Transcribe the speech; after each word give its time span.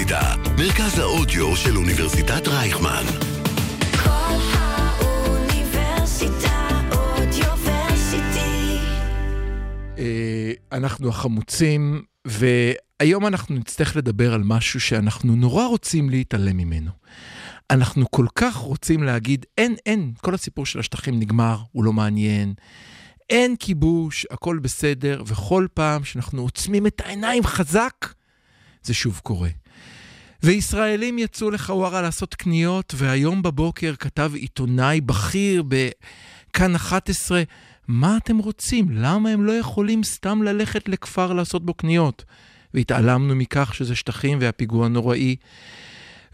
האוניברסיטה, 0.00 0.34
מרכז 0.58 0.98
האודיו 0.98 1.56
של 1.56 1.76
אוניברסיטת 1.76 2.48
רייכמן. 2.48 3.04
כל 4.04 4.36
האוניברסיטה 4.52 5.68
אודיוורסיטי. 6.92 8.78
אה, 9.98 10.52
אנחנו 10.72 11.08
החמוצים, 11.08 12.02
והיום 12.24 13.26
אנחנו 13.26 13.54
נצטרך 13.54 13.96
לדבר 13.96 14.34
על 14.34 14.42
משהו 14.44 14.80
שאנחנו 14.80 15.36
נורא 15.36 15.66
רוצים 15.66 16.10
להתעלם 16.10 16.56
ממנו. 16.56 16.90
אנחנו 17.70 18.10
כל 18.10 18.26
כך 18.34 18.56
רוצים 18.56 19.02
להגיד, 19.02 19.46
אין, 19.58 19.74
אין, 19.86 20.12
כל 20.20 20.34
הסיפור 20.34 20.66
של 20.66 20.78
השטחים 20.78 21.20
נגמר, 21.20 21.58
הוא 21.72 21.84
לא 21.84 21.92
מעניין. 21.92 22.54
אין 23.30 23.56
כיבוש, 23.56 24.26
הכל 24.30 24.58
בסדר, 24.58 25.22
וכל 25.26 25.66
פעם 25.74 26.04
שאנחנו 26.04 26.42
עוצמים 26.42 26.86
את 26.86 27.00
העיניים 27.04 27.44
חזק, 27.44 28.14
זה 28.82 28.94
שוב 28.94 29.20
קורה. 29.22 29.48
וישראלים 30.42 31.18
יצאו 31.18 31.50
לחווארה 31.50 32.02
לעשות 32.02 32.34
קניות, 32.34 32.94
והיום 32.96 33.42
בבוקר 33.42 33.94
כתב 33.98 34.32
עיתונאי 34.34 35.00
בכיר 35.00 35.62
בכאן 35.62 36.74
11, 36.74 37.42
מה 37.88 38.16
אתם 38.16 38.38
רוצים? 38.38 38.86
למה 38.90 39.30
הם 39.30 39.44
לא 39.44 39.52
יכולים 39.52 40.04
סתם 40.04 40.42
ללכת 40.42 40.88
לכפר 40.88 41.32
לעשות 41.32 41.64
בו 41.66 41.74
קניות? 41.74 42.24
והתעלמנו 42.74 43.34
מכך 43.34 43.74
שזה 43.74 43.96
שטחים 43.96 44.38
והפיגוע 44.40 44.88
נוראי. 44.88 45.36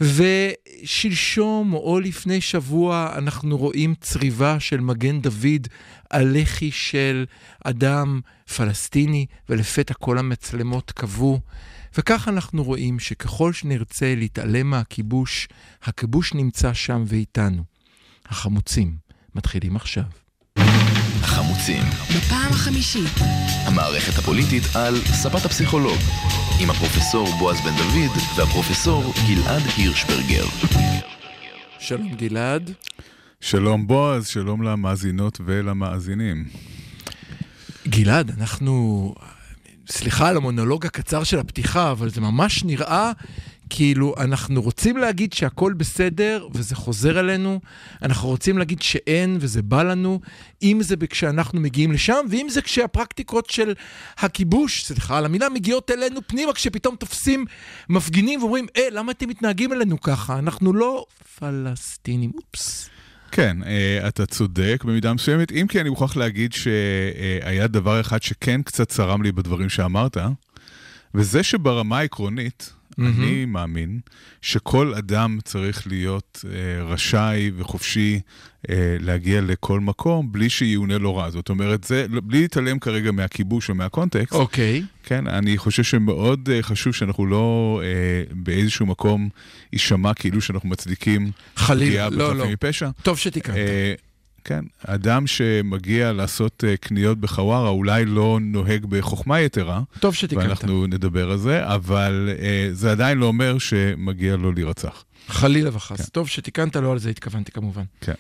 ושלשום 0.01 1.73
או 1.75 2.01
לפני 2.01 2.41
שבוע 2.41 3.15
אנחנו 3.19 3.59
רואים 3.59 3.95
צריבה 4.01 4.61
של 4.61 4.81
מגן 4.81 5.21
דוד 5.21 5.69
על 6.11 6.37
לחי 6.41 6.71
של 6.71 7.25
אדם 7.65 8.21
פלסטיני, 8.57 9.27
ולפתע 9.49 9.95
כל 9.95 10.19
המצלמות 10.19 10.91
קבעו. 10.91 11.41
וכך 11.99 12.29
אנחנו 12.29 12.65
רואים 12.65 12.99
שככל 12.99 13.53
שנרצה 13.53 14.15
להתעלם 14.17 14.71
מהכיבוש, 14.71 15.49
הכיבוש 15.83 16.35
נמצא 16.35 16.75
שם 16.75 17.05
ואיתנו. 17.07 17.63
החמוצים 18.27 18.97
מתחילים 19.35 19.77
עכשיו. 19.77 20.05
החמוצים, 21.23 21.83
בפעם 22.17 22.51
החמישית. 22.51 23.13
המערכת 23.67 24.19
הפוליטית 24.19 24.63
על 24.75 24.95
ספת 25.05 25.45
הפסיכולוג, 25.45 25.99
עם 26.63 26.71
הפרופסור 26.71 27.29
בועז 27.39 27.57
בן 27.61 27.77
דוד 27.77 28.17
והפרופסור 28.37 29.13
גלעד 29.29 29.63
הירשברגר. 29.77 30.45
שלום 31.79 32.15
גלעד. 32.15 32.71
שלום 33.41 33.87
בועז, 33.87 34.27
שלום 34.27 34.63
למאזינות 34.63 35.41
ולמאזינים. 35.45 36.45
גלעד, 37.89 38.31
אנחנו... 38.31 39.15
סליחה 39.91 40.29
על 40.29 40.37
המונולוג 40.37 40.87
הקצר 40.87 41.25
של 41.25 41.39
הפתיחה, 41.39 41.91
אבל 41.91 42.09
זה 42.09 42.21
ממש 42.21 42.65
נראה 42.65 43.13
כאילו 43.71 44.15
אנחנו 44.19 44.63
רוצים 44.63 44.97
להגיד 44.97 45.33
שהכל 45.33 45.73
בסדר 45.73 46.49
וזה 46.53 46.75
חוזר 46.75 47.21
אלינו, 47.21 47.61
אנחנו 48.03 48.29
רוצים 48.29 48.59
להגיד 48.59 48.83
שאין 48.83 49.37
וזה 49.41 49.63
בא 49.63 49.83
לנו, 49.83 50.21
אם 50.63 50.79
זה 50.83 50.97
כשאנחנו 51.11 51.61
מגיעים 51.61 51.93
לשם, 51.93 52.27
ואם 52.31 52.47
זה 52.51 52.63
כשהפרקטיקות 52.63 53.51
של 53.51 53.75
הכיבוש, 54.19 54.85
סליחה 54.85 55.19
על 55.19 55.25
המילה, 55.25 55.49
מגיעות 55.49 55.91
אלינו 55.91 56.21
פנימה, 56.27 56.53
כשפתאום 56.53 56.97
תופסים 56.97 57.45
מפגינים 57.89 58.41
ואומרים, 58.41 58.67
אה, 58.77 58.89
למה 58.91 59.13
אתם 59.13 59.29
מתנהגים 59.29 59.73
אלינו 59.73 60.01
ככה? 60.01 60.39
אנחנו 60.39 60.73
לא 60.73 61.07
פלסטינים, 61.39 62.33
אופס. 62.37 62.96
כן, 63.31 63.57
אה, 63.67 64.09
אתה 64.09 64.27
צודק 64.27 64.85
במידה 64.85 65.13
מסוימת, 65.15 65.53
אם 65.53 65.67
כי 65.69 65.81
אני 65.81 65.89
מוכרח 65.89 66.17
להגיד 66.17 66.53
שהיה 66.53 67.67
דבר 67.67 68.01
אחד 68.01 68.23
שכן 68.23 68.63
קצת 68.63 68.89
צרם 68.89 69.23
לי 69.23 69.33
בדברים 69.33 69.69
שאמרת, 69.69 70.17
וזה 71.15 71.43
שברמה 71.43 71.99
העקרונית, 71.99 72.73
אני 72.99 73.45
מאמין 73.45 74.01
שכל 74.43 74.95
אדם 74.95 75.39
צריך 75.45 75.87
להיות 75.87 76.45
אה, 76.49 76.85
רשאי 76.85 77.51
וחופשי 77.57 78.21
אה, 78.71 78.97
להגיע 79.01 79.41
לכל 79.41 79.81
מקום 79.81 80.33
בלי 80.33 80.51
שיאונה 80.51 80.99
לו 80.99 81.17
רע. 81.17 81.31
זאת 81.31 81.49
אומרת, 81.49 81.85
זה, 81.85 82.07
בלי 82.23 82.41
להתעלם 82.41 82.79
כרגע 82.79 83.11
מהכיבוש 83.11 83.71
ומהקונטקסט, 83.71 84.33
אוקיי. 84.33 84.83
כן, 85.03 85.27
אני 85.27 85.59
חושב 85.59 85.83
שמאוד 85.83 86.49
אה, 86.53 86.63
חשוב 86.63 86.95
שאנחנו 86.95 87.27
לא 87.27 87.81
אה, 87.85 88.35
באיזשהו 88.35 88.87
מקום 88.87 89.29
יישמע 89.73 90.15
כאילו 90.15 90.41
שאנחנו 90.41 90.69
מצדיקים 90.69 91.31
חלילה, 91.57 91.91
פגיעה 91.91 92.11
לא, 92.11 92.29
בחפים 92.29 92.39
לא. 92.39 92.51
מפשע. 92.51 92.91
טוב 93.03 93.19
שתיקנת. 93.19 93.57
אה, 93.57 93.95
כן, 94.47 94.65
אדם 94.87 95.27
שמגיע 95.27 96.13
לעשות 96.13 96.65
אה, 96.67 96.77
קניות 96.77 97.19
בחווארה 97.19 97.69
אולי 97.69 98.05
לא 98.05 98.39
נוהג 98.43 98.87
בחוכמה 98.87 99.41
יתרה, 99.41 99.81
טוב 100.01 100.15
שתיקנת. 100.15 100.45
ואנחנו 100.45 100.87
נדבר 100.87 101.31
על 101.31 101.39
זה, 101.39 101.75
אבל 101.75 102.31
אה, 102.39 102.69
זה 102.73 102.91
עדיין 102.91 103.19
לא 103.19 103.27
אומר 103.27 103.59
שמגיע 103.59 104.37
לו 104.37 104.53
להירצח. 104.53 105.05
חלילה 105.29 105.71
וחס. 105.73 106.01
כן. 106.01 106.05
טוב 106.13 106.29
שתיקנת, 106.29 106.77
לא 106.77 106.93
על 106.93 106.99
זה 106.99 107.11
התכוונתי 107.11 107.53
כמובן. 107.53 107.83
כן. 108.01 108.13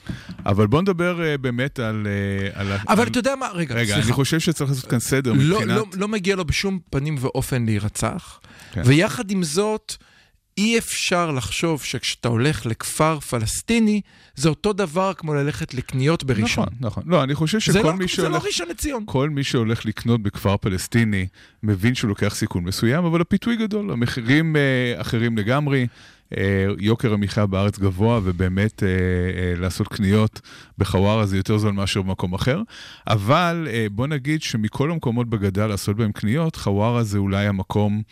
אבל 0.47 0.67
בוא 0.67 0.83
נדבר 0.83 1.23
אה, 1.25 1.39
באמת 1.39 1.79
על... 1.79 2.07
אה, 2.07 2.61
על 2.61 2.73
אבל 2.89 3.03
על... 3.03 3.09
אתה 3.09 3.19
יודע 3.19 3.37
מה, 3.37 3.49
רגע, 3.55 3.75
רגע, 3.75 3.93
סליחה. 3.93 4.07
אני 4.07 4.13
חושב 4.13 4.41
שצריך 4.41 4.71
לעשות 4.71 4.91
כאן 4.91 4.99
סדר 4.99 5.33
לא, 5.33 5.39
מבחינת... 5.39 5.77
לא, 5.77 5.87
לא 5.95 6.09
מגיע 6.09 6.37
לו 6.37 6.45
בשום 6.45 6.79
פנים 6.91 7.17
ואופן 7.21 7.65
להירצח, 7.65 8.41
כן. 8.73 8.83
ויחד 8.85 9.31
עם 9.31 9.43
זאת, 9.43 9.97
אי 10.59 10.79
אפשר 10.79 11.31
לחשוב 11.31 11.83
שכשאתה 11.83 12.29
הולך 12.29 12.67
לכפר 12.67 13.21
פלסטיני, 13.21 14.01
זה 14.35 14.49
אותו 14.49 14.73
דבר 14.73 15.13
כמו 15.15 15.35
ללכת 15.35 15.75
לקניות 15.75 16.25
בראשון. 16.25 16.65
נכון, 16.65 16.79
נכון. 16.81 17.03
לא, 17.07 17.23
אני 17.23 17.35
חושב 17.35 17.61
שכל 17.61 17.79
לא, 17.79 17.93
מי 17.93 18.07
זה 18.17 18.23
לא 18.23 18.29
שהולך... 18.29 18.45
ראשון 18.45 18.69
לציון. 18.69 19.03
כל 19.07 19.31
מי 19.31 19.45
שהולך 19.45 19.87
לקנות 19.87 20.23
בכפר 20.23 20.57
פלסטיני 20.57 21.27
מבין 21.63 21.95
שהוא 21.95 22.09
לוקח 22.09 22.35
סיכון 22.35 22.65
מסוים, 22.65 23.05
אבל 23.05 23.21
הפיתוי 23.21 23.57
גדול, 23.57 23.91
המחירים 23.91 24.57
אה, 24.57 25.01
אחרים 25.01 25.39
לגמרי, 25.39 25.87
יוקר 26.79 27.13
המחיה 27.13 27.47
בארץ 27.47 27.79
גבוה, 27.79 28.21
ובאמת 28.25 28.83
אה, 28.83 28.89
אה, 28.89 29.61
לעשות 29.61 29.89
קניות 29.89 30.41
בחווארה 30.79 31.27
זה 31.27 31.37
יותר 31.37 31.59
זול 31.59 31.73
מאשר 31.73 32.03
במקום 32.03 32.35
אחר. 32.35 32.63
אבל 33.07 33.69
אה, 33.71 33.87
בוא 33.91 34.07
נגיד 34.07 34.43
שמכל 34.43 34.91
המקומות 34.91 35.29
בגדה 35.29 35.67
לעשות 35.67 35.97
בהם 35.97 36.13
קניות, 36.13 36.57
חווארה 36.57 37.03
זה 37.03 37.19
אולי 37.19 37.47
המקום 37.47 38.03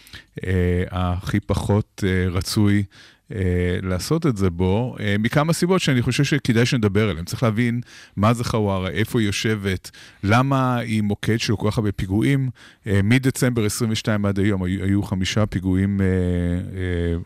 אה, 0.47 0.85
הכי 0.91 1.41
פחות 1.41 2.05
אה, 2.07 2.31
רצוי. 2.31 2.85
אה, 3.33 3.39
לעשות 3.83 4.27
את 4.27 4.37
זה 4.37 4.51
בו, 4.51 4.97
אה, 5.01 5.17
מכמה 5.19 5.53
סיבות 5.53 5.81
שאני 5.81 6.03
חושב 6.03 6.25
שכדאי 6.25 6.67
שנדבר 6.67 7.09
עליהן. 7.09 7.25
צריך 7.25 7.43
להבין 7.43 7.81
מה 8.17 8.35
זה 8.35 8.45
חווארה, 8.45 8.91
איפה 8.91 9.21
היא 9.21 9.27
יושבת, 9.27 9.91
למה 10.25 10.77
היא 10.77 11.03
מוקד 11.03 11.41
של 11.41 11.57
כל 11.57 11.71
כך 11.71 11.79
הרבה 11.79 11.93
פיגועים. 11.93 12.51
אה, 12.87 13.01
מדצמבר 13.05 13.65
22 13.65 14.27
עד 14.27 14.39
היום 14.39 14.63
היו, 14.63 14.85
היו 14.85 15.03
חמישה 15.03 15.47
פיגועים 15.47 16.01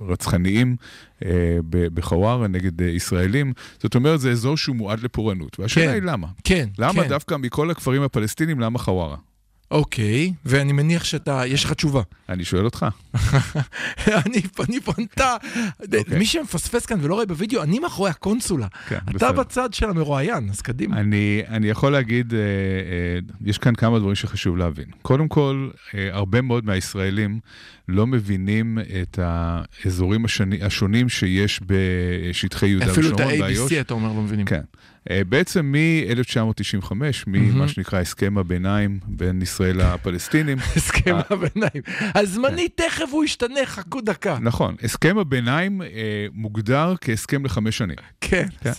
רצחניים 0.01 0.77
בחווארה 1.71 2.49
נגד 2.49 2.81
ישראלים. 2.81 3.53
זאת 3.79 3.95
אומרת, 3.95 4.21
זה 4.21 4.31
אזור 4.31 4.57
שהוא 4.57 4.77
מועד 4.77 5.01
לפורענות. 5.03 5.61
והשאלה 5.61 5.87
כן. 5.87 5.93
היא 5.93 6.03
למה. 6.03 6.27
כן, 6.45 6.69
למה 6.79 7.03
כן. 7.03 7.09
דווקא 7.09 7.35
מכל 7.35 7.71
הכפרים 7.71 8.03
הפלסטינים, 8.03 8.61
למה 8.61 8.79
חווארה? 8.79 9.17
אוקיי, 9.71 10.33
ואני 10.45 10.73
מניח 10.73 11.05
שאתה, 11.05 11.43
יש 11.47 11.65
לך 11.65 11.73
תשובה. 11.73 12.03
אני 12.29 12.45
שואל 12.45 12.65
אותך. 12.65 12.87
אני, 14.27 14.43
אני 14.69 14.81
פונתה, 14.81 15.37
אוקיי. 15.81 16.19
מי 16.19 16.27
שמפספס 16.27 16.87
כאן 16.87 16.99
ולא 17.03 17.15
רואה 17.15 17.27
בווידאו, 17.27 17.62
אני 17.62 17.79
מאחורי 17.79 18.11
הקונסולה. 18.11 18.67
כן, 18.89 18.99
אתה 19.05 19.12
בסדר. 19.12 19.33
בצד 19.33 19.75
של 19.75 19.91
המרואיין, 19.91 20.51
אז 20.51 20.61
קדימה. 20.61 20.97
אני, 20.97 21.43
אני 21.49 21.69
יכול 21.69 21.93
להגיד, 21.93 22.34
אה, 22.34 22.39
אה, 22.39 23.19
יש 23.45 23.59
כאן 23.59 23.75
כמה 23.75 23.99
דברים 23.99 24.15
שחשוב 24.15 24.56
להבין. 24.56 24.87
קודם 25.03 25.29
כל, 25.29 25.69
אה, 25.95 26.09
הרבה 26.12 26.41
מאוד 26.41 26.65
מהישראלים 26.65 27.41
לא 27.89 28.06
מבינים 28.06 28.79
את 29.03 29.19
האזורים 29.23 30.25
השני, 30.25 30.62
השונים 30.62 31.09
שיש 31.09 31.61
בשטחי 31.67 32.67
יהודה 32.69 32.93
אפילו 32.93 33.09
את 33.09 33.15
ושומרון 33.15 33.39
באיו"ש. 33.39 33.73
ה-ABC 33.73 33.81
אתה 33.81 33.95
אומר 33.95 34.09
לא 34.09 34.23
מבינים. 34.23 34.47
כן. 34.47 34.62
אה, 35.11 35.23
בעצם 35.29 35.73
מ-1995, 35.73 36.93
ממה 37.27 37.69
שנקרא 37.69 38.01
הסכם 38.01 38.39
הביניים 38.39 38.99
בין 39.07 39.43
ישראל 39.43 39.77
לפלסטינים, 39.83 40.59
הסכם 40.77 41.15
אה. 41.15 41.21
הביניים. 41.31 41.83
הזמני 42.15 42.69
תכף 42.69 43.09
הוא 43.11 43.25
ישתנה, 43.25 43.61
חכו 43.65 44.00
דקה. 44.00 44.39
נכון, 44.41 44.77
הסכם 44.83 45.19
הביניים 45.19 45.83
אה, 45.83 46.27
מוגדר 46.33 46.95
כהסכם 47.00 47.45
לחמש 47.45 47.79
שנים. 47.79 47.97
כן, 48.21 48.47
כן. 48.61 48.73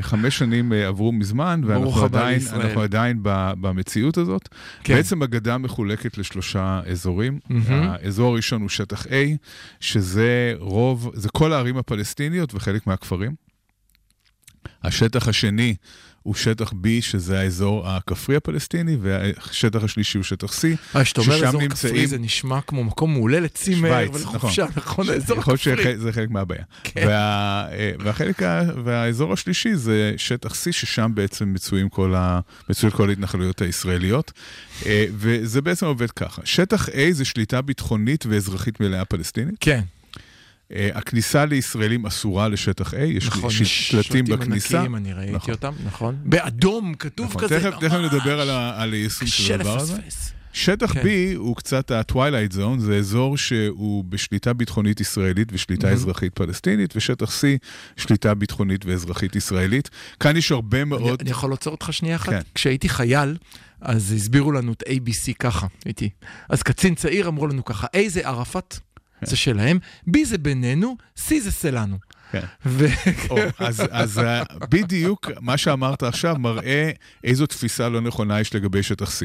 חמש 0.00 0.38
שנים 0.38 0.72
עברו 0.72 1.12
מזמן, 1.12 1.60
ואנחנו 1.64 2.80
עדיין, 2.82 3.18
במציאות 3.60 4.18
הזאת. 4.18 4.48
כן. 4.84 4.94
בעצם 4.94 5.22
הגדה 5.22 5.58
מחולקת 5.58 6.18
לשלושה 6.18 6.80
אזורים. 6.90 7.38
האזור 7.68 8.32
הראשון 8.32 8.60
הוא 8.60 8.68
שטח 8.68 9.06
A, 9.06 9.10
שזה 9.80 10.54
רוב, 10.58 11.10
זה 11.14 11.28
כל 11.28 11.52
הערים 11.52 11.76
הפלסטיניות 11.76 12.54
וחלק 12.54 12.86
מהכפרים. 12.86 13.45
השטח 14.84 15.28
השני 15.28 15.74
הוא 16.22 16.34
שטח 16.34 16.72
B, 16.72 16.76
שזה 17.00 17.40
האזור 17.40 17.88
הכפרי 17.88 18.36
הפלסטיני, 18.36 18.96
והשטח 19.00 19.82
השלישי 19.84 20.18
הוא 20.18 20.24
שטח 20.24 20.52
C. 20.52 20.64
אה, 20.96 21.04
כשאתה 21.04 21.20
אומר 21.20 21.36
ששם 21.36 21.46
אזור 21.46 21.60
נמצאים- 21.60 21.92
כפרי 21.94 22.06
זה 22.06 22.18
נשמע 22.18 22.60
כמו 22.60 22.84
מקום 22.84 23.12
מעולה 23.12 23.40
לצימר 23.40 24.06
ולחופשה, 24.14 24.66
נכון? 24.76 25.08
האזור 25.10 25.38
יכול 25.38 25.54
הכפרי. 25.54 25.74
להיות 25.84 25.98
שזה 26.00 26.12
חלק 26.12 26.30
מהבעיה. 26.30 26.62
כן. 26.84 27.04
וה, 27.06 27.14
אה, 27.72 27.90
והחלק, 27.98 28.42
ה- 28.42 28.62
והאזור 28.84 29.32
השלישי 29.32 29.76
זה 29.76 30.14
שטח 30.16 30.52
C, 30.52 30.72
ששם 30.72 31.10
בעצם 31.14 31.52
מצויים 31.52 31.88
כל, 31.88 32.14
ה, 32.16 32.40
מצויות 32.70 32.94
כל 32.94 33.08
ההתנחלויות 33.08 33.62
הישראליות. 33.62 34.32
אה, 34.86 35.04
וזה 35.12 35.62
בעצם 35.62 35.86
עובד 35.86 36.10
ככה. 36.10 36.42
שטח 36.44 36.88
A 36.88 36.92
זה 37.10 37.24
שליטה 37.24 37.62
ביטחונית 37.62 38.26
ואזרחית 38.28 38.80
מלאה 38.80 39.04
פלסטינית. 39.04 39.54
כן. 39.60 39.80
אה, 40.72 40.88
הכניסה 40.94 41.44
לישראלים 41.44 42.06
אסורה 42.06 42.48
לשטח 42.48 42.94
A, 42.94 42.96
יש 42.96 43.26
נכון, 43.26 43.50
שלטים 43.50 44.24
בכניסה. 44.24 44.76
ענקיים, 44.78 44.96
אני 44.96 45.12
ראיתי 45.12 45.32
נכון. 45.32 45.54
אותם, 45.54 45.72
נכון. 45.86 46.16
באדום, 46.24 46.94
כתוב 46.94 47.26
נכון, 47.26 47.42
כזה, 47.42 47.60
תכף, 47.60 47.78
תכף 47.80 47.94
נדבר 47.96 48.40
על, 48.40 48.92
היישום 48.92 49.26
של 49.28 49.54
הדבר 49.54 49.76
הזה. 49.78 49.96
שטח 50.52 50.92
כן. 50.92 51.00
B 51.02 51.06
הוא 51.36 51.56
קצת 51.56 51.90
ה-Twilight 51.90 52.52
Zone, 52.54 52.78
זה 52.78 52.96
אזור 52.96 53.36
שהוא 53.36 54.04
בשליטה 54.04 54.52
ביטחונית 54.52 55.00
ישראלית 55.00 55.48
ושליטה 55.52 55.88
Mhm. 55.88 55.92
אזרחית 55.92 56.34
פלסטינית, 56.34 56.96
ושטח 56.96 57.30
C, 57.30 57.42
שליטה 57.96 58.34
ביטחונית 58.34 58.86
ואזרחית 58.86 59.36
ישראלית. 59.36 59.90
כאן 60.20 60.36
יש 60.36 60.52
הרבה 60.52 60.78
אני, 60.82 60.84
מאוד... 60.90 61.20
אני 61.20 61.30
יכול 61.30 61.50
לעצור 61.50 61.72
אותך 61.72 61.88
שנייה 61.92 62.16
אחת? 62.16 62.28
כן. 62.32 62.40
כשהייתי 62.54 62.88
חייל, 62.88 63.36
אז 63.80 64.12
הסבירו 64.12 64.52
לנו 64.52 64.72
את 64.72 64.82
ABC 64.86 65.32
ככה, 65.38 65.66
הייתי. 65.84 66.10
אז 66.48 66.62
קצין 66.62 66.94
צעיר 66.94 67.28
אמרו 67.28 67.46
לנו 67.46 67.64
ככה, 67.64 67.86
A 67.86 68.08
זה 68.08 68.28
ערפאת, 68.28 68.78
זה 69.26 69.36
שלהם, 69.36 69.78
B 70.08 70.12
זה 70.24 70.38
בינינו, 70.38 70.96
C 71.18 71.34
זה 71.40 71.50
שלנו. 71.50 71.96
כן. 72.32 72.40
ו... 72.66 72.86
או, 73.30 73.36
אז, 73.58 73.82
אז 73.90 74.18
אה, 74.18 74.42
בדיוק 74.70 75.30
מה 75.40 75.56
שאמרת 75.56 76.02
עכשיו 76.02 76.36
מראה 76.38 76.90
איזו 77.24 77.46
תפיסה 77.46 77.88
לא 77.88 78.00
נכונה 78.00 78.40
יש 78.40 78.54
לגבי 78.54 78.82
שטח 78.82 79.10
C. 79.10 79.24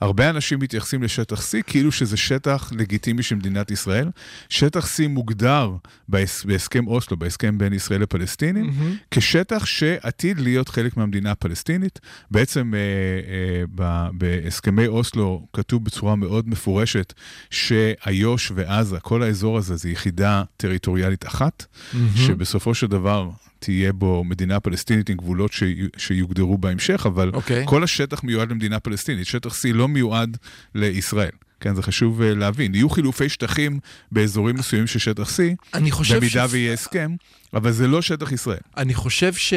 הרבה 0.00 0.30
אנשים 0.30 0.58
מתייחסים 0.58 1.02
לשטח 1.02 1.40
C 1.40 1.62
כאילו 1.66 1.92
שזה 1.92 2.16
שטח 2.16 2.72
לגיטימי 2.72 3.22
של 3.22 3.34
מדינת 3.34 3.70
ישראל. 3.70 4.10
שטח 4.48 4.86
C 4.86 5.08
מוגדר 5.08 5.70
בהס, 6.08 6.44
בהסכם 6.44 6.86
אוסלו, 6.86 7.16
בהסכם 7.16 7.58
בין 7.58 7.72
ישראל 7.72 8.00
לפלסטינים. 8.00 8.72
כשטח 9.10 9.64
שעתיד 9.66 10.40
להיות 10.40 10.68
חלק 10.68 10.96
מהמדינה 10.96 11.30
הפלסטינית. 11.30 12.00
בעצם 12.30 12.74
אה, 12.74 12.78
אה, 12.78 13.64
ב, 13.74 14.08
בהסכמי 14.12 14.86
אוסלו 14.86 15.46
כתוב 15.52 15.84
בצורה 15.84 16.16
מאוד 16.16 16.48
מפורשת 16.48 17.12
שאיו"ש 17.50 18.52
ועזה, 18.54 19.00
כל 19.00 19.22
האזור 19.22 19.58
הזה, 19.58 19.76
זה 19.76 19.90
יחידה 19.90 20.42
טריטוריאלית 20.56 21.26
אחת. 21.26 21.66
מהמם. 21.92 22.41
שבסופו 22.44 22.74
של 22.74 22.86
דבר 22.86 23.28
תהיה 23.58 23.92
בו 23.92 24.24
מדינה 24.24 24.60
פלסטינית 24.60 25.08
עם 25.10 25.16
גבולות 25.16 25.52
שיו- 25.52 25.86
שיוגדרו 25.96 26.58
בהמשך, 26.58 27.06
אבל 27.06 27.30
אוקיי. 27.34 27.62
כל 27.66 27.84
השטח 27.84 28.24
מיועד 28.24 28.50
למדינה 28.50 28.80
פלסטינית. 28.80 29.26
שטח 29.26 29.52
C 29.52 29.72
לא 29.72 29.88
מיועד 29.88 30.36
לישראל. 30.74 31.30
כן, 31.60 31.74
זה 31.74 31.82
חשוב 31.82 32.22
אה, 32.22 32.34
להבין. 32.34 32.74
יהיו 32.74 32.90
חילופי 32.90 33.28
שטחים 33.28 33.78
באזורים 34.12 34.56
מסוימים 34.56 34.86
של 34.86 34.98
שטח 34.98 35.28
C, 35.36 35.40
אני 35.74 35.90
חושב 35.90 36.16
במידה 36.16 36.48
ש- 36.48 36.52
ויהיה 36.52 36.72
הסכם, 36.72 37.10
אבל 37.54 37.72
זה 37.72 37.86
לא 37.88 38.02
שטח 38.02 38.32
ישראל. 38.32 38.58
אני 38.76 38.94
חושב 38.94 39.34
ש... 39.34 39.54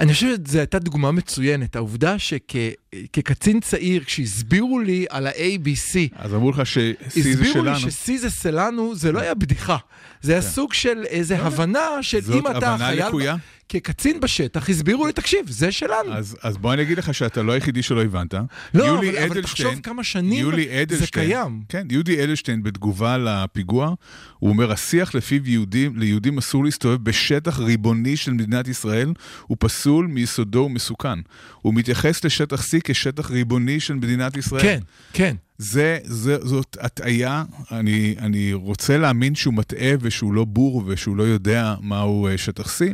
אני 0.00 0.12
חושב 0.12 0.36
שזו 0.46 0.58
הייתה 0.58 0.78
דוגמה 0.78 1.12
מצוינת, 1.12 1.76
העובדה 1.76 2.16
שכקצין 2.18 3.60
צעיר, 3.60 4.04
כשהסבירו 4.04 4.80
לי 4.80 5.06
על 5.10 5.26
ה-ABC, 5.26 5.98
אז 6.16 6.34
אמרו 6.34 6.50
לך 6.50 6.66
ש-C 6.66 7.10
זה 7.10 7.30
הסבירו 7.30 7.42
לי 7.42 7.52
שלנו. 7.52 7.78
ש-C 7.80 8.18
זה 8.18 8.30
שלנו, 8.30 8.94
זה 8.94 9.12
לא 9.12 9.20
היה 9.20 9.34
בדיחה. 9.34 9.76
זה 10.22 10.32
היה 10.32 10.42
כן. 10.42 10.48
סוג 10.48 10.72
של 10.72 11.04
איזה 11.04 11.38
הבנה 11.38 12.02
של 12.02 12.20
זאת 12.20 12.36
אם 12.36 12.56
אתה 12.56 12.72
הבנה 12.72 12.86
חייל... 12.86 13.06
לקויה. 13.06 13.36
כקצין 13.70 14.20
בשטח, 14.20 14.70
הסבירו 14.70 15.06
לי, 15.06 15.12
תקשיב, 15.12 15.50
זה 15.50 15.72
שלנו. 15.72 16.12
אז, 16.12 16.36
אז 16.42 16.56
בוא 16.56 16.72
אני 16.72 16.82
אגיד 16.82 16.98
לך 16.98 17.14
שאתה 17.14 17.42
לא 17.42 17.52
היחידי 17.52 17.82
שלא 17.82 18.02
הבנת. 18.02 18.34
לא, 18.74 18.98
אבל, 18.98 19.18
אבל 19.18 19.42
תחשוב 19.42 19.80
כמה 19.82 20.04
שנים 20.04 20.40
יולי 20.40 20.68
זה 20.88 21.06
קיים. 21.06 21.62
כן, 21.68 21.86
יהודי 21.90 22.24
אדלשטיין 22.24 22.62
בתגובה 22.62 23.18
לפיגוע, 23.18 23.94
הוא 24.38 24.50
אומר, 24.50 24.72
השיח 24.72 25.14
לפיו 25.14 25.48
יהודים, 25.48 25.98
ליהודים 25.98 26.38
אסור 26.38 26.64
להסתובב 26.64 27.04
בשטח 27.04 27.58
ריבוני 27.58 28.16
של 28.16 28.32
מדינת 28.32 28.68
ישראל, 28.68 29.12
הוא 29.46 29.56
פסול 29.60 30.06
מיסודו 30.06 30.58
ומסוכן. 30.58 31.18
הוא 31.62 31.74
מתייחס 31.74 32.24
לשטח 32.24 32.60
C 32.60 32.80
כשטח 32.84 33.30
ריבוני 33.30 33.80
של 33.80 33.94
מדינת 33.94 34.36
ישראל. 34.36 34.62
כן, 34.62 34.80
כן. 35.12 35.36
זה, 35.62 35.98
זה, 36.04 36.36
זאת 36.42 36.76
הטעיה, 36.80 37.44
אני, 37.70 38.14
אני 38.18 38.52
רוצה 38.52 38.98
להאמין 38.98 39.34
שהוא 39.34 39.54
מטעה 39.54 39.92
ושהוא 40.00 40.34
לא 40.34 40.44
בור 40.44 40.82
ושהוא 40.86 41.16
לא 41.16 41.22
יודע 41.22 41.74
מהו 41.80 42.26
אה, 42.26 42.38
שטח 42.38 42.80
C, 42.80 42.84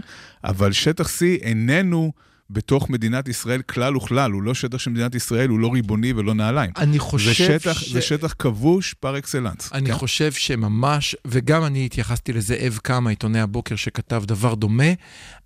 אבל 0.45 0.73
שטח 0.73 1.09
C 1.09 1.21
איננו 1.43 2.13
בתוך 2.51 2.91
מדינת 2.91 3.29
ישראל 3.29 3.63
כלל 3.63 3.97
וכלל, 3.97 4.33
הוא 4.33 4.43
לא 4.43 4.55
שטח 4.55 4.79
של 4.79 4.91
מדינת 4.91 5.15
ישראל, 5.15 5.49
הוא 5.49 5.59
לא 5.59 5.73
ריבוני 5.73 6.13
ולא 6.13 6.35
נעליים. 6.35 6.71
אני 6.77 6.99
חושב 6.99 7.27
זה 7.27 7.35
שטח, 7.35 7.81
ש... 7.81 7.93
זה 7.93 8.03
שטח 8.03 8.35
כבוש 8.39 8.95
פר 8.95 9.19
אקסלנס. 9.19 9.73
אני 9.73 9.87
כן? 9.87 9.95
חושב 9.95 10.33
שממש, 10.33 11.17
וגם 11.27 11.65
אני 11.65 11.87
התייחסתי 11.87 12.33
לזאב 12.33 12.79
קם, 12.83 13.07
העיתונאי 13.07 13.41
הבוקר, 13.41 13.77
שכתב 13.77 14.23
דבר 14.27 14.55
דומה, 14.55 14.93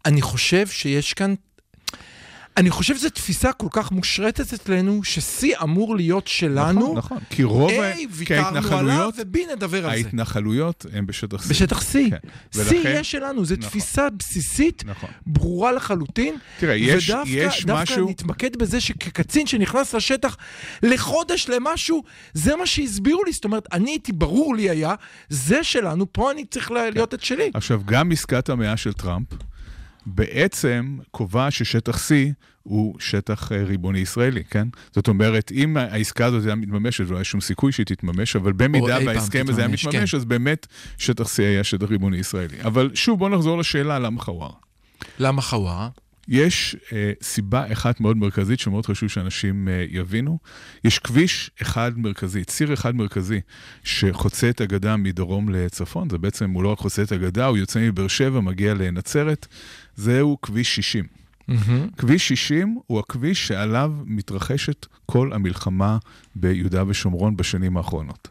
אני 0.07 0.23
חושב 0.23 0.67
שיש 0.67 1.15
כאן... 1.15 1.35
אני 2.57 2.71
חושב 2.71 2.97
שזו 2.97 3.11
תפיסה 3.11 3.53
כל 3.53 3.67
כך 3.71 3.93
מושרטת 3.93 4.53
אצלנו, 4.53 5.05
ש-C 5.05 5.63
אמור 5.63 5.97
להיות 5.97 6.27
שלנו, 6.27 6.81
נכון, 6.81 6.97
נכון, 6.97 7.19
כי 7.31 7.43
רוב, 7.45 7.71
A 7.71 7.75
ה- 7.75 7.97
כי 7.97 8.07
ויתרנו 8.11 8.77
עליו, 8.77 9.11
ו-B 9.17 9.39
נדבר 9.57 9.77
על 9.77 9.83
זה. 9.83 9.89
ההתנחלויות 10.07 10.87
הן 10.93 11.07
בשטח 11.07 11.47
C. 11.47 11.49
בשטח 11.49 11.83
C. 11.83 11.93
כן. 12.11 12.17
C 12.63 12.75
יהיה 12.75 13.05
שלנו, 13.05 13.45
זו 13.45 13.55
נכון. 13.59 13.69
תפיסה 13.71 14.11
בסיסית, 14.11 14.83
נכון. 14.87 15.11
ברורה 15.27 15.73
לחלוטין. 15.73 16.37
תראה, 16.61 16.75
יש, 16.75 17.11
ודווקא 17.11 17.31
יש 17.31 17.65
דווקא 17.67 17.83
משהו... 17.83 18.11
נתמקד 18.11 18.57
בזה 18.57 18.81
שכקצין 18.81 19.47
שנכנס 19.47 19.95
לשטח 19.95 20.37
לחודש 20.83 21.49
למשהו, 21.49 22.03
זה 22.35 22.57
מה 22.57 22.67
שהסבירו 22.67 23.25
לי. 23.25 23.33
זאת 23.33 23.45
אומרת, 23.45 23.67
אני 23.73 23.91
הייתי, 23.91 24.13
ברור 24.13 24.57
לי 24.57 24.71
היה, 24.71 24.95
זה 25.29 25.65
שלנו, 25.65 26.13
פה 26.13 26.31
אני 26.31 26.45
צריך 26.51 26.71
ל- 26.71 26.91
להיות 26.95 27.15
את 27.15 27.25
שלי. 27.25 27.51
עכשיו, 27.55 27.81
גם 27.85 28.13
עסקת 28.13 28.49
המאה 28.49 28.77
של 28.77 28.93
טראמפ 28.93 29.27
בעצם 30.07 30.99
קובעת 31.11 31.53
ששטח 31.53 31.97
C 31.97 32.13
הוא 32.63 32.95
שטח 33.01 33.53
אה, 33.53 33.65
ריבוני 33.65 33.99
ישראלי, 33.99 34.45
כן? 34.45 34.69
זאת 34.93 35.09
אומרת, 35.09 35.53
אם 35.55 35.77
העסקה 35.77 36.27
הזאת 36.27 36.43
הייתה 36.43 36.55
מתממשת, 36.55 37.05
ולא 37.07 37.17
היה 37.17 37.25
שום 37.25 37.41
סיכוי 37.41 37.73
שהיא 37.73 37.87
תתממש, 37.87 38.37
אבל 38.37 38.53
במידה 38.53 38.99
וההסכם 39.07 39.45
הזה 39.49 39.61
היה 39.61 39.69
תתממש, 39.69 39.87
מתממש, 39.87 40.11
כן. 40.11 40.17
אז 40.17 40.25
באמת 40.25 40.67
שטח 40.99 41.27
C 41.27 41.39
היה 41.39 41.65
שטח 41.65 41.91
ריבוני 41.91 42.17
ישראלי. 42.17 42.63
אבל 42.63 42.91
שוב, 42.95 43.19
בואו 43.19 43.31
נחזור 43.31 43.59
לשאלה 43.59 43.99
למה 43.99 44.21
חווארה. 44.21 44.55
למה 45.19 45.43
חווארה? 45.43 45.89
יש 46.31 46.77
אה, 46.93 47.13
סיבה 47.23 47.73
אחת 47.73 48.01
מאוד 48.01 48.17
מרכזית 48.17 48.61
שמאוד 48.61 48.87
חשוב 48.87 49.09
שאנשים 49.09 49.69
אה, 49.69 49.85
יבינו. 49.91 50.39
יש 50.85 50.99
כביש 50.99 51.51
אחד 51.63 51.93
מרכזי, 51.97 52.45
ציר 52.45 52.73
אחד 52.75 52.95
מרכזי, 52.95 53.41
שחוצה 53.85 54.51
את 54.51 54.61
הגדה 54.61 54.97
מדרום 54.97 55.49
לצפון. 55.49 56.11
זה 56.11 56.19
בעצם, 56.19 56.51
הוא 56.51 56.63
לא 56.63 56.69
רק 56.69 56.79
חוצה 56.79 57.03
את 57.03 57.13
הגדה, 57.13 57.47
הוא 57.47 57.57
יוצא 57.57 57.81
מבאר 57.81 58.09
שבע, 58.09 58.41
מגיע 58.41 58.75
לנצרת. 58.75 59.47
זהו 59.97 60.39
כביש 60.43 60.75
60. 60.75 61.20
מהמם. 61.51 61.89
כביש 61.97 62.29
60 62.29 62.79
הוא 62.87 62.99
הכביש 62.99 63.49
שעליו 63.49 63.93
מתרחשת 64.05 64.87
כל 65.07 65.33
המלחמה 65.33 65.99
ביהודה 66.35 66.85
ושומרון 66.87 67.37
בשנים 67.37 67.77
האחרונות. 67.77 68.29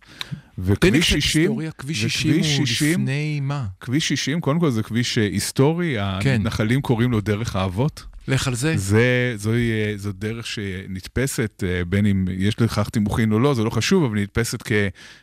וכביש 0.58 1.06
קצת 1.06 1.22
60, 1.22 1.42
היסטוריה, 1.42 1.72
כביש 1.72 2.02
60 2.02 2.32
וכביש 2.32 2.58
הוא 2.58 2.66
60 2.66 3.02
לפני 3.02 3.40
מה? 3.40 3.66
כביש 3.82 4.08
60, 4.08 4.42
קודם 4.42 4.60
כל 4.60 4.72
זה 4.72 4.84
כביש 4.84 5.18
אה, 5.18 5.24
היסטורי, 5.24 5.96
כן. 6.22 6.30
המתנחלים 6.36 6.82
קוראים 6.82 7.12
לו 7.12 7.22
דרך 7.22 7.56
האבות. 7.56 8.06
לך 8.28 8.48
על 8.48 8.56
זה. 8.56 8.78
זה, 8.78 9.34
זוהי, 9.38 9.72
אה, 9.72 9.94
זו 9.98 10.12
דרך 10.12 10.48
שנתפסת, 10.48 11.64
אה, 11.68 11.86
בין 11.86 12.06
אם 12.06 12.26
יש 12.38 12.62
לכך 12.62 12.90
תימוכין 12.90 13.32
או 13.32 13.40
לא, 13.40 13.54
זה 13.54 13.64
לא 13.64 13.70
חשוב, 13.70 14.04
אבל 14.04 14.20
נתפסת 14.20 14.64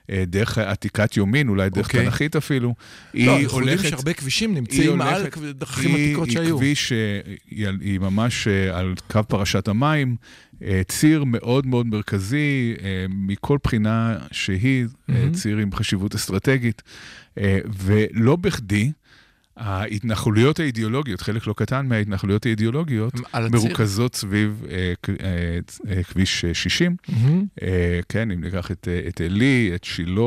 כדרך 0.08 0.58
עתיקת 0.58 1.16
יומין, 1.16 1.48
אולי 1.48 1.70
דרך 1.70 1.86
אוקיי. 1.86 2.04
תנכית 2.04 2.36
אפילו. 2.36 2.74
לא, 3.14 3.40
אנחנו 3.40 3.60
יודעים 3.60 3.78
שהרבה 3.78 4.12
כבישים 4.12 4.50
היא 4.50 4.56
נמצאים 4.58 5.00
על 5.00 5.20
הולכת- 5.22 5.38
דרכים 5.38 5.94
היא- 5.94 6.06
עתיקות 6.06 6.28
היא 6.28 6.34
שהיו. 6.34 6.56
כביש, 6.56 6.92
אה, 6.92 7.20
היא 7.50 7.68
על- 7.68 7.78
היא 7.80 7.98
ממש 8.00 8.48
אה, 8.48 8.78
על 8.78 8.94
קו 9.10 9.20
פרשת 9.28 9.68
המים, 9.68 10.16
ציר 10.88 11.24
מאוד 11.24 11.66
מאוד 11.66 11.86
מרכזי, 11.86 12.74
מכל 13.08 13.58
בחינה 13.64 14.18
שהיא, 14.32 14.84
מהמם. 15.08 15.32
ציר 15.32 15.56
עם 15.58 15.72
חשיבות 15.72 16.14
אסטרטגית, 16.14 16.82
ולא 17.84 18.36
בכדי. 18.36 18.92
ההתנחלויות 19.56 20.60
האידיאולוגיות, 20.60 21.20
חלק 21.20 21.46
לא 21.46 21.52
קטן 21.56 21.86
מההתנחלויות 21.86 22.46
האידיאולוגיות. 22.46 23.14
מרוכזות 23.50 24.14
סביב 24.14 24.62
אה, 24.70 24.92
אה, 25.20 25.58
אה, 25.88 26.02
כביש 26.02 26.44
אה, 26.44 26.54
60. 26.54 26.96
מהמם. 27.08 27.44
אה, 27.62 28.00
כן, 28.08 28.30
אם 28.30 28.44
ניקח 28.44 28.70
את, 28.70 28.88
את 29.08 29.20
עלי, 29.20 29.72
את 29.74 29.84
שילה, 29.84 30.20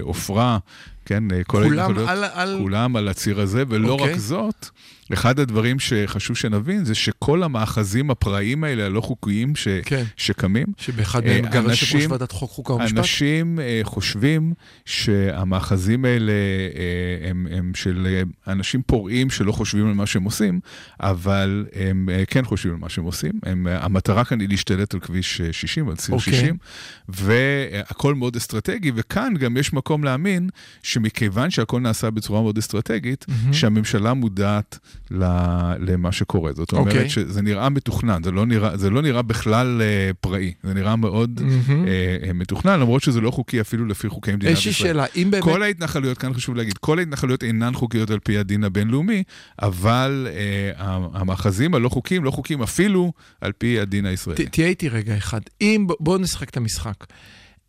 עופרה, 0.00 0.58
כן, 1.04 1.24
אה, 1.32 1.44
כל 1.44 1.62
כולם 1.64 1.78
ההתנחלויות, 1.78 2.08
על- 2.10 2.24
על... 2.24 2.58
כולם 2.62 2.96
על 2.96 3.08
הציר 3.08 3.40
הזה, 3.40 3.62
ולא 3.68 3.88
אוקיי. 3.92 4.12
רק 4.12 4.18
זאת, 4.18 4.66
אחד 5.12 5.38
הדברים 5.38 5.78
שחשוב 5.80 6.36
שנבין 6.36 6.84
זה 6.84 6.94
שכל 6.94 7.42
המאחזים 7.42 8.10
הפראיים 8.10 8.64
האלה, 8.64 8.86
הלא 8.86 9.00
חוקיים 9.00 9.56
ש, 9.56 9.68
כן, 9.84 10.02
שקמים, 10.16 10.66
שבאחד 10.76 11.24
אה, 11.26 11.40
מהם 11.40 11.50
גר 11.52 11.62
יושב 11.62 11.70
ראש 11.70 11.94
אנשים- 11.94 12.10
ועדת 12.10 12.32
חוק, 12.32 12.50
חוקה 12.50 12.72
ומשפט. 12.72 12.98
אנשים 12.98 13.60
אה, 13.60 13.80
חושבים 13.82 14.52
שהמאחזים 14.84 16.04
האלה 16.04 16.32
הם, 17.30 17.46
הם 17.50 17.72
של 17.74 18.22
אנשים 18.48 18.82
פורעים 18.86 19.30
שלא 19.30 19.52
חושבים 19.52 19.86
על 19.88 19.94
מה 19.94 20.06
שהם 20.06 20.22
עושים, 20.24 20.60
אבל 21.00 21.66
הם 21.74 22.08
כן 22.30 22.44
חושבים 22.44 22.72
על 22.74 22.80
מה 22.80 22.88
שהם 22.88 23.04
עושים. 23.04 23.32
הם, 23.42 23.66
המטרה 23.70 24.24
כאן 24.24 24.40
היא 24.40 24.48
להשתלט 24.48 24.94
על 24.94 25.00
כביש 25.00 25.40
אה, 25.40 25.52
60, 25.52 25.88
על 25.88 25.96
ציר 25.96 26.14
אוקיי. 26.14 26.32
60, 26.34 26.56
והכל 27.08 28.14
מאוד 28.14 28.36
אסטרטגי, 28.36 28.92
וכאן 28.94 29.34
גם 29.38 29.56
יש 29.56 29.72
מקום 29.72 30.04
להאמין 30.04 30.48
שמכיוון 30.94 31.50
שהכל 31.50 31.80
נעשה 31.80 32.10
בצורה 32.10 32.42
מאוד 32.42 32.58
אסטרטגית, 32.58 33.26
שהממשלה 33.52 34.14
מודעת 34.14 34.78
למה 35.10 36.12
שקורה. 36.12 36.52
זאת 36.52 36.72
אומרת 36.72 36.86
אוקיי. 36.86 37.10
שזה 37.10 37.42
נראה 37.42 37.68
מתוכנן, 37.68 38.22
זה 38.22 38.30
לא 38.30 38.46
נראה, 38.46 38.76
זה 38.76 38.90
לא 38.90 39.02
נראה 39.02 39.22
בכלל 39.22 39.82
אה, 39.82 40.10
פראי, 40.20 40.52
זה 40.62 40.74
נראה 40.74 40.96
מאוד 40.96 41.40
אה, 41.70 41.86
אה, 42.26 42.32
מתוכנן, 42.32 42.80
למרות 42.80 43.02
שזה 43.02 43.20
לא 43.20 43.30
חוקי 43.30 43.60
אפילו 43.60 43.86
לפי 43.86 44.08
חוקי 44.08 44.32
מדינת 44.32 44.52
יש 44.52 44.64
לי 44.64 44.70
ישראל. 44.70 44.88
שאלה, 44.88 45.04
אם 45.16 45.30
באמת... 45.30 45.44
כל 45.44 45.62
ההתנחלויות, 45.62 46.18
כאן 46.18 46.34
חשוב 46.34 46.54
להגיד, 46.56 46.78
כל 46.78 46.98
ההתנחלויות 46.98 47.42
אינן 47.44 47.74
חוקיות 47.74 48.10
על 48.10 48.18
פי 48.18 48.38
הדין 48.38 48.64
הבינלאומי, 48.64 49.22
אבל 49.62 50.28
אה, 50.30 50.70
המאחזים 51.12 51.74
הלא 51.74 51.88
חוקיים 51.88 52.24
לא 52.24 52.30
חוקיים 52.30 52.62
אפילו 52.62 53.12
על 53.40 53.52
פי 53.52 53.80
הדין 53.80 54.06
הישראלי. 54.06 54.44
ת- 54.46 54.52
תהיה 54.52 54.66
איתי 54.66 54.88
רגע 54.88 55.16
אחד. 55.16 55.40
אם, 55.60 55.86
בואו 56.00 56.18
נשחק 56.18 56.48
את 56.48 56.56
המשחק. 56.56 56.94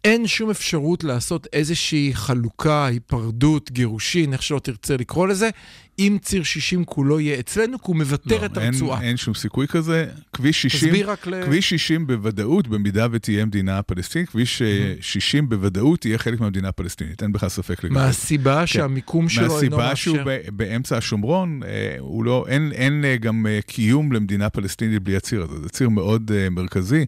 אין 0.05 0.27
שום 0.27 0.49
אפשרות 0.49 1.03
לעשות 1.03 1.47
איזושהי 1.53 2.11
חלוקה, 2.13 2.85
היפרדות, 2.85 3.71
גירושין, 3.71 4.33
איך 4.33 4.43
שלא 4.43 4.59
תרצה 4.59 4.97
לקרוא 4.97 5.27
לזה, 5.27 5.49
אם 5.99 6.17
ציר 6.21 6.43
60 6.43 6.85
כולו 6.85 7.19
יהיה 7.19 7.39
אצלנו, 7.39 7.79
כי 7.79 7.83
הוא 7.87 7.95
מוותר 7.95 8.41
לא, 8.41 8.45
את 8.45 8.57
אין, 8.57 8.73
הרצועה. 8.73 9.01
אין 9.01 9.17
שום 9.17 9.33
סיכוי 9.33 9.67
כזה. 9.67 10.05
כביש 10.33 10.61
60, 10.61 10.89
תסביר 10.89 11.11
רק 11.11 11.27
ל... 11.27 11.45
כביש 11.45 11.69
60 11.69 12.07
בוודאות, 12.07 12.67
במידה 12.67 13.07
ותהיה 13.11 13.45
מדינה 13.45 13.81
פלסטינית, 13.81 14.29
כביש 14.29 14.61
אה, 14.61 14.93
60 15.01 15.49
בוודאות 15.49 16.05
יהיה 16.05 16.17
חלק 16.17 16.39
מהמדינה 16.39 16.67
הפלסטינית, 16.67 17.23
אין 17.23 17.31
בכלל 17.31 17.49
ספק 17.49 17.83
לגבי. 17.83 17.95
מהסיבה 17.95 18.67
שהמיקום 18.67 19.29
שלו 19.29 19.61
אינו 19.61 19.77
מאפשר... 19.77 19.87
מהסיבה 19.87 19.95
שהוא 19.95 20.17
ב- 20.25 20.57
באמצע 20.57 20.97
השומרון, 20.97 21.61
אה, 21.65 21.95
הוא 21.99 22.23
לא, 22.25 22.45
אין, 22.47 22.71
אין 22.71 23.05
אה, 23.05 23.17
גם 23.17 23.47
אה, 23.47 23.59
קיום 23.67 24.11
למדינה 24.11 24.49
פלסטינית 24.49 25.03
בלי 25.03 25.15
הציר 25.15 25.41
הזה. 25.43 25.61
זה 25.61 25.69
ציר 25.69 25.89
מאוד 25.89 26.31
אה, 26.35 26.49
מרכזי. 26.49 27.05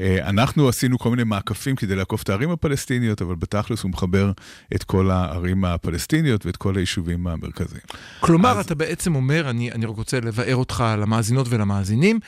אה, 0.00 0.28
אנחנו 0.28 0.68
עשינו 0.68 0.98
כל 0.98 1.10
מיני 1.10 1.24
מעקפים 1.24 1.76
כדי 1.76 1.96
לעקוף 1.96 2.22
את 2.22 2.28
הערים 2.28 2.50
הפלסטיניות, 2.50 3.22
אבל 3.22 3.34
בתכלס 3.34 3.82
הוא 3.82 3.90
מחבר 3.90 4.32
את 4.74 4.84
כל 4.84 5.10
הערים 5.10 5.64
הפלסטיניות 5.64 6.46
ואת 6.46 6.56
כל 6.56 6.76
היישובים 6.76 7.26
המרכזיים. 7.26 7.82
כלומר, 8.26 8.58
אז- 8.58 8.64
אתה 8.64 8.74
בעצם 8.74 9.14
אומר, 9.14 9.50
אני, 9.50 9.72
אני 9.72 9.86
רק 9.86 9.96
רוצה 9.96 10.20
לבאר 10.20 10.56
אותך 10.56 10.84
למאזינות 10.98 11.46
ולמאזינים, 11.50 12.20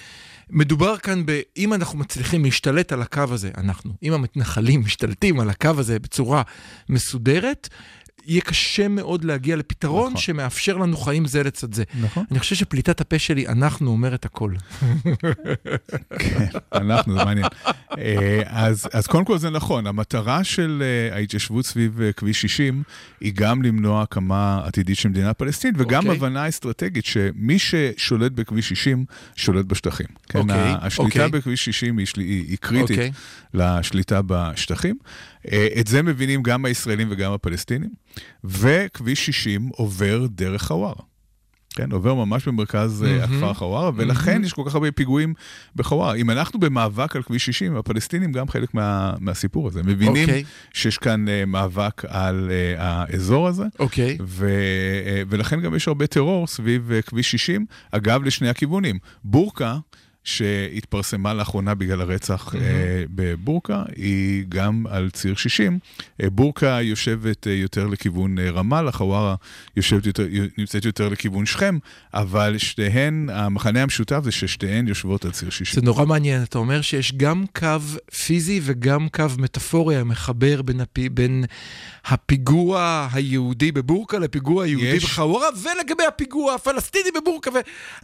מדובר 0.50 0.96
כאן 0.96 1.26
ב... 1.26 1.40
אם 1.56 1.74
אנחנו 1.74 1.98
מצליחים 1.98 2.44
להשתלט 2.44 2.92
על 2.92 3.02
הקו 3.02 3.24
הזה, 3.30 3.50
אנחנו, 3.56 3.92
אם 4.02 4.12
המתנחלים 4.12 4.80
משתלטים 4.80 5.40
על 5.40 5.50
הקו 5.50 5.70
הזה 5.78 5.98
בצורה 5.98 6.42
מסודרת, 6.88 7.68
יהיה 8.26 8.40
קשה 8.40 8.88
מאוד 8.88 9.24
להגיע 9.24 9.56
לפתרון 9.56 10.06
נכון. 10.06 10.20
שמאפשר 10.20 10.76
לנו 10.76 10.96
חיים 10.96 11.24
זה 11.26 11.42
לצד 11.42 11.74
זה. 11.74 11.84
נכון. 12.00 12.24
אני 12.30 12.38
חושב 12.38 12.54
שפליטת 12.56 13.00
הפה 13.00 13.18
שלי, 13.18 13.48
אנחנו, 13.48 13.90
אומרת 13.90 14.24
הכל. 14.24 14.52
כן, 16.18 16.46
אנחנו, 16.74 17.18
זה 17.18 17.24
מעניין. 17.24 17.46
אה, 17.98 18.42
אז, 18.46 18.88
אז 18.92 19.06
קודם 19.06 19.24
כל 19.24 19.38
זה 19.38 19.50
נכון, 19.50 19.86
המטרה 19.86 20.44
של 20.44 20.82
אה, 20.82 21.16
ההתיישבות 21.16 21.66
סביב 21.66 22.00
אה, 22.00 22.12
כביש 22.12 22.40
60 22.40 22.82
היא 23.20 23.32
גם 23.36 23.62
למנוע 23.62 24.02
הקמה 24.02 24.60
עתידית 24.64 24.96
של 24.96 25.08
מדינה 25.08 25.34
פלסטינית, 25.34 25.76
וגם 25.80 26.02
אוקיי. 26.06 26.16
הבנה 26.16 26.48
אסטרטגית 26.48 27.04
שמי 27.04 27.58
ששולט 27.58 28.32
בכביש 28.32 28.68
60, 28.68 29.04
שולט 29.36 29.64
בשטחים. 29.66 30.06
כן, 30.28 30.38
אוקיי, 30.38 30.54
ה- 30.54 30.78
השליטה 30.80 31.24
אוקיי. 31.24 31.28
בכביש 31.40 31.64
60 31.64 31.98
היא, 31.98 32.06
היא, 32.16 32.44
היא 32.48 32.56
קריטית 32.60 32.90
אוקיי. 32.90 33.10
לשליטה 33.54 34.20
בשטחים. 34.26 34.96
את 35.80 35.86
זה 35.86 36.02
מבינים 36.02 36.42
גם 36.42 36.64
הישראלים 36.64 37.08
וגם 37.10 37.32
הפלסטינים, 37.32 37.90
וכביש 38.44 39.26
60 39.26 39.68
עובר 39.68 40.26
דרך 40.30 40.62
חווארה. 40.62 41.02
כן, 41.76 41.92
עובר 41.92 42.14
ממש 42.14 42.48
במרכז 42.48 43.02
מהמם. 43.02 43.22
הכפר 43.22 43.54
חווארה, 43.54 43.90
ולכן 43.96 44.44
יש 44.44 44.52
כל 44.52 44.62
כך 44.66 44.74
הרבה 44.74 44.92
פיגועים 44.92 45.34
בחווארה. 45.76 46.14
אם 46.14 46.30
אנחנו 46.30 46.60
במאבק 46.60 47.16
על 47.16 47.22
כביש 47.22 47.46
60, 47.46 47.76
הפלסטינים 47.76 48.32
גם 48.32 48.48
חלק 48.48 48.74
מה, 48.74 49.14
מהסיפור 49.20 49.68
הזה. 49.68 49.80
הם 49.80 49.86
מבינים 49.86 50.28
אוקיי. 50.28 50.44
שיש 50.72 50.98
כאן 50.98 51.28
אה, 51.28 51.44
מאבק 51.46 52.04
על 52.08 52.50
אה, 52.50 52.74
האזור 52.78 53.48
הזה, 53.48 53.64
אוקיי. 53.78 54.18
ו, 54.20 54.48
אה, 55.06 55.22
ולכן 55.28 55.60
גם 55.60 55.74
יש 55.74 55.88
הרבה 55.88 56.06
טרור 56.06 56.46
סביב 56.46 56.92
אה, 56.92 57.02
כביש 57.02 57.30
60, 57.30 57.66
אגב, 57.92 58.22
לשני 58.24 58.48
הכיוונים. 58.48 58.98
בורקה, 59.24 59.78
שהתפרסמה 60.26 61.34
לאחרונה 61.34 61.74
בגלל 61.74 62.00
הרצח 62.00 62.54
אה, 62.54 62.60
בבורקה, 63.10 63.82
היא 63.96 64.44
גם 64.48 64.84
על 64.90 65.10
ציר 65.10 65.34
60. 65.36 65.78
אה, 66.22 66.30
בורקה 66.30 66.78
יושבת 66.82 67.46
אה, 67.46 67.52
יותר 67.52 67.86
לכיוון 67.86 68.38
אה, 68.38 68.50
רמאללה, 68.50 68.92
חווארה 68.92 69.34
יושבת 69.76 70.06
יותר, 70.06 70.26
נמצאת 70.58 70.84
יותר 70.84 71.08
לכיוון 71.08 71.46
שכם, 71.46 71.78
אבל 72.14 72.54
שתיהן, 72.58 73.28
המחנה 73.32 73.82
המשותף 73.82 74.20
זה 74.24 74.32
ששתיהן 74.32 74.88
יושבות 74.88 75.24
על 75.24 75.30
ציר 75.30 75.50
60. 75.50 75.80
זה 75.80 75.86
נורא 75.86 76.04
מעניין, 76.06 76.42
אתה 76.42 76.58
אומר 76.58 76.80
שיש 76.80 77.12
גם 77.12 77.44
קו 77.58 77.66
פיזי 78.26 78.60
וגם 78.62 79.08
קו 79.08 79.24
מטאפורי 79.38 79.96
המחבר 79.96 80.62
בין, 80.62 80.80
הפי, 80.80 81.08
בין 81.08 81.44
הפיגוע 82.06 83.08
היהודי 83.12 83.72
בבורקה 83.72 84.18
לפיגוע 84.18 84.64
היהודי 84.64 84.86
יש- 84.86 85.04
בחווארה, 85.04 85.46
ולגבי 85.62 86.04
הפיגוע 86.08 86.54
הפלסטיני 86.54 87.10
בבורקה, 87.20 87.50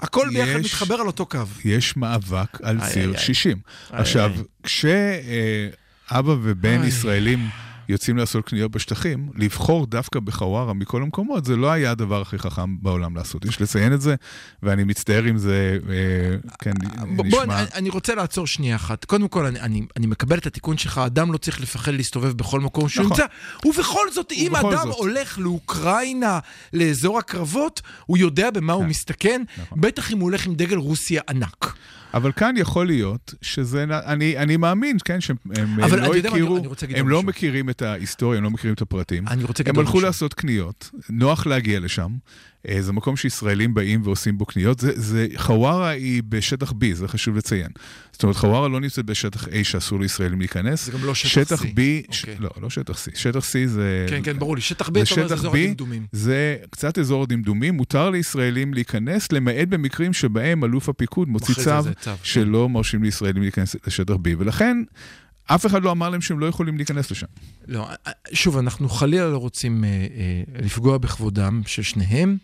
והכל 0.00 0.28
ביחד 0.32 0.60
יש- 0.60 0.66
מתחבר 0.66 0.94
על 0.94 1.06
אותו 1.06 1.26
קו. 1.26 1.38
יש 1.64 1.96
מאבק 2.12 2.60
על 2.62 2.80
איי, 2.80 2.92
ציר 2.92 3.08
איי, 3.08 3.16
איי. 3.16 3.24
60. 3.24 3.58
איי, 3.92 4.00
עכשיו, 4.00 4.30
איי. 4.30 4.42
כשאבא 4.62 6.34
ובן 6.42 6.80
איי. 6.80 6.88
ישראלים 6.88 7.48
יוצאים 7.88 8.16
לעשות 8.16 8.44
קניות 8.44 8.70
בשטחים, 8.70 9.30
לבחור 9.34 9.86
דווקא 9.86 10.20
בחווארה 10.20 10.72
מכל 10.72 11.02
המקומות, 11.02 11.44
זה 11.44 11.56
לא 11.56 11.70
היה 11.70 11.90
הדבר 11.90 12.20
הכי 12.20 12.38
חכם 12.38 12.82
בעולם 12.82 13.16
לעשות. 13.16 13.44
יש 13.44 13.60
לציין 13.60 13.92
את 13.92 14.00
זה, 14.00 14.14
ואני 14.62 14.84
מצטער 14.84 15.30
אם 15.30 15.38
זה, 15.38 15.78
אה, 15.88 16.50
כן, 16.58 16.72
בוא, 17.16 17.24
בוא, 17.30 17.42
נשמע... 17.42 17.58
אני, 17.58 17.68
אני 17.74 17.90
רוצה 17.90 18.14
לעצור 18.14 18.46
שנייה 18.46 18.76
אחת. 18.76 19.04
קודם 19.04 19.28
כל, 19.28 19.46
אני, 19.46 19.60
אני, 19.60 19.82
אני 19.96 20.06
מקבל 20.06 20.38
את 20.38 20.46
התיקון 20.46 20.78
שלך, 20.78 20.98
אדם 20.98 21.32
לא 21.32 21.38
צריך 21.38 21.60
לפחד 21.60 21.92
להסתובב 21.92 22.32
בכל 22.32 22.60
מקום 22.60 22.88
שהוא 22.88 23.04
נכון. 23.04 23.16
נמצא. 23.20 23.68
ובכל 23.68 24.10
זאת, 24.12 24.32
אם 24.32 24.52
ובכל 24.52 24.74
אדם 24.74 24.88
זאת. 24.88 24.98
הולך 24.98 25.38
לאוקראינה, 25.38 26.38
לאזור 26.72 27.18
הקרבות, 27.18 27.82
הוא 28.06 28.18
יודע 28.18 28.50
במה 28.50 28.72
הוא 28.72 28.82
כן. 28.82 28.88
מסתכן, 28.88 29.42
נכון. 29.62 29.80
בטח 29.80 30.12
אם 30.12 30.18
הוא 30.18 30.24
הולך 30.24 30.46
עם 30.46 30.54
דגל 30.54 30.76
רוסיה 30.76 31.22
ענק. 31.28 31.74
אבל 32.14 32.32
כאן 32.32 32.54
יכול 32.56 32.86
להיות 32.86 33.34
שזה, 33.42 33.84
אני, 34.06 34.38
אני 34.38 34.56
מאמין, 34.56 34.96
כן, 35.04 35.20
שהם 35.20 35.36
הם 35.56 35.80
אבל 35.80 36.00
לא 36.00 36.08
מה, 36.08 36.14
הכירו, 36.28 36.54
להגיד 36.82 36.96
הם 36.96 37.08
לא 37.08 37.16
משהו. 37.18 37.28
מכירים 37.28 37.70
את 37.70 37.82
ההיסטוריה, 37.82 38.38
הם 38.38 38.44
לא 38.44 38.50
מכירים 38.50 38.74
את 38.74 38.82
הפרטים. 38.82 39.28
אני 39.28 39.44
רוצה 39.44 39.62
להגיד 39.62 39.74
הם 39.74 39.80
הלכו 39.86 39.96
משהו. 39.96 40.06
לעשות 40.06 40.34
קניות, 40.34 40.90
נוח 41.10 41.46
להגיע 41.46 41.80
לשם. 41.80 42.12
אה, 42.68 42.82
זה 42.82 42.92
מקום 42.92 43.16
שישראלים 43.16 43.74
באים 43.74 44.00
ועושים 44.04 44.38
בו 44.38 44.46
קניות. 44.46 44.80
זה, 44.80 44.92
זה, 44.94 45.26
חווארה 45.36 45.88
היא 45.88 46.22
בשטח 46.28 46.70
B, 46.70 46.84
זה 46.92 47.08
חשוב 47.08 47.36
לציין. 47.36 47.70
זאת 48.12 48.22
אומרת, 48.22 48.36
חווארה 48.36 48.68
לא 48.68 48.80
נמצאת 48.80 49.04
בשטח 49.04 49.48
A 49.48 49.50
שאסור 49.62 50.00
לישראלים 50.00 50.38
להיכנס. 50.38 50.86
זה 50.86 50.92
גם 50.92 51.04
לא 51.04 51.14
שטח 51.14 51.62
C. 51.62 51.64
B, 51.64 51.78
ש... 52.10 52.20
אוקיי. 52.20 52.36
לא, 52.38 52.50
לא 52.62 52.70
שטח 52.70 53.06
C. 53.06 53.10
שטח 53.14 53.38
C 53.38 53.66
זה... 53.66 54.06
כן, 54.08 54.20
כן, 54.22 54.38
ברור 54.38 54.54
לי. 54.54 54.60
שטח 54.60 54.88
ב', 54.88 54.98
זה 54.98 55.02
אתה 55.02 55.14
אומר, 55.14 55.28
זה 55.28 55.34
שטח 55.34 55.38
אזור 55.38 55.54
B, 55.54 55.58
הדמדומים. 55.58 56.06
זה 56.12 56.56
קצת 56.70 56.98
אזור 56.98 57.22
הדמדומים, 57.22 57.74
מותר 57.74 58.10
לישראלים 58.10 58.74
להיכנס, 58.74 59.32
למעט 59.32 59.68
במקרים 59.68 60.12
שבהם 60.12 60.64
אלוף 60.64 60.88
הפיקוד 60.88 61.28
מוציא 61.28 61.54
צו 61.54 61.62
צו, 61.62 61.90
כן. 62.02 62.12
שלא 62.22 62.68
מרשים 62.68 63.02
לישראלים 63.02 63.42
להיכנס 63.42 63.76
לשטח 63.86 64.14
B, 64.14 64.28
ולכן 64.38 64.76
אף 65.46 65.66
אחד 65.66 65.82
לא 65.82 65.90
אמר 65.90 66.10
להם 66.10 66.20
שהם 66.20 66.40
לא 66.40 66.46
יכולים 66.46 66.76
להיכנס 66.76 67.10
לשם. 67.10 67.26
לא, 67.68 67.88
שוב, 68.32 68.58
אנחנו 68.58 68.88
חלילה 68.88 69.30
לא 69.30 69.38
רוצים 69.38 69.84
אה, 69.84 69.88
אה, 69.88 70.60
לפגוע 70.62 70.98
בכבודם 70.98 71.62
של 71.66 71.82
שניהם. 71.82 72.36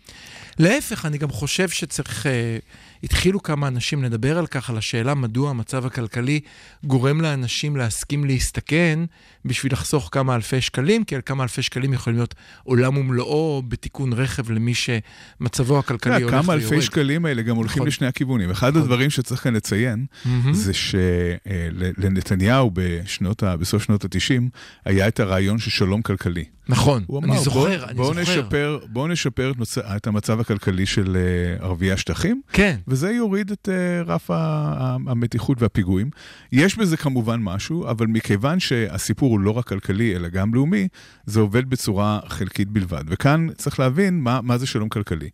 להפך, 0.59 1.05
אני 1.05 1.17
גם 1.17 1.29
חושב 1.29 1.69
שצריך... 1.69 2.27
אה, 2.27 2.57
התחילו 3.03 3.43
כמה 3.43 3.67
אנשים 3.67 4.03
לדבר 4.03 4.37
על 4.37 4.47
כך, 4.47 4.69
על 4.69 4.77
השאלה 4.77 5.13
מדוע 5.15 5.49
המצב 5.49 5.85
הכלכלי 5.85 6.39
גורם 6.83 7.21
לאנשים 7.21 7.75
להסכים 7.77 8.25
להסתכן 8.25 8.99
בשביל 9.45 9.73
לחסוך 9.73 10.09
כמה 10.11 10.35
אלפי 10.35 10.61
שקלים, 10.61 11.03
כי 11.03 11.15
על 11.15 11.21
כמה 11.25 11.43
אלפי 11.43 11.61
שקלים 11.61 11.93
יכולים 11.93 12.17
להיות 12.19 12.35
עולם 12.63 12.97
ומלואו 12.97 13.63
בתיקון 13.67 14.13
רכב 14.13 14.51
למי 14.51 14.73
שמצבו 14.73 15.79
הכלכלי 15.79 16.21
הולך 16.23 16.31
כמה 16.35 16.53
ויורד. 16.53 16.73
אלפי 16.73 16.81
שקלים 16.81 17.25
האלה 17.25 17.41
גם 17.41 17.55
הולכים 17.55 17.75
נכון. 17.77 17.87
לשני 17.87 18.07
הכיוונים. 18.07 18.49
אחד 18.51 18.77
הדברים 18.77 19.09
שצריך 19.09 19.43
כאן 19.43 19.53
לציין. 19.53 20.05
זה 20.51 20.71
שלנתניהו 20.73 22.71
בשנות 22.73 23.43
ה- 23.43 23.57
בסוף 23.57 23.83
שנות 23.83 24.05
ה-90 24.05 24.41
היה 24.85 25.07
את 25.07 25.19
הרעיון 25.19 25.59
של 25.59 25.69
שלום 25.71 26.01
כלכלי. 26.01 26.45
נכון, 26.69 27.03
הוא 27.07 27.23
אני 27.23 27.31
אמר, 27.31 27.41
זוכר, 27.41 27.59
בוא, 27.59 27.69
אני 27.89 27.93
בואו 27.93 28.07
זוכר. 28.13 28.21
נשפר, 28.21 28.79
בואו 28.89 29.07
נשפר 29.07 29.51
את, 29.51 29.57
מצ... 29.57 29.77
את 29.77 30.07
המצב 30.07 30.39
הכלכלי 30.39 30.85
של 30.85 31.17
אה, 31.17 31.65
ערביי 31.65 31.91
השטחים, 31.91 32.41
כן, 32.53 32.75
וזה 32.87 33.11
יוריד 33.11 33.51
את 33.51 33.69
אה, 33.71 34.01
רף 34.13 34.31
ה- 34.31 34.75
המתיחות 35.07 35.61
והפיגועים. 35.61 36.09
יש 36.51 36.77
בזה 36.77 36.97
כמובן 36.97 37.39
משהו, 37.41 37.89
אבל 37.89 38.07
מכיוון 38.07 38.59
שהסיפור 38.59 39.31
הוא 39.31 39.39
לא 39.39 39.51
רק 39.51 39.67
כלכלי, 39.67 40.15
אלא 40.15 40.27
גם 40.29 40.53
לאומי, 40.53 40.87
זה 41.25 41.39
עובד 41.39 41.69
בצורה 41.69 42.19
חלקית 42.27 42.67
בלבד. 42.67 43.03
וכאן 43.07 43.47
צריך 43.57 43.79
להבין 43.79 44.19
מה, 44.19 44.39
מה 44.43 44.57
זה 44.57 44.67
שלום 44.67 44.89
כלכלי. 44.89 45.29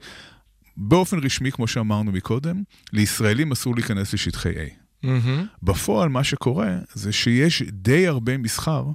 באופן 0.78 1.18
רשמי, 1.20 1.52
כמו 1.52 1.68
שאמרנו 1.68 2.12
מקודם, 2.12 2.64
לישראלים 2.94 3.52
אסור 3.52 3.76
להיכנס 3.76 4.14
לשטחי 4.14 4.50
A. 4.50 4.85
מהמם. 5.06 5.46
בפועל 5.64 6.10
מה 6.10 6.24
שקורה 6.24 6.78
זה 6.94 7.12
שיש 7.12 7.62
די 7.62 8.08
הרבה 8.08 8.38
מסחר 8.38 8.86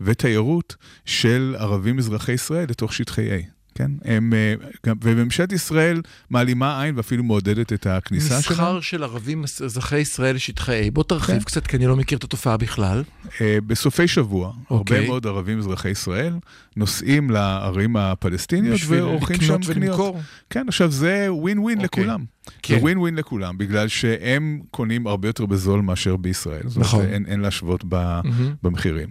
ותיירות 0.00 0.76
של 1.04 1.56
ערבים 1.58 1.98
אזרחי 1.98 2.32
ישראל 2.32 2.66
לתוך 2.68 2.92
שטחי 2.92 3.28
A. 3.30 3.42
כן? 3.74 3.90
הם, 4.04 4.32
אה, 4.34 4.54
וממשלת 5.02 5.52
ישראל 5.52 6.02
מעלימה 6.30 6.82
עין 6.82 6.96
ואפילו 6.96 7.24
מעודדת 7.24 7.72
את 7.72 7.86
הכניסה 7.86 8.28
שלהם. 8.28 8.38
מסחר 8.38 8.80
של 8.80 9.02
ערבים 9.02 9.44
אזרחי 9.64 9.98
ישראל 9.98 10.34
לשטחי 10.34 10.88
A. 10.88 10.90
בוא 10.90 11.04
תרחיב 11.04 11.38
כן. 11.38 11.44
קצת, 11.44 11.66
כי 11.66 11.76
אני 11.76 11.86
לא 11.86 11.96
מכיר 11.96 12.18
את 12.18 12.24
התופעה 12.24 12.56
בכלל. 12.56 13.02
אה, 13.40 13.58
בסופי 13.66 14.08
שבוע, 14.08 14.52
אוקיי. 14.70 14.96
הרבה 14.96 15.08
מאוד 15.08 15.26
ערבים 15.26 15.58
אזרחי 15.58 15.88
ישראל 15.88 16.34
נוסעים 16.76 17.30
לערים 17.30 17.96
הפלסטיניות 17.96 18.80
ועורכים 18.86 19.40
שם 19.40 19.58
קניות. 19.74 20.14
כן, 20.50 20.64
עכשיו 20.68 20.90
זה 20.90 21.26
ווין 21.30 21.58
ווין 21.58 21.80
אוקיי. 21.80 22.04
לכולם. 22.04 22.24
כן. 22.62 22.74
זה 22.74 22.80
ווין 22.80 22.98
ווין 22.98 23.14
לכולם, 23.14 23.58
בגלל 23.58 23.88
שהם 23.88 24.60
קונים 24.70 25.06
הרבה 25.06 25.28
יותר 25.28 25.46
בזול 25.46 25.80
מאשר 25.80 26.16
בישראל. 26.16 26.62
זאת 26.66 26.78
נכון. 26.78 27.04
אין, 27.04 27.26
אין 27.26 27.40
להשוות 27.40 27.84
ב, 27.88 27.94
מהמם. 28.24 28.54
במחירים. 28.62 29.08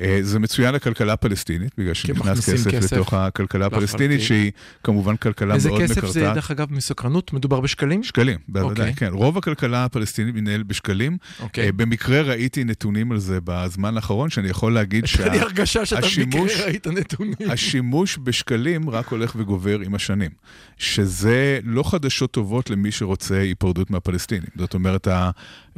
אה, 0.00 0.18
זה 0.22 0.38
מצוין 0.38 0.74
לכלכלה 0.74 1.12
הפלסטינית, 1.12 1.72
בגלל 1.78 1.94
שנכנס 1.94 2.38
כסף, 2.50 2.70
כסף 2.70 2.92
לתוך 2.92 3.14
הכלכלה 3.14 3.66
הפלסטינית. 3.66 4.20
שהיא 4.20 4.50
כמובן 4.84 5.16
כלכלה 5.16 5.54
איזה 5.54 5.68
מאוד 5.68 5.82
כסף 5.82 5.90
מקרטעת. 5.96 6.12
זה, 6.12 6.30
דרך 6.34 6.50
אגב, 6.50 6.72
מסקרנות? 6.72 7.32
מדובר 7.32 7.60
בשקלים? 7.60 8.02
שקלים, 8.02 8.38
בוודאי, 8.48 8.90
אוקיי. 8.90 9.08
כן. 9.08 9.14
רוב 9.14 9.38
הכלכלה 9.38 9.84
הפלסטינית 9.84 10.34
מתנהל 10.34 10.62
בשקלים. 10.62 11.16
אוקיי. 11.40 11.66
אה, 11.66 11.72
במקרה 11.72 12.22
ראיתי 12.22 12.64
נתונים 12.64 13.12
על 13.12 13.18
זה 13.18 13.38
בזמן 13.44 13.96
האחרון, 13.96 14.30
שאני 14.30 14.48
יכול 14.48 14.74
להגיד 14.74 15.04
יש 15.12 15.20
לי 15.20 15.38
הרגשה 15.40 15.86
שאתה 15.86 16.06
השימוש- 16.06 16.34
במקרה 16.52 16.66
ראית 16.66 16.86
נתונים. 16.86 17.34
שהשימוש 17.48 18.18
בשקלים 18.22 18.90
רק 18.90 19.08
הולך 19.08 19.32
וגובר 19.38 19.78
עם 19.80 19.94
השנים. 19.94 20.30
שזה 20.78 21.58
לא 21.64 21.82
חדשות 21.90 22.30
טובות 22.30 22.70
למי 22.82 22.92
שרוצה 22.92 23.38
היפרדות 23.38 23.90
מהפלסטינים. 23.90 24.48
זאת 24.58 24.74
אומרת, 24.74 25.08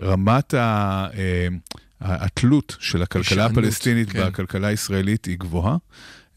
רמת 0.02 0.54
ה... 0.54 1.06
אה, 1.14 1.48
התלות 2.00 2.76
של 2.80 3.02
הכלכלה 3.02 3.42
הישענות, 3.42 3.64
הפלסטינית 3.64 4.10
כן. 4.10 4.26
בכלכלה 4.26 4.68
הישראלית 4.68 5.24
היא 5.24 5.38
גבוהה. 5.38 5.76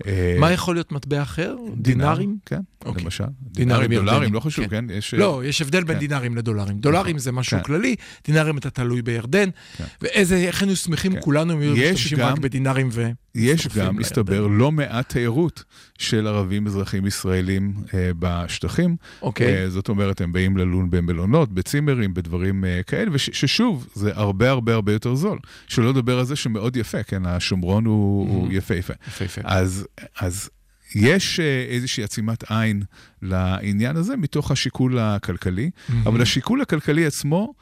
אה, 0.08 0.38
מה 0.40 0.52
יכול 0.52 0.76
להיות 0.76 0.92
מטבע 0.92 1.22
אחר? 1.22 1.56
דינרים? 1.78 2.38
כן, 2.46 2.60
אוקיי. 2.86 3.04
למשל. 3.04 3.24
דינרים 3.42 3.94
דולרים, 3.94 4.34
לא 4.34 4.40
חשוב, 4.40 4.66
כן. 4.68 4.88
כן? 4.88 4.94
יש... 4.94 5.14
לא, 5.14 5.42
יש 5.46 5.62
הבדל 5.62 5.84
בין 5.84 5.96
כן. 5.96 6.00
דינרים 6.00 6.36
לדולרים. 6.38 6.78
דולרים 6.80 7.18
זה 7.18 7.32
משהו 7.32 7.58
כן. 7.58 7.64
כללי, 7.64 7.96
דינרים 8.28 8.58
אתה 8.58 8.70
תלוי 8.70 9.02
בירדן, 9.02 9.50
כן. 9.78 9.84
ואיזה, 10.02 10.36
איך 10.36 10.62
היינו 10.62 10.76
שמחים 10.76 11.14
כן. 11.14 11.22
כולנו 11.22 11.54
אם 11.54 11.60
היו 11.60 11.74
משתמשים 11.74 12.18
גם- 12.18 12.34
רק 12.34 12.40
בדינרים 12.40 12.90
ו... 12.92 13.12
יש 13.38 13.68
גם. 13.68 13.96
מסתבר, 13.96 14.48
לא 14.48 14.72
מעט 14.72 15.10
תיירות 15.10 15.64
של 15.98 16.28
ערבים 16.28 16.68
אזרחים 16.68 17.06
ישראלים 17.06 17.74
אה, 17.94 18.12
בשטחים. 18.20 18.96
אוקיי. 19.22 19.64
אה, 19.64 19.70
זאת 19.70 19.90
אומרת, 19.90 20.22
הם 20.22 20.34
באים 20.34 20.58
ללון 20.58 20.90
במלונות, 20.90 21.54
בצימרים, 21.54 22.14
בדברים 22.14 22.66
אה, 22.66 22.82
כאלה, 22.84 23.10
וששוב, 23.14 23.88
זה 23.94 24.12
הרבה 24.16 24.50
הרבה 24.50 24.74
הרבה 24.74 24.94
יותר 24.94 25.16
זול. 25.16 25.40
שלא 25.68 25.90
לדבר 25.90 26.20
על 26.20 26.26
זה 26.26 26.36
שמאוד 26.36 26.76
יפה, 26.76 27.04
כן, 27.04 27.26
השומרון 27.26 27.86
הוא, 27.86 28.30
הוא 28.30 28.48
יפהפה. 28.52 28.94
יפהפה. 29.08 29.42
אז, 29.44 29.88
אז 30.20 30.50
יש 30.96 31.40
אה, 31.40 31.66
איזושהי 31.70 32.04
עצימת 32.04 32.52
עין 32.52 32.84
לעניין 33.22 33.96
הזה 33.96 34.18
מתוך 34.18 34.52
השיקול 34.52 35.00
הכלכלי, 35.00 35.70
אבל 36.06 36.22
השיקול 36.22 36.62
הכלכלי 36.62 37.06
עצמו 37.06 37.54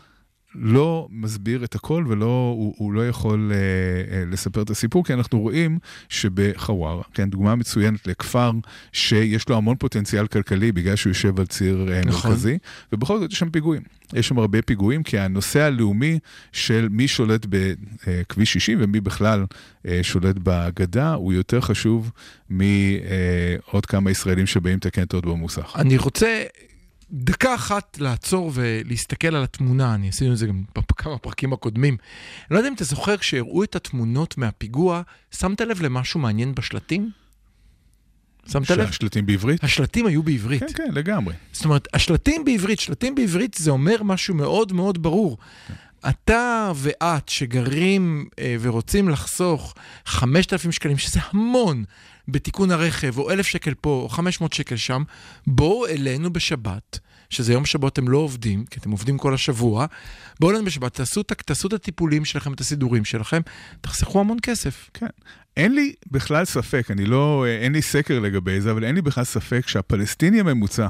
לא 0.57 1.07
מסביר 1.12 1.63
את 1.63 1.75
הכל 1.75 2.05
ולא, 2.07 2.53
הוא, 2.55 2.74
הוא 2.77 2.93
לא 2.93 3.07
יכול 3.07 3.51
אה, 3.53 3.57
אה, 4.17 4.24
לספר 4.25 4.62
את 4.62 4.69
הסיפור, 4.69 5.03
כי 5.03 5.13
אנחנו 5.13 5.39
רואים 5.39 5.79
שבחווארה, 6.09 7.03
כן, 7.13 7.29
דוגמה 7.29 7.55
מצוינת 7.55 8.07
לכפר 8.07 8.51
שיש 8.91 9.50
לו 9.50 9.57
המון 9.57 9.75
פוטנציאל 9.75 10.27
כלכלי 10.27 10.71
בגלל 10.71 10.95
שהוא 10.95 11.12
יושב 11.12 11.39
על 11.39 11.45
ציר 11.45 11.88
אה, 11.91 12.01
נכון. 12.05 12.31
מרכזי, 12.31 12.57
ובכל 12.93 13.19
זאת 13.19 13.31
יש 13.31 13.39
שם 13.39 13.50
פיגועים. 13.50 13.81
יש 14.13 14.27
שם 14.27 14.39
הרבה 14.39 14.62
פיגועים, 14.62 15.03
כי 15.03 15.19
הנושא 15.19 15.62
הלאומי 15.62 16.19
של 16.51 16.88
מי 16.91 17.07
שולט 17.07 17.45
בכביש 17.50 18.53
60 18.53 18.77
ומי 18.81 19.01
בכלל 19.01 19.45
אה, 19.88 20.00
שולט 20.03 20.35
בגדה, 20.43 21.13
הוא 21.13 21.33
יותר 21.33 21.62
חשוב 21.62 22.12
מעוד 22.50 23.85
כמה 23.88 24.12
ישראלים 24.12 24.47
שבאים 24.47 24.77
לתקן 24.77 25.03
את 25.03 25.13
האוטו 25.13 25.31
במוסך. 25.31 25.75
אני 25.75 25.97
רוצה 25.97 26.43
דקה 27.12 27.55
אחת 27.55 27.97
לעצור 28.01 28.51
ולהסתכל 28.53 29.35
על 29.35 29.43
התמונה, 29.43 29.95
אני 29.95 30.09
עשינו 30.09 30.33
את 30.33 30.38
זה 30.38 30.47
גם 30.47 30.63
בכמה 30.75 31.17
פרקים 31.17 31.53
הקודמים. 31.53 31.97
אני 32.41 32.53
לא 32.53 32.57
יודע 32.57 32.69
אם 32.69 32.74
אתה 32.74 32.83
זוכר, 32.83 33.17
כשהראו 33.17 33.63
את 33.63 33.75
התמונות 33.75 34.38
מהפיגוע, 34.38 35.01
שמת 35.31 35.62
לב 35.62 35.81
למשהו 35.81 36.19
מעניין 36.19 36.55
בשלטים? 36.55 37.12
שמת 38.47 38.71
לב? 38.71 38.85
שהשלטים 38.85 39.25
בעברית? 39.25 39.63
השלטים 39.63 40.05
היו 40.05 40.24
בעברית. 40.24 40.63
כן, 40.63 40.74
כן, 40.75 40.91
לגמרי. 40.93 41.33
זאת 41.51 41.65
אומרת, 41.65 41.88
השלטים 41.93 42.45
בעברית, 42.45 42.79
שלטים 42.79 43.15
בעברית 43.15 43.53
זה 43.53 43.71
אומר 43.71 44.03
משהו 44.03 44.35
מאוד 44.35 44.74
מאוד 44.74 45.03
ברור. 45.03 45.38
אתה 46.09 46.71
ואת 46.75 47.29
שגרים 47.29 48.25
אה, 48.39 48.55
ורוצים 48.59 49.09
לחסוך 49.09 49.74
5,000 50.05 50.71
שקלים, 50.71 50.97
שזה 50.97 51.20
המון, 51.29 51.83
בתיקון 52.27 52.72
הרכב, 52.72 53.18
או 53.18 53.31
1,000 53.31 53.48
שקל 53.48 53.74
פה, 53.74 53.90
או 54.03 54.09
500 54.09 54.53
שקל 54.53 54.75
שם, 54.75 55.03
בואו 55.48 55.88
אלינו 55.88 56.33
בשבת, 56.33 57.00
שזה 57.29 57.53
יום 57.53 57.66
שבו 57.66 57.88
אתם 57.88 58.07
לא 58.07 58.18
עובדים, 58.18 58.66
כי 58.66 58.79
אתם 58.79 58.92
עובדים 58.92 59.18
כל 59.18 59.33
השבוע, 59.33 59.85
בואו 60.40 60.51
אלינו 60.51 60.66
בשבת, 60.66 60.94
תעשו, 60.94 61.24
תעשו 61.24 61.68
את 61.68 61.74
הטיפולים 61.74 62.25
שלכם, 62.25 62.53
את 62.53 62.61
הסידורים 62.61 63.05
שלכם, 63.05 63.42
תחסכו 63.81 64.20
המון 64.20 64.38
כסף. 64.42 64.90
כן. 64.94 65.07
אין 65.57 65.75
לי 65.75 65.94
בכלל 66.11 66.46
ספק, 66.46 66.92
אני 66.92 67.05
לא, 67.05 67.46
אין 67.48 67.74
לי 67.74 67.81
סקר 67.81 68.20
לגבי 68.20 68.61
זה, 68.61 68.72
אבל 68.72 68.83
אין 68.83 68.96
לי 68.96 69.01
בכלל 69.01 69.24
ספק 69.24 69.68
שהפלסטיני 69.68 70.40
הממוצע 70.40 70.88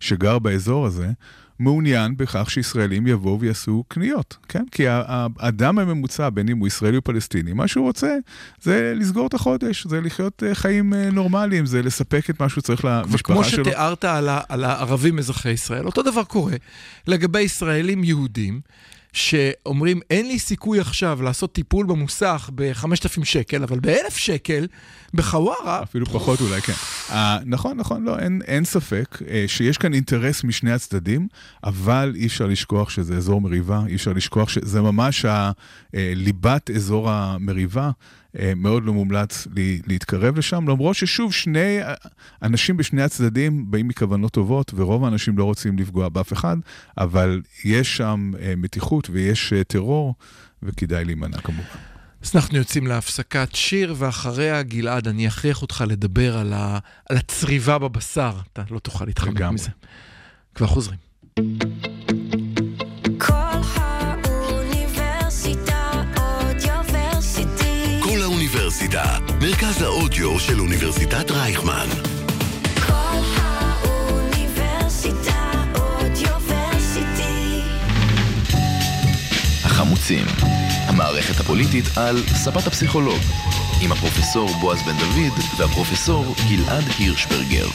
שגר 0.00 0.38
באזור 0.38 0.86
הזה, 0.86 1.10
מעוניין 1.58 2.16
בכך 2.16 2.50
שישראלים 2.50 3.06
יבואו 3.06 3.40
ויעשו 3.40 3.84
קניות, 3.88 4.36
כן? 4.48 4.64
כי 4.70 4.84
האדם 4.88 5.78
הממוצע, 5.78 6.30
בין 6.30 6.48
אם 6.48 6.58
הוא 6.58 6.66
ישראלי 6.66 6.96
או 6.96 7.02
פלסטיני, 7.02 7.52
מה 7.52 7.68
שהוא 7.68 7.86
רוצה 7.86 8.16
זה 8.60 8.92
לסגור 8.96 9.26
את 9.26 9.34
החודש, 9.34 9.86
זה 9.86 10.00
לחיות 10.00 10.42
אה, 10.42 10.54
חיים 10.54 10.94
אה, 10.94 11.10
נורמליים, 11.10 11.66
זה 11.66 11.82
לספק 11.82 12.30
את 12.30 12.40
מה 12.40 12.48
שהוא 12.48 12.62
צריך 12.62 12.80
וכמו 12.80 13.12
למשפחה 13.12 13.44
שלו. 13.44 13.64
שתיארת 13.64 14.04
על, 14.04 14.28
על 14.48 14.64
הערבים 14.64 15.18
אזרחי 15.18 15.50
ישראל, 15.50 15.86
אותו 15.86 16.02
דבר 16.02 16.24
קורה 16.24 16.56
לגבי 17.06 17.40
ישראלים 17.40 18.04
יהודים, 18.04 18.60
שאומרים, 19.16 20.00
אין 20.10 20.28
לי 20.28 20.38
סיכוי 20.38 20.80
עכשיו 20.80 21.22
לעשות 21.22 21.52
טיפול 21.52 21.86
במוסך 21.86 22.50
ב-5,000 22.54 23.24
שקל, 23.24 23.62
אבל 23.62 23.80
ב-1,000 23.80 24.10
שקל, 24.10 24.66
בחווארה, 25.14 25.82
אפילו 25.82 26.06
פחות 26.06 26.40
אולי, 26.40 26.60
כן. 26.60 26.72
Uh, 27.08 27.12
נכון, 27.46 27.76
נכון, 27.76 28.04
לא, 28.04 28.18
אין, 28.18 28.42
אין 28.46 28.64
ספק 28.64 29.18
uh, 29.20 29.24
שיש 29.46 29.78
כאן 29.78 29.94
אינטרס 29.94 30.44
משני 30.44 30.72
הצדדים, 30.72 31.28
אבל 31.64 32.12
אי 32.16 32.26
אפשר 32.26 32.46
לשכוח 32.46 32.90
שזה 32.90 33.16
אזור 33.16 33.40
מריבה, 33.40 33.82
אי 33.88 33.94
אפשר 33.94 34.12
לשכוח 34.12 34.48
שזה 34.48 34.80
ממש 34.82 35.24
ה, 35.24 35.50
uh, 35.50 35.92
ליבת 36.14 36.70
אזור 36.70 37.10
המריבה. 37.10 37.90
Uh, 38.36 38.38
מאוד 38.56 38.84
לא 38.84 38.92
מומלץ 38.92 39.46
להתקרב 39.86 40.38
לשם, 40.38 40.68
למרות 40.68 40.96
ששוב, 40.96 41.32
שני 41.32 41.78
אנשים 42.42 42.76
בשני 42.76 43.02
הצדדים 43.02 43.70
באים 43.70 43.88
מכוונות 43.88 44.32
טובות, 44.32 44.72
ורוב 44.76 45.04
האנשים 45.04 45.38
לא 45.38 45.44
רוצים 45.44 45.78
לפגוע 45.78 46.08
באף 46.08 46.32
אחד, 46.32 46.56
אבל 46.98 47.42
יש 47.64 47.96
שם 47.96 48.32
uh, 48.34 48.38
מתיחות 48.56 49.10
ויש 49.10 49.52
uh, 49.52 49.64
טרור, 49.64 50.14
וכדאי 50.62 51.04
להימנע 51.04 51.38
כמובן. 51.38 51.62
אז 52.22 52.32
אנחנו 52.34 52.58
יוצאים 52.58 52.86
להפסקת 52.86 53.48
שיר, 53.54 53.94
ואחריה, 53.98 54.62
גלעד, 54.62 55.08
אני 55.08 55.28
אכריח 55.28 55.62
אותך 55.62 55.84
לדבר 55.88 56.36
על, 56.36 56.52
ה... 56.52 56.78
על 57.10 57.16
הצריבה 57.16 57.78
בבשר. 57.78 58.32
אתה 58.52 58.62
לא 58.70 58.78
תוכל 58.78 59.04
להתחמק. 59.04 59.42
מזה. 59.42 59.70
כבר 60.54 60.66
חוזרים. 60.66 60.98
האוניברסיטה, 68.94 69.36
מרכז 69.40 69.82
האודיו 69.82 70.40
של 70.40 70.60
אוניברסיטת 70.60 71.30
רייכמן. 71.30 71.86
כל 72.86 73.20
האוניברסיטה 73.36 74.72
אודיוורסיטי. 75.74 77.60
החמוצים, 79.64 80.26
המערכת 80.86 81.40
הפוליטית 81.40 81.84
על 81.96 82.22
ספת 82.26 82.66
הפסיכולוג, 82.66 83.20
עם 83.82 83.92
הפרופסור 83.92 84.48
בועז 84.60 84.82
בן 84.82 84.96
דוד 84.98 85.32
והפרופסור 85.58 86.34
גלעד 86.48 86.84
הירשברגר. 86.98 87.66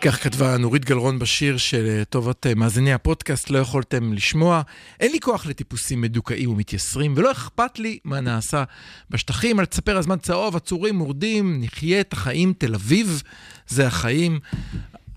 כך 0.00 0.22
כתבה 0.22 0.56
נורית 0.56 0.84
גלרון 0.84 1.18
בשיר 1.18 1.56
שלטובת 1.56 2.46
אה, 2.46 2.54
מאזיני 2.54 2.92
הפודקאסט 2.92 3.50
לא 3.50 3.58
יכולתם 3.58 4.12
לשמוע. 4.12 4.62
אין 5.00 5.12
לי 5.12 5.20
כוח 5.20 5.46
לטיפוסים 5.46 6.00
מדוכאים 6.00 6.50
ומתייסרים, 6.50 7.14
ולא 7.16 7.32
אכפת 7.32 7.78
לי 7.78 7.98
מה 8.04 8.20
נעשה 8.20 8.64
בשטחים. 9.10 9.58
על 9.58 9.64
תספר 9.64 9.96
הזמן 9.96 10.18
צהוב, 10.18 10.56
עצורים 10.56 10.94
מורדים, 10.94 11.60
נחיה 11.60 12.00
את 12.00 12.12
החיים, 12.12 12.52
תל 12.58 12.74
אביב, 12.74 13.22
זה 13.68 13.86
החיים. 13.86 14.40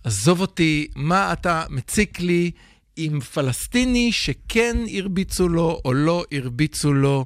עזוב 0.03 0.41
אותי, 0.41 0.87
מה 0.95 1.33
אתה 1.33 1.63
מציק 1.69 2.19
לי 2.19 2.51
עם 2.95 3.19
פלסטיני 3.19 4.11
שכן 4.11 4.77
הרביצו 4.97 5.49
לו 5.49 5.81
או 5.85 5.93
לא 5.93 6.23
הרביצו 6.31 6.93
לו? 6.93 7.25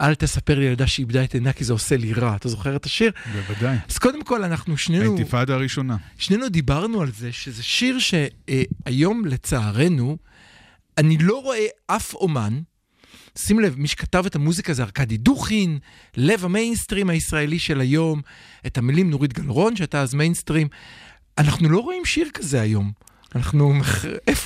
אל 0.00 0.14
תספר 0.14 0.58
לי 0.58 0.64
ילדה 0.64 0.86
שאיבדה 0.86 1.24
את 1.24 1.34
עינה 1.34 1.52
כי 1.52 1.64
זה 1.64 1.72
עושה 1.72 1.96
לי 1.96 2.12
רע. 2.12 2.36
אתה 2.36 2.48
זוכר 2.48 2.76
את 2.76 2.84
השיר? 2.84 3.12
בוודאי. 3.32 3.76
אז 3.88 3.98
קודם 3.98 4.24
כל, 4.24 4.44
אנחנו 4.44 4.76
שנינו... 4.76 5.04
האינתיפאדה 5.04 5.54
הראשונה. 5.54 5.96
שנינו 6.18 6.48
דיברנו 6.48 7.02
על 7.02 7.12
זה 7.12 7.32
שזה 7.32 7.62
שיר 7.62 7.98
שהיום, 7.98 9.24
לצערנו, 9.24 10.16
אני 10.98 11.18
לא 11.18 11.42
רואה 11.42 11.66
אף 11.86 12.14
אומן, 12.14 12.60
שים 13.38 13.60
לב, 13.60 13.74
מי 13.78 13.88
שכתב 13.88 14.26
את 14.26 14.36
המוזיקה 14.36 14.72
זה 14.72 14.82
ארכדי 14.82 15.16
דוכין, 15.16 15.78
לב 16.16 16.44
המיינסטרים 16.44 17.10
הישראלי 17.10 17.58
של 17.58 17.80
היום, 17.80 18.20
את 18.66 18.78
המילים 18.78 19.10
נורית 19.10 19.32
גלרון, 19.32 19.76
שהייתה 19.76 20.00
אז 20.00 20.14
מיינסטרים. 20.14 20.68
אנחנו 21.38 21.68
לא 21.68 21.78
רואים 21.78 22.04
שיר 22.04 22.28
כזה 22.34 22.60
היום. 22.60 22.92
אנחנו, 23.34 23.74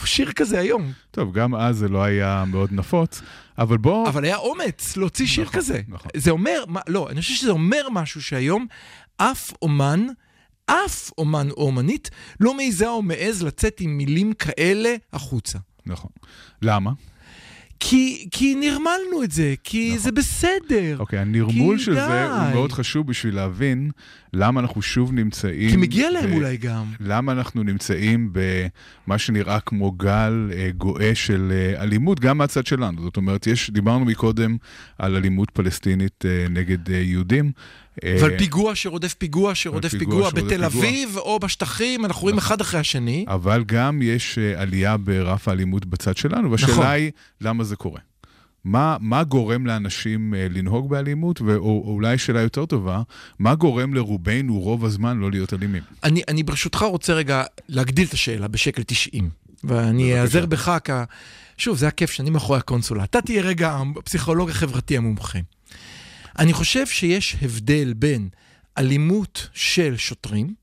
איפה 0.05 0.15
שיר 0.15 0.33
כזה 0.33 0.59
היום? 0.59 0.93
טוב, 1.11 1.33
גם 1.33 1.55
אז 1.55 1.77
זה 1.77 1.89
לא 1.89 2.03
היה 2.03 2.45
מאוד 2.47 2.73
נפוץ, 2.73 3.23
אבל 3.59 3.79
בוא... 3.79 4.09
אבל 4.09 4.25
היה 4.25 4.37
אומץ 4.37 4.97
להוציא 4.97 5.27
שיר 5.27 5.45
נכון, 5.45 5.61
כזה. 5.61 5.81
נכון. 5.89 6.11
זה 6.17 6.31
אומר, 6.31 6.65
מה, 6.69 6.81
לא, 6.89 7.11
אני 7.11 7.21
חושב 7.21 7.35
שזה 7.35 7.51
אומר 7.51 7.89
משהו 7.91 8.23
שהיום 8.23 8.67
אף 9.17 9.53
אומן, 9.63 10.07
אף 10.67 11.11
אומן 11.19 11.51
או 11.51 11.67
אומנית 11.67 12.11
לא 12.41 12.55
מעיזה 12.55 12.89
או 12.89 13.03
מעז 13.03 13.43
לצאת 13.43 13.81
עם 13.81 13.97
מילים 13.97 14.33
כאלה 14.33 14.95
החוצה. 15.13 15.59
נכון. 15.87 16.11
למה? 16.63 16.91
כי, 17.81 18.29
כי 18.31 18.55
נרמלנו 18.55 19.23
את 19.25 19.31
זה, 19.31 19.55
כי 19.65 19.89
נכון. 19.89 19.99
זה 19.99 20.13
בסדר. 20.13 20.97
אוקיי, 20.99 21.19
הנרמול 21.19 21.79
של 21.79 21.95
זה 21.95 22.25
הוא 22.29 22.45
די. 22.49 22.55
מאוד 22.55 22.73
חשוב 22.73 23.07
בשביל 23.07 23.35
להבין 23.35 23.91
למה 24.33 24.61
אנחנו 24.61 24.83
שוב 24.83 25.13
נמצאים... 25.13 25.71
כי 25.71 25.77
מגיע 25.77 26.11
להם 26.11 26.31
ב- 26.31 26.35
אולי 26.35 26.57
גם. 26.57 26.85
למה 27.01 27.33
אנחנו 27.33 27.63
נמצאים 27.63 28.33
במה 28.33 29.19
שנראה 29.19 29.61
כמו 29.61 29.93
גל 29.93 30.51
אה, 30.53 30.71
גואה 30.77 31.15
של 31.15 31.53
אה, 31.55 31.83
אלימות, 31.83 32.21
גם 32.21 32.39
מהצד 32.39 32.67
שלנו. 32.67 33.03
זאת 33.03 33.17
אומרת, 33.17 33.47
יש, 33.47 33.71
דיברנו 33.71 34.05
מקודם 34.05 34.57
על 34.99 35.17
אלימות 35.17 35.51
פלסטינית 35.51 36.25
אה, 36.27 36.47
נגד 36.51 36.91
אה, 36.91 36.97
יהודים. 36.97 37.53
אה, 38.05 38.17
אבל 38.21 38.39
פיגוע 38.39 38.75
שרודף 38.75 39.15
פיגוע 39.15 39.55
שרודף 39.55 39.91
פיגוע 39.91 40.31
פיגוע 40.31 40.31
בתל 40.31 40.49
פיגוע. 40.49 40.67
אביב 40.67 41.17
או 41.17 41.39
בשטחים, 41.39 42.05
אנחנו 42.05 42.23
רואים 42.23 42.39
אחד 42.39 42.61
אחרי 42.61 42.81
השני. 42.81 43.25
אבל 43.29 43.65
גם 43.67 44.03
יש 44.03 44.39
אה, 44.39 44.61
עלייה 44.61 44.97
ברף 44.97 45.49
האלימות 45.49 45.87
בצד 45.87 46.17
שלנו, 46.17 46.51
והשאלה 46.51 46.73
נכון. 46.73 46.87
היא, 46.87 47.11
למה 47.41 47.65
זה 47.65 47.77
קורה? 47.77 48.01
מה, 48.65 48.97
מה 49.01 49.25
גורם 49.25 49.67
לאנשים 49.67 50.35
אה, 50.35 50.47
לנהוג 50.51 50.91
באלימות, 50.91 51.41
או, 51.41 51.47
או 51.57 51.93
אולי 51.95 52.19
שאלה 52.19 52.41
יותר 52.41 52.67
טובה, 52.67 53.03
מה 53.39 53.55
גורם 53.55 53.95
לרובנו 53.95 54.61
רוב 54.61 54.85
הזמן 54.85 55.19
לא 55.19 55.31
להיות 55.31 55.55
אלימים? 55.55 55.83
אני, 56.05 56.23
אני 56.29 56.43
ברשותך 56.43 56.83
רוצה 56.83 57.13
רגע 57.13 57.43
להגדיל 57.69 58.09
את 58.09 58.13
השאלה 58.13 58.49
בשקל 58.49 58.83
90, 58.83 59.31
ואני 59.65 60.21
אעזר 60.21 60.47
בך 60.47 60.79
כ... 60.85 60.91
שוב, 61.57 61.79
זה 61.79 61.89
הכיף 61.89 62.11
שאני 62.11 62.31
מאחורי 62.31 62.59
הקונסולה. 62.59 63.05
אתה 63.05 63.21
תהיה 63.21 63.43
רגע 63.43 63.79
הפסיכולוג 63.97 64.51
החברתי 64.51 64.97
המומחה. 64.97 65.39
אני 66.39 66.53
חושב 66.53 66.87
שיש 66.87 67.37
הבדל 67.43 67.93
בין 67.93 68.29
אלימות 68.79 69.49
של 69.53 69.97
שוטרים, 69.97 70.55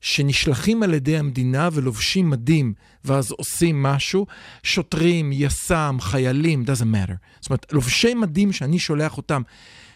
שנשלחים 0.00 0.82
על 0.82 0.94
ידי 0.94 1.18
המדינה 1.18 1.68
ולובשים 1.72 2.30
מדים 2.30 2.74
ואז 3.04 3.30
עושים 3.30 3.82
משהו, 3.82 4.26
שוטרים, 4.62 5.32
יס"מ, 5.32 5.96
חיילים, 6.00 6.64
doesn't 6.64 6.94
matter. 6.94 7.14
זאת 7.40 7.50
אומרת, 7.50 7.72
לובשי 7.72 8.14
מדים 8.14 8.52
שאני 8.52 8.78
שולח 8.78 9.16
אותם 9.16 9.42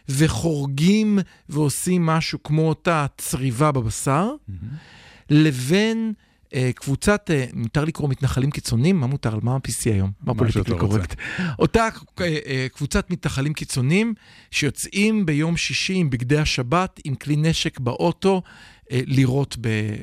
וחורגים 0.08 1.18
ועושים 1.48 2.06
משהו 2.06 2.42
כמו 2.42 2.68
אותה 2.68 3.06
צריבה 3.18 3.72
בבשר, 3.72 4.30
לבין 5.30 6.12
אה, 6.16 6.29
קבוצת, 6.74 7.30
אה, 7.30 7.44
מותר 7.54 7.84
לקרוא 7.84 8.08
מתנחלים 8.08 8.50
קיצונים? 8.50 9.00
מה 9.00 9.06
מותר? 9.06 9.38
מה 9.42 9.54
ה-PC 9.54 9.90
היום? 9.90 10.10
מה 10.20 10.34
פוליטיקלי. 10.34 10.78
קורקט? 10.78 11.14
אותה 11.58 11.88
אה, 12.20 12.38
אה, 12.46 12.66
קבוצת 12.74 13.10
מתנחלים 13.10 13.52
קיצונים 13.52 14.14
שיוצאים 14.50 15.26
ביום 15.26 15.56
שישי 15.56 15.94
עם 15.94 16.10
בגדי 16.10 16.38
השבת, 16.38 17.00
עם 17.04 17.14
כלי 17.14 17.36
נשק 17.36 17.80
באוטו, 17.80 18.42
אה, 18.92 19.00
לירות 19.06 19.56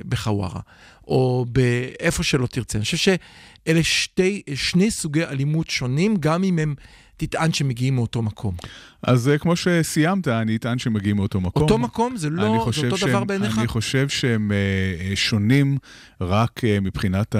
בחווארה, 0.09 0.61
או 1.07 1.45
באיפה 1.49 2.23
שלא 2.23 2.47
תרצה. 2.47 2.77
אני 2.77 2.85
חושב 2.85 2.97
שאלה 2.97 3.83
שתי, 3.83 4.41
שני 4.55 4.91
סוגי 4.91 5.23
אלימות 5.23 5.69
שונים, 5.69 6.15
גם 6.19 6.43
אם 6.43 6.59
הם 6.59 6.75
תטען 7.17 7.53
שמגיעים 7.53 7.95
מאותו 7.95 8.21
מקום. 8.21 8.55
אז 9.03 9.29
אה, 9.29 9.37
כמו 9.37 9.55
שסיימת, 9.55 10.27
אני 10.27 10.55
אטען 10.55 10.79
שמגיעים 10.79 11.15
מאותו 11.15 11.41
מקום. 11.41 11.63
אותו 11.63 11.77
מקום 11.77 12.17
זה 12.17 12.29
לא, 12.29 12.43
זה 12.43 12.47
אותו 12.85 12.97
שהם- 12.97 13.09
דבר 13.09 13.23
בעיניך? 13.23 13.59
אני 13.59 13.67
חושב 13.67 14.09
שהם 14.09 14.51
אה, 14.51 14.57
אה, 15.09 15.15
שונים 15.15 15.77
רק 16.21 16.61
מבחינת 16.81 17.35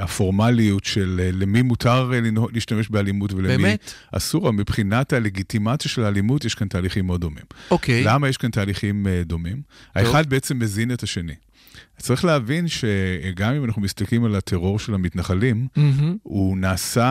הפורמליות 0.00 0.84
של 0.84 1.30
למי 1.32 1.62
מותר 1.62 2.10
להשתמש 2.52 2.88
באלימות 2.88 3.32
ולמי 3.32 3.48
באמת? 3.56 3.92
אסור, 4.12 4.50
מבחינת 4.52 5.12
הלגיטימציה 5.12 5.90
של 5.90 6.04
האלימות 6.04 6.44
יש 6.44 6.54
כאן 6.54 6.68
תהליכים 6.68 7.06
מאוד 7.06 7.20
דומים. 7.20 7.44
אוקיי. 7.70 8.04
למה 8.04 8.28
יש 8.28 8.36
כאן 8.36 8.50
תהליכים 8.50 9.06
דומים? 9.24 9.62
האחד 9.94 10.26
בעצם 10.30 10.58
מזין 10.58 10.92
את 10.92 11.02
השני. 11.02 11.34
צריך 11.98 12.24
להבין 12.24 12.66
שגם 12.68 13.54
אם 13.54 13.64
אנחנו 13.64 13.82
מסתכלים 13.82 14.24
על 14.24 14.34
הטרור 14.34 14.78
של 14.78 14.94
המתנחלים, 14.94 15.66
מהמם. 15.76 16.16
הוא 16.22 16.56
נעשה 16.58 17.04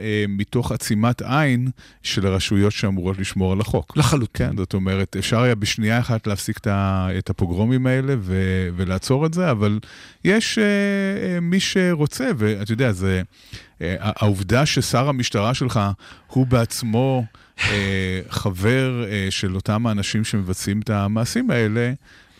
אה, 0.00 0.24
מתוך 0.28 0.72
עצימת 0.72 1.22
עין 1.22 1.68
של 2.02 2.26
הרשויות 2.26 2.72
שאמורות 2.72 3.18
לשמור 3.18 3.52
על 3.52 3.60
החוק. 3.60 3.96
לחלוטין. 3.96 4.48
כן, 4.50 4.56
זאת 4.56 4.74
אומרת, 4.74 5.16
אפשר 5.16 5.40
היה 5.40 5.54
בשנייה 5.54 5.98
אחת 5.98 6.26
להפסיק 6.26 6.58
את 6.58 6.66
ה- 6.66 7.08
את 7.18 7.30
הפוגרומים 7.30 7.86
האלה 7.86 8.14
ו- 8.20 8.68
ולעצור 8.76 9.26
את 9.26 9.34
זה, 9.34 9.50
אבל 9.50 9.78
יש 10.24 10.58
אה, 10.58 10.64
אה, 10.64 11.40
מי 11.40 11.60
שרוצה, 11.60 12.28
ואתה 12.36 12.72
יודע, 12.72 12.92
זה... 12.92 13.22
אה, 13.82 13.94
העובדה 13.98 14.66
ששר 14.66 15.08
המשטרה 15.08 15.54
שלך 15.54 15.80
הוא 16.26 16.46
בעצמו 16.46 17.24
אה, 17.64 18.20
חבר 18.28 19.04
אה, 19.10 19.26
של 19.30 19.54
אותם 19.54 19.86
האנשים 19.86 20.24
שמבצעים 20.24 20.80
את 20.80 20.90
המעשים 20.90 21.50
האלה, 21.50 21.92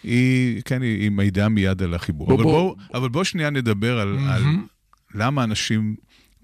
היא, 0.05 0.63
כן, 0.65 0.83
היא, 0.83 1.01
היא 1.01 1.11
מעידה 1.11 1.49
מיד 1.49 1.83
על 1.83 1.95
החיבור. 1.95 2.27
בוא- 2.27 2.35
אבל, 2.35 2.43
בוא- 2.45 2.53
בוא, 2.75 2.99
אבל 2.99 3.09
בוא 3.09 3.25
שנייה 3.25 3.51
נדבר 3.51 3.99
על, 3.99 4.09
על 4.09 4.15
מהמם. 4.43 4.67
למה 5.15 5.45
אנשים, 5.45 5.97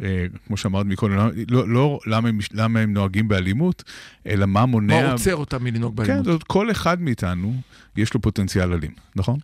אה, 0.03 0.27
כמו 0.47 0.57
שאמרת 0.57 0.87
מקודם, 0.87 1.15
לא, 1.17 1.29
לא, 1.49 1.69
לא 1.69 1.99
למה, 2.07 2.29
הם, 2.29 2.39
למה 2.53 2.81
הם 2.81 2.93
נוהגים 2.93 3.29
באלימות, 3.29 3.83
אלא 4.27 4.47
מה 4.47 4.67
מונע... 4.67 5.03
מה 5.07 5.13
עוצר 5.13 5.37
אותם 5.37 5.65
מלנהוג 5.65 5.93
כן, 5.93 5.97
באלימות? 6.07 6.25
זאת, 6.25 6.43
כל 6.43 6.71
אחד 6.71 7.01
מאיתנו 7.03 7.55
יש 7.97 8.15
לו 8.15 8.21
פוטנציאל 8.21 8.73
אלים, 8.73 8.91
נכון? 9.17 9.39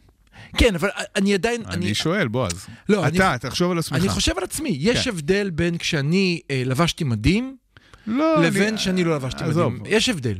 כן, 0.56 0.74
אבל 0.74 0.88
אני 1.16 1.34
עדיין... 1.34 1.62
אני, 1.66 1.94
שואל, 1.94 2.28
בועז. 2.28 2.66
לא, 2.88 3.06
אתה, 3.08 3.30
אני- 3.30 3.38
תחשוב 3.38 3.70
על 3.72 3.78
עצמך. 3.78 3.98
אני 3.98 4.08
חושב 4.08 4.32
על 4.38 4.44
עצמי, 4.44 4.76
יש 4.80 5.04
כן. 5.04 5.10
הבדל 5.10 5.50
בין 5.50 5.78
כשאני 5.78 6.40
אה, 6.50 6.62
לבשתי 6.66 7.04
מדים, 7.04 7.56
לא, 8.06 8.42
לבין 8.44 8.68
אני- 8.68 8.78
שאני 8.78 9.04
לא 9.04 9.14
לבשתי 9.16 9.44
עזוב. 9.44 9.72
מדים. 9.72 9.92
יש 9.96 10.08
הבדל. 10.08 10.38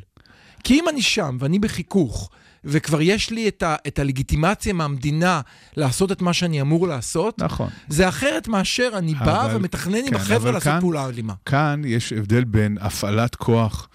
כי 0.64 0.74
אם 0.74 0.84
אני 0.88 1.02
שם 1.02 1.36
ואני 1.40 1.58
בחיכוך, 1.58 2.30
וכבר 2.64 3.00
יש 3.02 3.30
לי 3.30 3.48
את, 3.48 3.62
ה, 3.62 3.76
את 3.86 3.98
הלגיטימציה 3.98 4.72
מהמדינה 4.72 5.40
לעשות 5.76 6.12
את 6.12 6.22
מה 6.22 6.32
שאני 6.32 6.60
אמור 6.60 6.88
לעשות, 6.88 7.42
נכון. 7.42 7.68
זה 7.88 8.08
אחרת 8.08 8.48
מאשר 8.48 8.90
אני 8.98 9.14
בא 9.14 9.44
אבל- 9.46 9.56
ומתכנן 9.56 9.94
עם 9.94 10.10
כן, 10.10 10.14
החבר'ה 10.16 10.36
אבל 10.36 10.50
לעשות 10.50 10.64
כאן- 10.72 10.80
פעולה 10.80 11.06
אלימה. 11.08 11.32
כאן 11.46 11.82
יש 11.86 12.12
הבדל 12.12 12.44
בין 12.44 12.76
הפעלת 12.80 13.34
כוח 13.34 13.88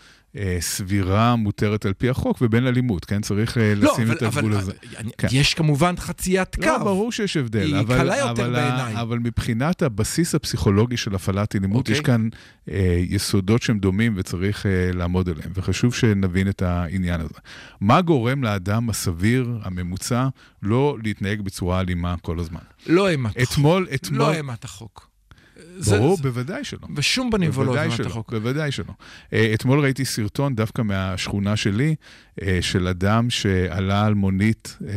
סבירה 0.59 1.35
מותרת 1.35 1.85
על 1.85 1.93
פי 1.93 2.09
החוק 2.09 2.37
ובין 2.41 2.67
אלימות, 2.67 3.05
כן? 3.05 3.21
צריך 3.21 3.57
אה, 3.57 3.75
לא, 3.75 3.91
לשים 3.93 4.07
אבל, 4.07 4.15
את 4.17 4.21
הגבול 4.21 4.53
הזה. 4.53 4.71
אני- 4.97 5.11
כן. 5.17 5.27
יש 5.31 5.53
כמובן 5.53 5.95
חציית 5.97 6.55
קו. 6.55 6.61
לא, 6.65 6.77
ברור 6.77 7.11
שיש 7.11 7.37
הבדל. 7.37 7.59
היא 7.73 7.79
אבל, 7.79 7.97
קלה 7.97 8.17
יותר 8.17 8.31
אבל, 8.45 8.51
בעיניי. 8.53 9.01
אבל 9.01 9.19
מבחינת 9.19 9.81
הבסיס 9.81 10.35
הפסיכולוגי 10.35 10.97
של 10.97 11.15
הפעלת 11.15 11.55
אלימות, 11.55 11.77
אוקיי. 11.77 11.93
יש 11.93 11.99
כאן 11.99 12.29
אה, 12.71 13.01
יסודות 13.09 13.61
שהם 13.61 13.79
דומים 13.79 14.13
וצריך 14.17 14.65
אה, 14.65 14.71
לעמוד 14.93 15.29
עליהם, 15.29 15.51
וחשוב 15.55 15.93
שנבין 15.93 16.49
את 16.49 16.61
העניין 16.61 17.21
הזה. 17.21 17.33
מה 17.81 18.01
גורם 18.01 18.43
לאדם 18.43 18.89
הסביר, 18.89 19.59
הממוצע, 19.63 20.27
לא 20.63 20.97
להתנהג 21.03 21.41
בצורה 21.41 21.79
אלימה 21.79 22.15
כל 22.21 22.39
הזמן? 22.39 22.59
לא 22.87 23.09
אימת 23.09 23.37
החוק. 23.37 23.51
אתמול, 23.53 23.87
אתמול... 23.95 24.19
לא 24.19 24.33
אימת 24.33 24.63
החוק. 24.65 25.07
זה- 25.77 25.97
ברור, 25.97 26.17
זה- 26.17 26.23
בוודאי 26.23 26.63
שלא. 26.63 26.79
בשום 26.93 27.29
פנים 27.31 27.51
ולא 27.53 27.89
שלא, 27.91 28.07
החוק. 28.07 28.33
בוודאי 28.33 28.71
שלא. 28.71 28.93
אה, 29.33 29.51
אתמול 29.53 29.79
ראיתי 29.79 30.05
סרטון 30.05 30.55
דווקא 30.55 30.81
מהשכונה 30.81 31.55
שלי, 31.55 31.95
אה, 32.41 32.57
של 32.61 32.87
אדם 32.87 33.29
שעלה 33.29 34.05
על 34.05 34.13
מונית, 34.13 34.77
אה, 34.87 34.93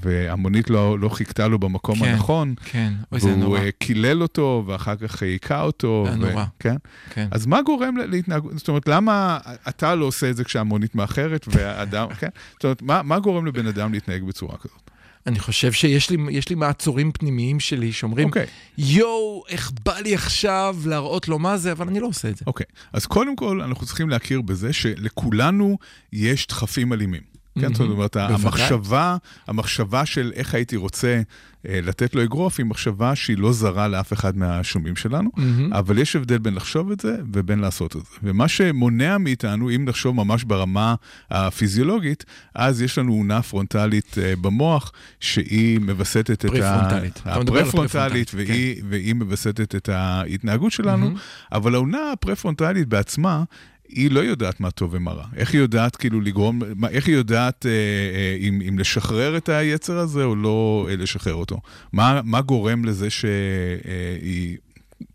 והמונית 0.00 0.70
לא, 0.70 0.98
לא 0.98 1.08
חיכתה 1.08 1.48
לו 1.48 1.58
במקום 1.58 1.98
כן, 1.98 2.04
הנכון, 2.04 2.54
כן, 2.64 2.92
אוי 3.12 3.20
זה 3.20 3.28
והוא 3.28 3.38
נורא. 3.38 3.58
אה, 3.58 3.68
קילל 3.78 4.22
אותו, 4.22 4.64
ואחר 4.66 4.96
כך 4.96 5.22
היכה 5.22 5.62
אותו. 5.62 6.06
זה 6.10 6.16
נורא. 6.16 6.44
כן? 6.58 6.76
כן. 7.10 7.28
אז 7.30 7.46
מה 7.46 7.62
גורם 7.62 7.96
להתנהגות? 7.96 8.58
זאת 8.58 8.68
אומרת, 8.68 8.88
למה 8.88 9.38
אתה 9.68 9.94
לא 9.94 10.04
עושה 10.04 10.30
את 10.30 10.36
זה 10.36 10.44
כשהמונית 10.44 10.94
מאחרת, 10.94 11.46
והאדם, 11.52 12.08
כן? 12.20 12.28
זאת 12.52 12.64
אומרת, 12.64 12.82
מה, 12.82 13.02
מה 13.02 13.18
גורם 13.18 13.46
לבן 13.46 13.66
אדם 13.66 13.92
להתנהג 13.92 14.22
בצורה 14.24 14.56
כזאת? 14.56 14.89
אני 15.26 15.38
חושב 15.38 15.72
שיש 15.72 16.10
לי, 16.10 16.16
לי 16.50 16.54
מעצורים 16.56 17.12
פנימיים 17.12 17.60
שלי 17.60 17.92
שאומרים, 17.92 18.28
אוקיי. 18.28 18.46
יואו, 18.78 19.44
איך 19.48 19.70
בא 19.84 19.98
לי 19.98 20.14
עכשיו 20.14 20.76
להראות 20.86 21.28
לו 21.28 21.38
מה 21.38 21.56
זה, 21.56 21.72
אבל 21.72 21.88
אני 21.88 22.00
לא 22.00 22.06
עושה 22.06 22.28
את 22.28 22.36
זה. 22.36 22.44
אוקיי, 22.46 22.66
אז 22.92 23.06
קודם 23.06 23.36
כל 23.36 23.60
אנחנו 23.60 23.86
צריכים 23.86 24.10
להכיר 24.10 24.40
בזה 24.40 24.72
שלכולנו 24.72 25.78
יש 26.12 26.46
דחפים 26.46 26.92
אלימים. 26.92 27.29
כן, 27.58 27.74
זאת 27.74 27.80
אומרת. 27.80 28.16
המחשבה, 28.16 29.16
המחשבה 29.46 30.06
של 30.06 30.32
איך 30.34 30.54
הייתי 30.54 30.76
רוצה 30.76 31.20
אה, 31.68 31.80
לתת 31.82 32.14
לו 32.14 32.22
אגרוף, 32.24 32.58
היא 32.58 32.66
מחשבה 32.66 33.14
שהיא 33.14 33.38
לא 33.38 33.52
זרה 33.52 33.88
לאף 33.88 34.12
אחד 34.12 34.36
מהשומעים 34.36 34.96
שלנו. 34.96 35.30
אבל 35.72 35.98
יש 35.98 36.16
הבדל 36.16 36.38
בין 36.38 36.54
לחשוב 36.54 36.90
את 36.90 37.00
זה 37.00 37.16
ובין 37.32 37.58
לעשות 37.58 37.96
את 37.96 38.00
זה. 38.00 38.16
ומה 38.22 38.48
שמונע 38.48 39.18
מאיתנו, 39.18 39.70
אם 39.70 39.84
נחשוב 39.84 40.16
ממש 40.16 40.44
ברמה 40.44 40.94
הפיזיולוגית, 41.30 42.24
אז 42.54 42.82
יש 42.82 42.98
לנו 42.98 43.12
אונה 43.12 43.42
פרונטלית 43.42 44.16
אה, 44.18 44.36
במוח, 44.36 44.92
שהיא 45.20 45.78
מווסתת 45.80 46.44
את 46.44 46.50
ה... 46.62 46.74
הפרפרונטלית, 46.74 47.22
הפרפרונטלית, 47.24 48.30
והיא, 48.34 49.14
מווסתת 49.14 49.74
את 49.74 49.88
ההתנהגות 49.88 50.72
שלנו. 50.72 51.10
אבל 51.52 51.74
האונה 51.74 52.12
הפרפרונטלית 52.12 52.88
בעצמה, 52.88 53.44
היא 53.92 54.10
לא 54.10 54.20
יודעת 54.20 54.60
מה 54.60 54.70
טוב 54.70 54.90
ומה 54.94 55.12
רע. 55.12 55.24
איך 55.36 55.52
היא 55.52 55.60
יודעת 55.60 55.96
כאילו 55.96 56.20
לגרום, 56.20 56.62
מה, 56.76 56.88
איך 56.88 57.06
היא 57.06 57.14
יודעת 57.14 57.66
אה, 57.66 57.70
אה, 57.70 58.36
אם, 58.40 58.62
אם 58.68 58.78
לשחרר 58.78 59.36
את 59.36 59.48
היצר 59.48 59.98
הזה 59.98 60.24
או 60.24 60.36
לא 60.36 60.86
אה, 60.90 60.96
לשחרר 60.96 61.34
אותו? 61.34 61.60
מה, 61.92 62.20
מה 62.24 62.40
גורם 62.40 62.84
לזה 62.84 63.10
שהיא 63.10 64.56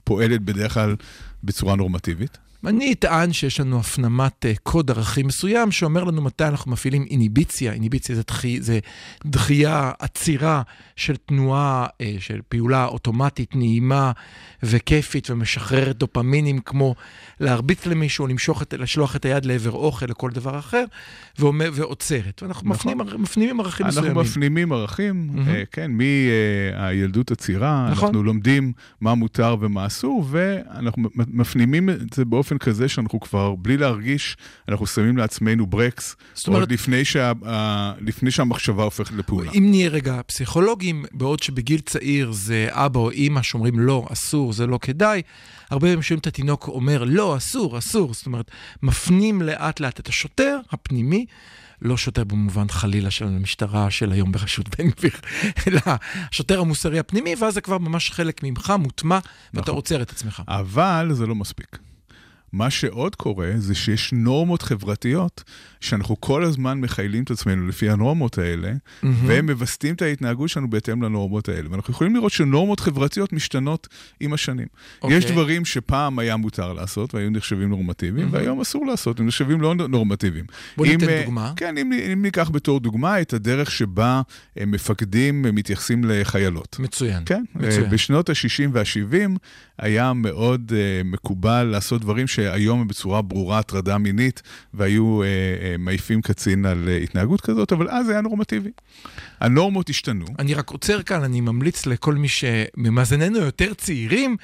פועלת 0.04 0.42
בדרך 0.42 0.74
כלל 0.74 0.96
בצורה 1.44 1.76
נורמטיבית? 1.76 2.38
אני 2.68 2.94
אטען 2.94 3.34
שיש 3.34 3.60
לנו 3.60 3.80
הפנמת 3.80 4.46
אה, 4.46 4.54
קוד 4.64 4.92
ערכים 4.92 5.28
מסוים 5.28 5.72
שאומר 5.72 6.04
לנו 6.04 6.22
מתי 6.22 6.44
אנחנו 6.44 6.72
מפעילים 6.72 7.06
איניביציה. 7.10 7.74
איניביציה 7.74 8.16
זה, 8.16 8.22
דחי, 8.28 8.62
זה 8.62 8.80
דחייה, 9.26 9.92
עצירה 10.00 10.62
של 10.96 11.16
תנועה, 11.16 11.86
אה, 12.02 12.16
של 12.20 12.42
פעולה 12.50 12.86
אוטומטית, 12.86 13.56
נעימה 13.56 14.12
וכיפית 14.64 15.30
ומשחררת 15.30 15.98
דופמינים, 15.98 16.60
כמו 16.60 16.96
להרביץ 17.40 17.86
למישהו, 17.86 18.28
למשוך 18.28 18.62
את, 18.62 18.74
לשלוח 18.74 19.16
את 19.16 19.26
היד 19.26 19.46
לעבר 19.46 19.72
אוכל, 19.72 20.06
לכל 20.06 20.32
דבר 20.32 20.60
אחר, 20.60 20.84
ואומר, 21.40 21.70
ועוצרת. 21.74 22.44
ואנחנו 22.44 22.70
נכון. 22.70 22.94
מפנים, 22.94 23.22
מפנימים 23.22 23.60
ערכים 23.60 23.86
אנחנו 23.86 24.02
מסוימים. 24.02 24.22
מפנימים 24.22 24.72
ערכים. 24.72 25.30
אה, 25.48 25.64
כן, 25.72 25.92
מהילדות 25.92 27.32
הצעירה, 27.32 27.88
נכון. 27.92 28.06
אנחנו 28.06 28.24
לומדים 28.24 28.74
מה 29.02 29.16
מותר 29.16 29.56
ומה 29.60 29.86
אסור, 29.86 30.26
ואנחנו 30.30 31.10
מפנימים 31.16 31.90
את 31.90 32.14
זה 32.14 32.26
באופן 32.26 32.55
כזה 32.58 32.90
שאנחנו 32.90 33.20
כבר, 33.20 33.56
בלי 33.56 33.78
להרגיש, 33.78 34.38
אנחנו 34.70 34.88
שמים 34.88 35.18
לעצמנו 35.18 35.66
ברקס, 35.66 36.16
זאת 36.34 36.48
אומרת- 36.48 36.62
עוד 36.62 36.72
לפני, 36.72 37.06
שה, 37.06 37.32
לפני 38.02 38.32
שהמחשבה 38.32 38.84
הופכת 38.84 39.14
לפעולה. 39.14 39.52
אם 39.52 39.68
נהיה 39.70 39.90
רגע 39.90 40.22
פסיכולוגים, 40.28 41.06
בעוד 41.12 41.44
שבגיל 41.44 41.80
צעיר 41.80 42.32
זה 42.32 42.68
אבא 42.72 43.00
או 43.00 43.12
אימא 43.12 43.42
שאומרים 43.42 43.80
לא, 43.80 44.08
אסור, 44.12 44.54
זה 44.54 44.68
לא 44.68 44.80
כדאי, 44.82 45.22
הרבה 45.70 45.88
פעמים 45.88 46.02
שומעים 46.02 46.20
את 46.20 46.28
התינוק 46.28 46.68
אומר 46.68 47.04
לא, 47.04 47.38
אסור, 47.38 47.78
אסור. 47.78 48.14
זאת 48.14 48.26
אומרת, 48.26 48.52
מפנים 48.84 49.42
לאט 49.42 49.80
לאט 49.80 50.00
את 50.00 50.08
השוטר 50.08 50.60
הפנימי. 50.72 51.26
לא 51.82 51.98
שוטר 51.98 52.24
במובן 52.24 52.68
חלילה 52.70 53.12
של 53.12 53.26
המשטרה 53.26 53.92
של 53.92 54.12
היום 54.12 54.32
בראשות 54.32 54.80
בן 54.80 54.90
גביר, 54.90 55.12
אלא 55.68 55.82
השוטר 56.32 56.60
המוסרי 56.60 57.00
הפנימי, 57.00 57.36
ואז 57.40 57.54
זה 57.54 57.62
כבר 57.62 57.78
ממש 57.78 58.12
חלק 58.12 58.44
ממך, 58.44 58.74
מוטמע, 58.80 59.20
ואתה 59.54 59.62
נכון. 59.62 59.76
עוצר 59.76 60.02
את 60.02 60.12
עצמך. 60.12 60.42
אבל 60.48 61.10
זה 61.12 61.28
לא 61.28 61.36
מספיק. 61.36 61.78
מה 62.56 62.70
שעוד 62.70 63.16
קורה 63.16 63.52
זה 63.58 63.76
שיש 63.76 64.14
נורמות 64.14 64.62
חברתיות 64.62 65.44
שאנחנו 65.82 66.22
כל 66.22 66.44
הזמן 66.44 66.80
מכיילים 66.80 67.24
את 67.24 67.32
עצמנו 67.32 67.68
לפי 67.68 67.90
הנורמות 67.90 68.38
האלה, 68.38 68.72
והם 69.04 69.46
מווסתים 69.52 69.96
את 69.96 70.02
ההתנהגות 70.02 70.50
שלנו 70.50 70.70
בהתאם 70.70 71.04
לנורמות 71.04 71.50
האלה. 71.50 71.72
ואנחנו 71.72 71.94
יכולים 71.94 72.16
לראות 72.16 72.32
שנורמות 72.32 72.80
חברתיות 72.80 73.34
משתנות 73.34 73.88
עם 74.20 74.34
השנים. 74.34 74.68
אוקיי. 75.02 75.18
יש 75.18 75.26
דברים 75.26 75.66
שפעם 75.66 76.20
היה 76.20 76.38
מותר 76.38 76.74
לעשות 76.74 77.16
והיו 77.16 77.30
נחשבים 77.30 77.70
נורמטיביים, 77.70 78.28
והיום 78.32 78.62
אסור 78.62 78.86
לעשות, 78.86 79.20
הם 79.20 79.28
נחשבים 79.28 79.62
לא 79.62 79.76
נורמטיביים. 79.76 80.46
בוא 80.78 80.86
אם, 80.86 80.92
ניתן 80.92 81.10
אה, 81.10 81.22
דוגמה. 81.26 81.54
כן, 81.56 81.78
אם, 81.78 81.94
אם 82.14 82.22
ניקח 82.22 82.50
בתור 82.50 82.80
דוגמה 82.80 83.22
את 83.22 83.34
הדרך 83.34 83.72
שבה 83.72 84.22
אה, 84.60 84.66
מפקדים 84.66 85.46
אה, 85.46 85.52
מתייחסים 85.52 86.04
לחיילות. 86.04 86.80
מצוין. 86.80 87.24
כן, 87.26 87.44
מצוין. 87.56 87.90
בשנות 87.90 88.30
ה-60 88.30 88.70
וה-70 88.72 89.38
היה 89.80 90.14
מאוד 90.14 90.72
מקובל 91.06 91.64
לעשות 91.64 92.02
דברים 92.02 92.28
שהיום 92.28 92.45
הם 92.54 92.88
בצורה 92.88 93.22
ברורה 93.22 93.60
הטרדה 93.60 93.98
מינית, 93.98 94.42
והיו 94.74 95.22
uh, 95.22 95.26
uh, 95.26 95.82
מעיפים 95.82 96.22
קצין 96.22 96.66
על 96.66 96.88
uh, 96.88 97.04
התנהגות 97.04 97.42
כזאת, 97.42 97.72
אבל 97.72 97.90
אז 97.90 98.10
היה 98.10 98.22
נורמטיבי. 98.22 98.70
הנורמות 99.40 99.90
השתנו. 99.90 100.26
אני 100.40 100.54
רק 100.54 100.70
עוצר 100.70 101.02
כאן, 101.02 101.24
אני 101.24 101.42
ממליץ 101.42 101.86
לכל 101.86 102.16
מי 102.16 102.28
שממאזיננו 102.28 103.38
יותר 103.40 103.74
צעירים, 103.74 104.32
אה, 104.32 104.38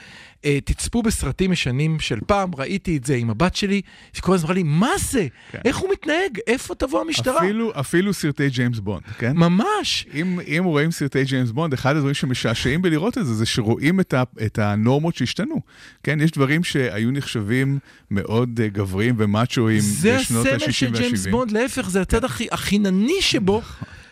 תצפו 0.66 1.02
בסרטים 1.04 1.54
ישנים 1.54 2.00
של 2.00 2.20
פעם, 2.28 2.56
ראיתי 2.56 2.98
את 2.98 3.04
זה 3.04 3.16
עם 3.16 3.30
הבת 3.30 3.56
שלי, 3.56 3.82
שכל 4.14 4.34
הזמן 4.34 4.46
אמרה 4.46 4.56
לי, 4.56 4.64
מה 4.64 4.90
זה? 5.00 5.28
כן. 5.52 5.60
איך 5.66 5.78
הוא 5.78 5.90
מתנהג? 5.92 6.38
איפה 6.48 6.76
תבוא 6.76 7.02
המשטרה? 7.02 7.38
אפילו, 7.38 7.72
אפילו 7.80 8.14
סרטי 8.14 8.50
ג'יימס 8.50 8.80
בונד, 8.80 9.04
כן? 9.18 9.38
ממש. 9.38 10.06
אם, 10.14 10.40
אם 10.40 10.64
רואים 10.66 10.92
סרטי 10.92 11.24
ג'יימס 11.24 11.52
בונד, 11.52 11.74
אחד 11.74 11.96
הדברים 11.96 12.14
שמשעשעים 12.14 12.82
בלראות 12.82 13.18
את 13.18 13.26
זה, 13.26 13.34
זה 13.34 13.46
שרואים 13.46 14.00
את, 14.00 14.14
ה, 14.14 14.24
את 14.46 14.60
הנורמות 14.60 15.16
שהשתנו. 15.16 15.62
כן, 16.04 16.22
יש 16.22 16.32
דברים 16.32 16.64
שהיו 16.64 17.12
נחשבים 17.12 17.80
מאוד 18.12 18.60
uh, 18.60 18.68
גבריים 18.74 19.16
ומאצ'ואים 19.18 19.80
זה 19.80 20.18
בשנות 20.18 20.46
ה-60 20.46 20.56
הסמל 20.56 20.72
של 20.72 20.92
ג'יימס 20.92 21.26
וה-70. 21.26 21.32
בונד, 21.32 21.52
להפך, 21.52 21.90
זה 21.90 22.02
הצד 22.02 22.26
הכי- 22.26 22.48
החינני 22.52 23.22
שבו, 23.22 23.62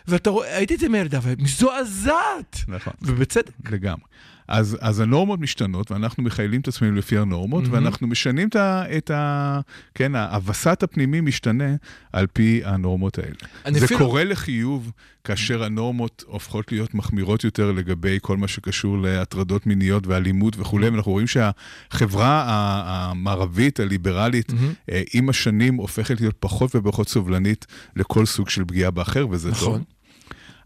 ואתה 0.08 0.30
רואה, 0.30 0.56
ראיתי 0.56 0.74
את 0.74 0.78
זה 0.80 0.88
מילדה, 0.88 1.20
ומזועזעת. 1.22 2.56
נכון. 2.68 2.92
ובצדק. 3.02 3.70
לגמרי. 3.70 4.04
אז, 4.50 4.78
אז 4.80 5.00
הנורמות 5.00 5.40
משתנות, 5.40 5.90
ואנחנו 5.90 6.22
מכיילים 6.22 6.60
את 6.60 6.68
עצמנו 6.68 6.96
לפי 6.96 7.18
הנורמות, 7.18 7.62
mhm. 7.62 7.74
ואנחנו 7.74 8.06
משנים 8.06 8.48
את 8.48 8.56
ה... 8.56 8.84
את 8.96 9.10
ה 9.10 9.60
כן, 9.94 10.14
הווסת 10.14 10.82
הפנימי 10.82 11.20
משתנה 11.20 11.74
על 12.12 12.26
פי 12.32 12.60
הנורמות 12.64 13.18
האלה. 13.18 13.34
זה 13.78 13.84
אפילו- 13.84 14.00
קורה 14.00 14.24
לחיוב 14.24 14.92
כאשר 15.24 15.62
הנורמות 15.64 16.24
הופכות 16.26 16.72
להיות 16.72 16.94
מחמירות 16.94 17.44
יותר 17.44 17.72
לגבי 17.72 18.18
כל 18.22 18.36
מה 18.36 18.48
שקשור 18.48 18.98
להטרדות 18.98 19.66
מיניות 19.66 20.06
ואלימות 20.06 20.56
וכולי, 20.58 20.88
ואנחנו 20.88 21.12
רואים 21.12 21.26
שהחברה 21.26 22.44
המערבית, 22.86 23.80
הליברלית. 23.80 24.52
אה, 24.90 25.02
עם 25.14 25.28
השנים 25.28 25.74
הופכת 25.74 26.20
להיות 26.20 26.36
פחות 26.40 26.76
ופחות 26.76 27.08
סובלנית 27.08 27.66
לכל 27.96 28.26
סוג 28.26 28.48
של 28.48 28.64
פגיעה 28.64 28.90
באחר, 28.90 29.26
וזה 29.30 29.50
נכון. 29.50 29.72
טוב. 29.78 29.84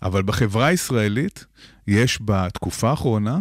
אבל 0.02 0.22
בחברה 0.22 0.66
הישראלית 0.66 1.44
יש 1.86 2.18
בתקופה 2.24 2.90
האחרונה 2.90 3.38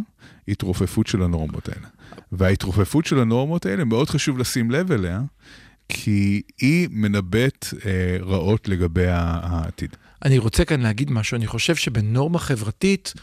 התרופפות 0.47 1.07
של 1.07 1.23
הנורמות 1.23 1.69
האלה. 1.69 1.87
וההתרופפות 2.31 3.05
של 3.05 3.19
הנורמות 3.19 3.65
האלה, 3.65 3.83
מאוד 3.83 4.09
חשוב 4.09 4.37
לשים 4.37 4.71
לב 4.71 4.91
אליה, 4.91 5.21
כי 5.89 6.41
היא 6.61 6.87
מנבאת 6.91 7.67
אה, 7.85 8.17
רעות 8.21 8.67
לגבי 8.67 9.07
העתיד. 9.07 9.95
אני 10.25 10.37
רוצה 10.37 10.65
כאן 10.65 10.81
להגיד 10.81 11.11
משהו, 11.11 11.35
אני 11.35 11.47
חושב 11.47 11.75
שבנורמה 11.75 12.39
חברתית, 12.39 13.13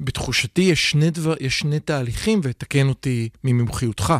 בתחושתי 0.00 0.62
יש 0.62 0.90
שני, 0.90 1.10
דבר, 1.10 1.34
יש 1.40 1.58
שני 1.58 1.80
תהליכים, 1.80 2.40
ותקן 2.42 2.88
אותי 2.88 3.28
ממומחיותך. 3.44 4.14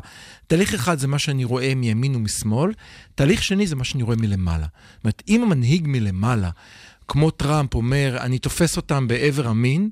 תהליך 0.46 0.74
אחד 0.74 0.98
זה 0.98 1.09
מה 1.09 1.18
שאני 1.18 1.44
רואה 1.44 1.74
מימין 1.74 2.16
ומשמאל, 2.16 2.72
תהליך 3.14 3.42
שני 3.42 3.66
זה 3.66 3.76
מה 3.76 3.85
שאני 3.85 4.03
רואה 4.03 4.16
מלמעלה. 4.16 4.66
זאת 4.96 5.05
אומרת, 5.05 5.22
אם 5.29 5.42
המנהיג 5.42 5.83
מלמעלה, 5.87 6.50
כמו 7.09 7.31
טראמפ 7.31 7.74
אומר, 7.74 8.16
אני 8.20 8.38
תופס 8.38 8.76
אותם 8.76 9.09
בעבר 9.09 9.48
המין, 9.48 9.90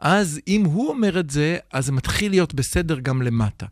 אז 0.00 0.40
אם 0.48 0.64
הוא 0.64 0.88
אומר 0.88 1.20
את 1.20 1.30
זה, 1.30 1.56
אז 1.72 1.86
זה 1.86 1.92
מתחיל 1.92 2.30
להיות 2.30 2.54
בסדר 2.54 2.98
גם 2.98 3.22
למטה. 3.22 3.66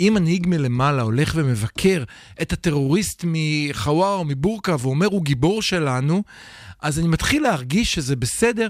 אם 0.00 0.12
מנהיג 0.14 0.46
מלמעלה 0.46 1.02
הולך 1.02 1.32
ומבקר 1.36 2.04
את 2.42 2.52
הטרוריסט 2.52 3.24
מחווארה 3.26 4.14
או 4.14 4.24
מבורקה 4.24 4.76
ואומר, 4.80 5.06
הוא 5.06 5.22
גיבור 5.24 5.62
שלנו, 5.62 6.22
אז 6.82 6.98
אני 6.98 7.08
מתחיל 7.08 7.42
להרגיש 7.42 7.94
שזה 7.94 8.16
בסדר, 8.16 8.68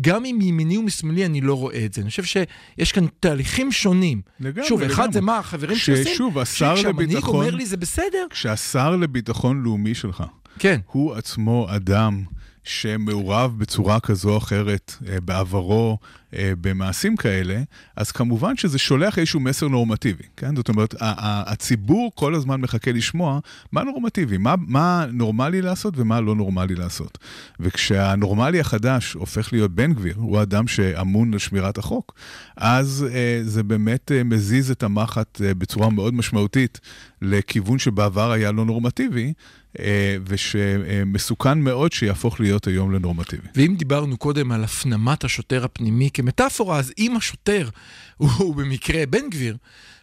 גם 0.00 0.24
אם 0.24 0.36
מימיני 0.38 0.76
ומשמאלי 0.78 1.26
אני 1.26 1.40
לא 1.40 1.54
רואה 1.54 1.84
את 1.84 1.92
זה. 1.94 2.00
אני 2.00 2.10
חושב 2.10 2.24
שיש 2.24 2.92
כאן 2.92 3.06
תהליכים 3.20 3.72
שונים. 3.72 4.20
לגמרי, 4.40 4.68
שוב, 4.68 4.82
אחד 4.82 4.92
לגמרי. 5.02 5.12
זה 5.12 5.20
מה 5.20 5.38
החברים 5.38 5.76
שעושים, 5.76 6.04
ששוב, 6.14 6.38
השר 6.38 6.76
שכשהמנהיג 6.76 7.10
לביטחון- 7.10 7.34
אומר 7.34 7.54
לי 7.54 7.66
זה 7.66 7.76
בסדר, 7.76 8.26
כשהשר 8.30 8.96
לביטחון 8.96 9.62
לאומי 9.62 9.94
שלך 9.94 10.24
כן. 10.58 10.80
הוא 10.86 11.14
עצמו 11.14 11.66
אדם 11.76 12.22
שמעורב 12.64 13.58
בצורה 13.58 14.00
כזו 14.00 14.30
או 14.30 14.38
אחרת 14.38 14.94
אה, 15.08 15.20
בעברו 15.20 15.98
במעשים 16.32 17.16
כאלה, 17.16 17.62
אז 17.96 18.12
כמובן 18.12 18.56
שזה 18.56 18.78
שולח 18.78 19.18
איזשהו 19.18 19.40
מסר 19.40 19.68
נורמטיבי, 19.68 20.24
כן? 20.36 20.56
זאת 20.56 20.68
אומרת, 20.68 20.94
הציבור 21.00 22.12
כל 22.14 22.34
הזמן 22.34 22.60
מחכה 22.60 22.92
לשמוע 22.92 23.38
מה 23.72 23.82
נורמטיבי, 23.82 24.38
מה, 24.38 24.54
מה 24.66 25.06
נורמלי 25.12 25.62
לעשות 25.62 25.94
ומה 25.96 26.20
לא 26.20 26.34
נורמלי 26.34 26.74
לעשות. 26.74 27.18
וכשהנורמלי 27.60 28.60
החדש 28.60 29.12
הופך 29.12 29.52
להיות 29.52 29.70
בן 29.70 29.92
גביר, 29.92 30.14
הוא 30.16 30.38
האדם 30.38 30.66
שאמון 30.66 31.32
על 31.32 31.38
שמירת 31.38 31.78
החוק, 31.78 32.14
אז 32.56 33.06
אה, 33.12 33.40
זה 33.44 33.62
באמת 33.62 34.12
אה, 34.12 34.24
מזיז 34.24 34.70
את 34.70 34.82
המחט 34.82 35.40
אה, 35.44 35.54
בצורה 35.54 35.90
מאוד 35.90 36.14
משמעותית 36.14 36.80
לכיוון 37.22 37.78
שבעבר 37.78 38.30
היה 38.30 38.52
לא 38.52 38.64
נורמטיבי, 38.64 39.32
אה, 39.78 40.16
ושמסוכן 40.26 41.60
מאוד 41.60 41.92
שיהפוך 41.92 42.40
להיות 42.40 42.66
היום 42.66 42.92
לנורמטיבי. 42.92 43.48
ואם 43.54 43.74
דיברנו 43.78 44.16
קודם 44.16 44.52
על 44.52 44.64
הפנמת 44.64 45.24
השוטר 45.24 45.64
הפנימי 45.64 46.10
כמטאפורה, 46.20 46.78
אז 46.78 46.92
אם 46.98 47.16
השוטר 47.16 47.68
הוא 48.16 48.54
במקרה 48.54 49.06
בן 49.06 49.30
גביר, 49.30 49.56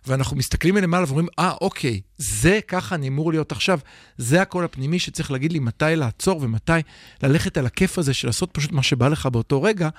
ואנחנו 0.08 0.38
מסתכלים 0.38 0.76
מלמעלה 0.76 1.06
ואומרים, 1.06 1.28
אה, 1.40 1.52
אוקיי, 1.62 2.02
זה 2.18 2.60
ככה 2.68 2.96
אני 2.96 3.08
אמור 3.08 3.32
להיות 3.32 3.52
עכשיו. 3.52 3.80
זה 4.18 4.42
הקול 4.42 4.66
הפנימי 4.66 5.00
שצריך 5.00 5.32
להגיד 5.32 5.52
לי 5.52 5.60
מתי 5.60 5.86
לעצור 5.96 6.42
ומתי 6.42 6.72
ללכת 7.24 7.58
על 7.58 7.66
הכיף 7.66 7.98
הזה 7.98 8.14
של 8.14 8.28
לעשות 8.28 8.50
פשוט 8.52 8.72
מה 8.72 8.84
שבא 8.84 9.08
לך 9.08 9.26
באותו 9.26 9.62
רגע. 9.62 9.90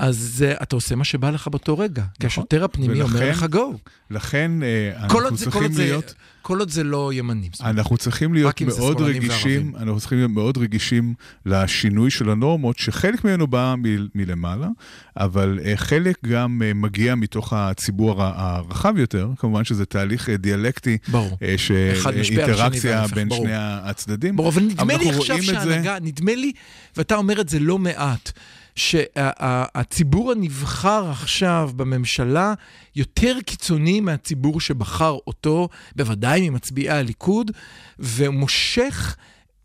אז 0.00 0.44
אתה 0.62 0.76
עושה 0.76 0.94
מה 0.94 1.04
שבא 1.04 1.30
לך 1.30 1.48
באותו 1.48 1.78
רגע. 1.78 2.04
כי 2.20 2.26
השוטר 2.26 2.64
הפנימי 2.64 3.02
אומר 3.02 3.14
ולכן- 3.14 3.30
לך 3.30 3.44
גו. 3.50 3.74
לכן 4.10 4.50
אה, 4.62 5.08
כל 5.08 5.22
אנחנו 5.22 5.36
זה- 5.36 5.44
כל 5.44 5.50
צריכים 5.50 5.72
זה- 5.72 5.82
להיות... 5.84 6.14
כל 6.42 6.58
עוד 6.58 6.70
זה 6.70 6.84
לא 6.84 7.12
ימנים. 7.12 7.50
אנחנו 7.60 7.96
צריכים 7.96 8.34
להיות 8.34 8.60
מאוד 8.78 9.00
רגישים, 9.00 9.30
וערבים. 9.30 9.76
אנחנו 9.76 10.00
צריכים 10.00 10.18
להיות 10.18 10.30
מאוד 10.30 10.58
רגישים 10.58 11.14
לשינוי 11.46 12.10
של 12.10 12.30
הנורמות, 12.30 12.78
שחלק 12.78 13.24
ממנו 13.24 13.46
בא 13.46 13.74
מ- 13.78 14.06
מלמעלה, 14.14 14.68
אבל 15.16 15.58
אה, 15.64 15.72
חלק 15.76 16.16
גם 16.26 16.62
אה, 16.64 16.74
מגיע 16.74 17.14
מתוך 17.14 17.52
הציבור 17.52 18.22
הרחב 18.22 18.94
יותר, 18.96 19.28
כמובן 19.38 19.64
שזה 19.64 19.84
תהליך 19.86 20.28
דיאלקטי, 20.30 20.98
ברור. 21.08 21.38
של 21.56 21.92
אחד 22.00 22.16
משפיע 22.16 22.44
על 22.44 22.50
השני 22.50 22.64
אינטראקציה 22.64 23.04
בין 23.14 23.28
ברור. 23.28 23.42
שני 23.44 23.52
הצדדים. 23.54 24.36
ברור, 24.36 24.48
אבל 24.48 24.62
נדמה 24.62 24.96
לי 24.96 25.10
עכשיו 25.10 25.36
את 25.36 25.40
זה- 25.42 25.46
שההנהגה, 25.52 25.96
נדמה 26.02 26.34
לי, 26.34 26.52
ואתה 26.96 27.14
אומר 27.16 27.40
את 27.40 27.48
זה 27.48 27.58
לא 27.60 27.78
מעט, 27.78 28.32
שהציבור 28.80 30.32
הנבחר 30.32 31.10
עכשיו 31.10 31.70
בממשלה 31.76 32.54
יותר 32.96 33.36
קיצוני 33.46 34.00
מהציבור 34.00 34.60
שבחר 34.60 35.16
אותו, 35.26 35.68
בוודאי 35.96 36.50
ממצביעי 36.50 36.90
הליכוד, 36.90 37.50
ומושך... 37.98 39.16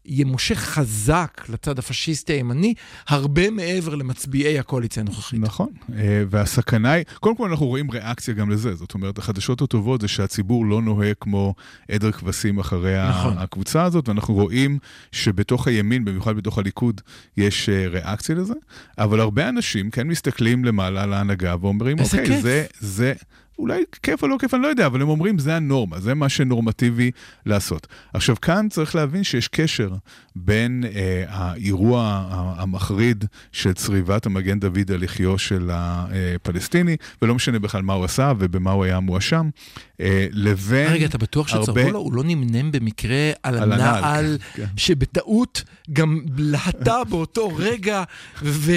ימושך 0.05 0.57
חזק 0.57 1.45
לצד 1.49 1.79
הפשיסטי 1.79 2.33
הימני, 2.33 2.73
הרבה 3.07 3.49
מעבר 3.49 3.95
למצביעי 3.95 4.59
הקואליציה 4.59 5.03
הנוכחית. 5.03 5.39
נכון, 5.39 5.69
אה, 5.97 6.23
והסכנה 6.29 6.91
היא, 6.91 7.05
קודם 7.19 7.37
כל 7.37 7.49
אנחנו 7.49 7.65
רואים 7.65 7.91
ריאקציה 7.91 8.33
גם 8.33 8.49
לזה, 8.49 8.75
זאת 8.75 8.93
אומרת, 8.93 9.17
החדשות 9.17 9.61
הטובות 9.61 10.01
זה 10.01 10.07
שהציבור 10.07 10.65
לא 10.65 10.81
נוהג 10.81 11.13
כמו 11.19 11.53
עדר 11.91 12.11
כבשים 12.11 12.59
אחרי 12.59 13.09
נכון. 13.09 13.37
הקבוצה 13.37 13.83
הזאת, 13.83 14.09
ואנחנו 14.09 14.33
רואים 14.33 14.79
שבתוך 15.11 15.67
הימין, 15.67 16.05
במיוחד 16.05 16.35
בתוך 16.35 16.57
הליכוד, 16.57 17.01
יש 17.37 17.69
אה, 17.69 17.87
ריאקציה 17.87 18.35
לזה, 18.35 18.53
אבל 18.97 19.19
הרבה 19.19 19.49
אנשים 19.49 19.91
כן 19.91 20.07
מסתכלים 20.07 20.65
למעלה 20.65 21.03
על 21.03 21.13
ההנהגה 21.13 21.55
ואומרים, 21.61 21.99
אוקיי, 21.99 22.25
כיף." 22.25 22.41
זה, 22.41 22.65
זה... 22.79 23.13
אולי 23.59 23.83
כיף 24.03 24.23
או 24.23 24.27
לא 24.27 24.37
כיף, 24.39 24.53
אני 24.53 24.61
לא 24.61 24.67
יודע, 24.67 24.85
אבל 24.85 25.01
הם 25.01 25.09
אומרים, 25.09 25.39
זה 25.39 25.55
הנורמה, 25.55 25.99
זה 25.99 26.13
מה 26.13 26.29
שנורמטיבי 26.29 27.11
לעשות. 27.45 27.87
עכשיו, 28.13 28.35
כאן 28.41 28.67
צריך 28.69 28.95
להבין 28.95 29.23
שיש 29.23 29.47
קשר 29.47 29.89
בין 30.35 30.83
אה, 30.95 31.23
האירוע 31.27 32.25
המחריד 32.57 33.25
של 33.51 33.73
צריבת 33.73 34.25
המגן 34.25 34.59
דוד 34.59 34.91
על 34.91 35.03
לחיו 35.03 35.37
של 35.37 35.69
הפלסטיני, 35.73 36.97
ולא 37.21 37.35
משנה 37.35 37.59
בכלל 37.59 37.81
מה 37.81 37.93
הוא 37.93 38.05
עשה 38.05 38.33
ובמה 38.39 38.71
הוא 38.71 38.83
היה 38.83 38.99
מואשם, 38.99 39.49
אה, 39.94 39.94
לבין... 40.31 40.87
רגע, 40.91 41.05
אתה 41.05 41.17
בטוח 41.17 41.47
שצרפו 41.47 41.71
הרבה- 41.71 41.89
לו? 41.91 41.99
הוא 41.99 42.13
לא 42.13 42.23
נמנם 42.23 42.71
במקרה 42.71 43.31
על 43.43 43.57
על 43.57 43.71
הנעל, 43.73 43.97
הנעל, 43.97 44.37
כן, 44.53 44.65
כן. 44.65 44.71
שבטעות 44.77 45.63
גם 45.93 46.21
להטה 46.37 47.03
באותו 47.03 47.49
רגע, 47.55 48.03
ו... 48.43 48.71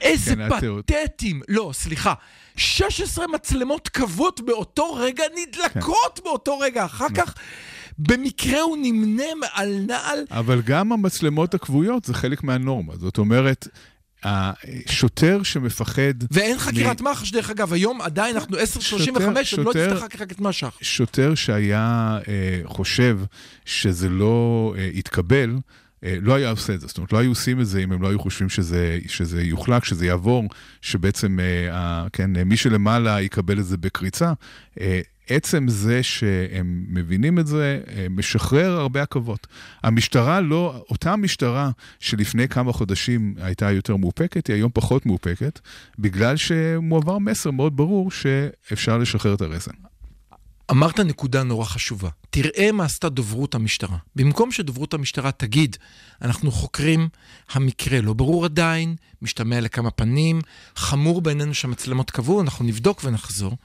איזה 0.00 0.34
כן. 0.36 0.48
פתטים. 0.86 1.40
לא, 1.48 1.70
סליחה. 1.74 2.14
16 2.56 3.26
מצלמות 3.26 3.88
כבות 3.88 4.40
באותו 4.40 4.94
רגע, 4.94 5.24
נדלקות 5.36 6.20
באותו 6.24 6.58
רגע. 6.58 6.84
אחר 6.84 7.08
כך, 7.14 7.34
במקרה 7.98 8.60
הוא 8.60 8.76
נמנם 8.82 9.40
על 9.52 9.74
נעל. 9.86 10.18
אבל 10.30 10.62
גם 10.62 10.92
המצלמות 10.92 11.54
הקבועות 11.54 12.04
זה 12.04 12.14
חלק 12.14 12.42
מהנורמה. 12.44 12.96
זאת 12.96 13.18
אומרת, 13.18 13.68
השוטר 14.24 15.42
שמפחד... 15.42 16.14
ואין 16.30 16.58
חקירת 16.58 17.00
מ- 17.00 17.04
מח"ש, 17.04 17.30
דרך 17.32 17.50
אגב, 17.50 17.72
היום 17.72 18.00
עדיין 18.02 18.36
אנחנו 18.36 18.56
10.35, 18.56 18.62
שוטר- 18.80 19.44
שוטר- 19.44 19.70
תצטרך 19.72 20.02
חקירת 20.02 20.40
מח"ש. 20.40 20.64
שוטר 20.80 21.34
שהיה 21.34 22.18
אה, 22.28 22.60
חושב 22.64 23.18
שזה 23.64 24.08
לא 24.08 24.74
אה, 24.78 24.90
יתקבל, 24.92 25.56
אה, 26.04 26.16
לא 26.22 26.34
היה 26.34 26.50
עושה 26.50 26.74
את 26.74 26.80
זה. 26.80 26.86
זאת 26.86 26.96
אומרת, 26.98 27.12
לא 27.12 27.18
היו 27.18 27.30
עושים 27.30 27.60
את 27.60 27.66
זה 27.66 27.78
אם 27.80 27.92
הם 27.92 28.02
לא 28.02 28.08
היו 28.08 28.18
חושבים 28.18 28.48
שזה, 28.48 28.98
שזה 29.06 29.42
יוחלק, 29.42 29.84
שזה 29.84 30.06
יעבור, 30.06 30.44
שבעצם 30.82 31.38
אה, 31.40 32.06
כן, 32.12 32.36
אה, 32.36 32.44
מי 32.44 32.56
שלמעלה 32.56 33.20
יקבל 33.20 33.58
את 33.58 33.64
זה 33.66 33.76
בקריצה. 33.76 34.32
אה, 34.80 35.00
עצם 35.28 35.68
זה 35.68 36.02
שהם 36.02 36.84
מבינים 36.88 37.38
את 37.38 37.46
זה, 37.46 37.80
אה, 37.88 38.06
משחרר 38.10 38.72
הרבה 38.72 39.02
עכבות. 39.02 39.46
המשטרה 39.82 40.40
לא, 40.40 40.84
אותה 40.90 41.16
משטרה 41.16 41.70
שלפני 42.00 42.48
כמה 42.48 42.72
חודשים 42.72 43.34
הייתה 43.40 43.70
יותר 43.70 43.96
מאופקת, 43.96 44.46
היא 44.46 44.56
היום 44.56 44.70
פחות 44.74 45.06
מאופקת, 45.06 45.60
בגלל 45.98 46.36
שמועבר 46.36 47.18
מסר 47.18 47.50
מאוד 47.50 47.76
ברור 47.76 48.10
שאפשר 48.10 48.98
לשחרר 48.98 49.34
את 49.34 49.40
הרסן. 49.40 49.72
אמרת 50.70 51.00
נקודה 51.00 51.42
נורא 51.42 51.64
חשובה. 51.64 52.08
תראה 52.30 52.72
מה 52.72 52.84
עשתה 52.84 53.08
דוברות 53.08 53.54
המשטרה. 53.54 53.96
במקום 54.16 54.52
שדוברות 54.52 54.94
המשטרה 54.94 55.32
תגיד, 55.32 55.76
אנחנו 56.22 56.50
חוקרים, 56.52 57.08
המקרה 57.52 58.00
לא 58.00 58.12
ברור 58.12 58.44
עדיין, 58.44 58.96
משתמע 59.22 59.60
לכמה 59.60 59.90
פנים, 59.90 60.40
חמור 60.76 61.20
בעינינו 61.20 61.54
שהמצלמות 61.54 62.10
קבעו, 62.10 62.40
אנחנו 62.40 62.64
נבדוק 62.64 63.00
ונחזור. 63.04 63.56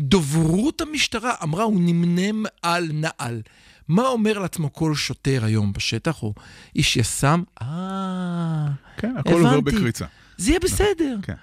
דוברות 0.00 0.80
המשטרה 0.80 1.34
אמרה, 1.42 1.64
הוא 1.64 1.80
נמנם 1.80 2.44
על 2.62 2.88
נעל. 2.92 3.42
מה 3.88 4.06
אומר 4.06 4.38
לעצמו 4.38 4.72
כל 4.72 4.94
שוטר 4.94 5.44
היום 5.44 5.72
בשטח, 5.72 6.22
או 6.22 6.34
איש 6.76 6.96
יס"מ? 6.96 7.42
אה, 7.62 8.66
כן, 8.96 9.14
הכל 9.16 9.32
עובר 9.32 9.48
הבנתי. 9.48 9.76
בקריצה. 9.76 10.06
זה 10.36 10.50
יהיה 10.50 10.60
בסדר. 10.60 11.16
כן. 11.22 11.34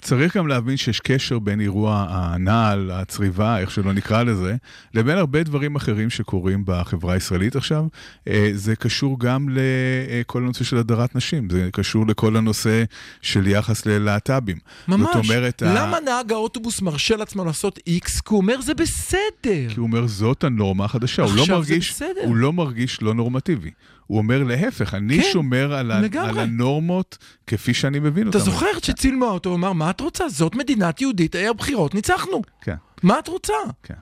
צריך 0.00 0.36
גם 0.36 0.46
להבין 0.46 0.76
שיש 0.76 1.00
קשר 1.00 1.38
בין 1.38 1.60
אירוע 1.60 2.06
הנעל, 2.10 2.90
הצריבה, 2.90 3.58
איך 3.58 3.70
שלא 3.70 3.92
נקרא 3.92 4.22
לזה, 4.22 4.56
לבין 4.94 5.18
הרבה 5.18 5.42
דברים 5.42 5.76
אחרים 5.76 6.10
שקורים 6.10 6.62
בחברה 6.66 7.14
הישראלית 7.14 7.56
עכשיו. 7.56 7.84
אה, 8.28 8.50
זה 8.54 8.76
קשור 8.76 9.20
גם 9.20 9.48
לכל 9.50 10.42
הנושא 10.42 10.64
של 10.64 10.76
הדרת 10.76 11.16
נשים, 11.16 11.50
זה 11.50 11.68
קשור 11.72 12.06
לכל 12.06 12.36
הנושא 12.36 12.84
של 13.22 13.46
יחס 13.46 13.86
ללהט"בים. 13.86 14.56
ממש. 14.88 15.00
זאת 15.14 15.24
אומרת, 15.28 15.62
ה- 15.62 15.74
למה 15.74 15.98
נהג 16.04 16.32
האוטובוס 16.32 16.82
מרשה 16.82 17.16
לעצמו 17.16 17.44
לעשות 17.44 17.78
איקס? 17.86 18.20
כי 18.20 18.28
הוא 18.28 18.40
אומר, 18.40 18.60
זה 18.60 18.74
בסדר. 18.74 19.68
כי 19.68 19.74
הוא 19.76 19.86
אומר, 19.86 20.06
זאת 20.06 20.44
הנורמה 20.44 20.84
החדשה. 20.84 21.22
הוא 21.22 21.36
לא, 21.36 21.42
עכשיו 21.42 21.62
זה 21.62 21.72
מרגיש, 21.72 21.90
בסדר. 21.90 22.20
הוא 22.24 22.36
לא 22.36 22.52
מרגיש 22.52 23.02
לא 23.02 23.14
נורמטיבי. 23.14 23.70
הוא 24.10 24.18
אומר 24.18 24.44
להפך, 24.44 24.94
אני 24.94 25.22
כן, 25.22 25.28
שומר 25.32 25.72
על, 25.74 25.90
ה- 25.90 26.00
לגמרי. 26.00 26.28
על 26.30 26.38
הנורמות 26.38 27.18
כפי 27.46 27.74
שאני 27.74 27.98
מבין 27.98 28.28
אתה 28.28 28.38
אותן. 28.38 28.50
זוכר 28.50 28.66
שצילמו 28.82 29.24
אותו, 29.26 29.50
הוא 29.50 29.56
אמר, 29.56 29.72
מה 29.72 29.90
את 29.90 30.00
רוצה? 30.00 30.28
זאת 30.28 30.54
מדינת 30.54 31.00
יהודית, 31.00 31.34
היה 31.34 31.52
בחירות, 31.52 31.94
ניצחנו. 31.94 32.42
כן. 32.60 32.74
מה 33.02 33.18
את 33.18 33.28
רוצה? 33.28 33.52
כן. 33.82 33.94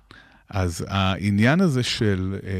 אז 0.50 0.84
העניין 0.88 1.60
הזה 1.60 1.82
של 1.82 2.36
אה, 2.44 2.50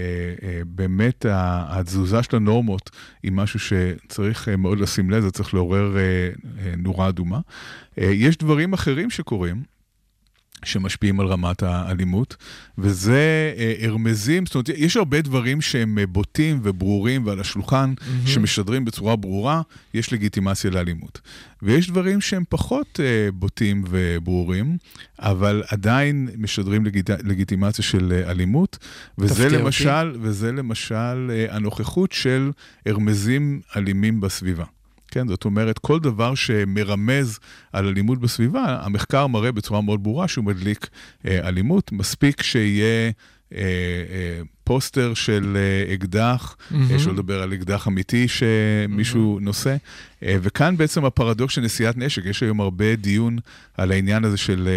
אה, 0.49 0.61
באמת 0.67 1.27
התזוזה 1.29 2.23
של 2.23 2.37
הנורמות 2.37 2.91
היא 3.23 3.33
משהו 3.33 3.59
שצריך 3.61 4.49
אה, 4.49 4.57
מאוד 4.57 4.81
לשים 4.81 5.11
לב, 5.11 5.23
זה 5.23 5.31
צריך 5.31 5.55
לעורר 5.55 5.97
אה, 5.97 6.03
אה, 6.03 6.73
נורה 6.77 7.09
אדומה. 7.09 7.41
אה, 7.99 8.05
יש 8.05 8.37
דברים 8.37 8.73
אחרים 8.73 9.11
שקורים. 9.11 9.63
שמשפיעים 10.65 11.21
על 11.21 11.27
רמת 11.27 11.63
האלימות, 11.63 12.37
וזה 12.79 13.53
אה, 13.57 13.75
הרמזים, 13.81 14.47
זאת 14.47 14.55
אומרת, 14.55 14.69
יש 14.69 14.97
הרבה 14.97 15.21
דברים 15.21 15.61
שהם 15.61 15.99
אה, 15.99 16.07
בוטים 16.07 16.61
וברורים 16.63 17.27
ועל 17.27 17.41
השולחן, 17.41 17.95
mm-hmm. 17.99 18.29
שמשדרים 18.29 18.85
בצורה 18.85 19.17
ברורה, 19.17 19.63
יש 19.95 20.13
לגיטימציה 20.13 20.71
לאלימות. 20.71 21.21
ויש 21.63 21.91
דברים 21.91 22.21
שהם 22.21 22.45
פחות 22.49 23.01
אה, 23.03 23.33
בוטים 23.33 23.85
וברורים, 23.91 24.77
אבל 25.19 25.63
עדיין 25.69 26.29
משדרים 26.39 26.85
לגיט... 26.85 27.11
לגיטימציה 27.11 27.85
של 27.85 28.23
אלימות, 28.27 28.79
וזה 29.19 29.45
אותי. 29.45 29.57
למשל, 29.57 30.17
וזה 30.21 30.53
למשל 30.53 31.31
הנוכחות 31.51 32.13
של 32.13 32.51
הרמזים 32.87 33.61
אלימים 33.77 34.21
בסביבה. 34.21 34.65
כן, 35.11 35.29
זאת 35.29 35.45
אומרת, 35.45 35.79
כל 35.79 36.01
דבר 36.01 36.35
שמרמז 36.35 37.39
על 37.73 37.87
אלימות 37.87 38.19
בסביבה, 38.19 38.79
המחקר 38.83 39.27
מראה 39.27 39.53
בצורה 39.53 39.81
מאוד 39.81 40.03
ברורה 40.03 40.29
שהוא 40.29 40.45
מדליק 40.45 40.89
אה, 41.27 41.49
אלימות. 41.49 41.93
מספיק 41.93 42.43
שיהיה 42.43 43.11
אה, 43.55 43.61
אה, 43.61 44.43
פוסטר 44.65 45.15
של 45.15 45.57
אה, 45.57 45.95
אקדח, 45.95 46.57
mm-hmm. 46.57 46.99
שלא 46.99 47.13
לדבר 47.13 47.43
על 47.43 47.55
אקדח 47.55 47.89
אמיתי 47.89 48.27
שמישהו 48.29 49.39
mm-hmm. 49.39 49.45
נושא. 49.45 49.77
אה, 50.23 50.37
וכאן 50.43 50.77
בעצם 50.77 51.05
הפרדוקס 51.05 51.55
של 51.55 51.61
נשיאת 51.61 51.97
נשק, 51.97 52.23
יש 52.25 52.43
היום 52.43 52.61
הרבה 52.61 52.97
דיון 52.97 53.39
על 53.77 53.93
העניין 53.93 54.25
הזה 54.25 54.37
של, 54.37 54.69
אה, 54.69 54.73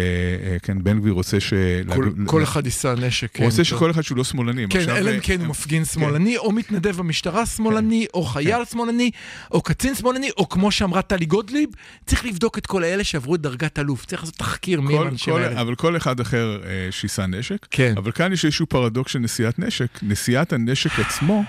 אה, 0.52 0.58
כן, 0.58 0.84
בן 0.84 1.00
גביר 1.00 1.12
רוצה 1.12 1.40
ש... 1.40 1.50
כל- 1.94 2.02
להגיד- 2.04 2.26
כל 2.26 2.42
אחד 2.42 2.64
יישא 2.66 2.94
נשק. 2.98 3.36
הוא 3.36 3.44
רוצה 3.44 3.56
כן, 3.56 3.64
שכל 3.64 3.90
אחד 3.90 4.02
שהוא 4.02 4.18
לא 4.18 4.24
שמאלני. 4.24 4.66
כן, 4.70 4.90
אלא 4.90 5.10
אם 5.14 5.20
כן 5.20 5.40
הוא 5.40 5.46
מפגין 5.48 5.84
שמאלני, 5.84 6.36
או 6.38 6.52
מתנדב 6.52 6.96
במשטרה 6.96 7.46
שמאלני, 7.46 8.06
או 8.14 8.22
חייל 8.24 8.64
שמאלני, 8.70 9.10
או 9.50 9.62
קצין 9.62 9.94
שמאלני, 9.94 10.30
או 10.36 10.48
כמו 10.48 10.70
שאמרה 10.70 11.02
טלי 11.02 11.26
גוטליב, 11.26 11.68
צריך 12.06 12.24
לבדוק 12.24 12.58
את 12.58 12.66
כל 12.66 12.84
האלה 12.84 13.04
שעברו 13.04 13.34
את 13.34 13.40
דרגת 13.40 13.78
אלוף. 13.78 14.04
צריך 14.06 14.22
לעשות 14.22 14.36
תחקיר 14.36 14.80
מי 14.80 14.96
הם 14.98 15.02
האנשים 15.06 15.34
האלה. 15.34 15.60
אבל 15.60 15.74
כל 15.74 15.96
אחד 15.96 16.20
אחר 16.20 16.60
שיישא 16.90 17.22
נשק. 17.28 17.66
כן. 17.70 17.94
אבל 17.96 18.12
כאן 18.12 18.32
יש 18.32 18.44
איזשהו 18.44 18.66
פרדוקס 18.66 19.12
של 19.12 19.18
נשיאת 19.18 19.58
נשק. 19.58 19.86
נשיאת 20.02 20.52
הנשק 20.52 20.98
עצמו 20.98 21.44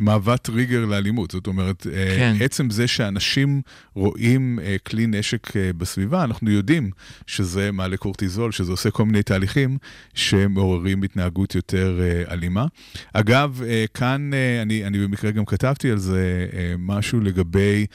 מהווה 0.00 0.36
טריגר 0.36 0.84
לאלימות. 0.84 1.30
זאת 1.30 1.46
אומרת, 1.46 1.86
אה, 1.92 2.16
כן. 2.16 2.36
עצם 2.40 2.70
זה 2.70 2.88
שאנשים 2.88 3.62
רואים 3.94 4.58
אה, 4.62 4.76
כלי 4.86 5.06
נשק 5.06 5.56
אה, 5.56 5.72
בסביבה, 5.72 6.24
אנחנו 6.24 6.50
יודעים 6.50 6.90
שזה 7.26 7.72
מעלה 7.72 7.96
קורטיזול, 7.96 8.52
שזה 8.52 8.72
עושה 8.72 8.90
כל 8.90 9.04
מיני 9.04 9.22
תהליכים 9.22 9.78
שמעוררים 10.14 11.02
התנהגות 11.02 11.54
יותר 11.54 12.00
אלימה. 12.30 12.66
אגב, 13.12 13.62
כאן 13.94 14.30
אני, 14.62 14.86
אני 14.86 14.98
במקרה 14.98 15.30
גם 15.30 15.44
כתבתי 15.44 15.90
על 15.90 15.98
זה 15.98 16.46
משהו 16.78 17.20
לגבי 17.20 17.86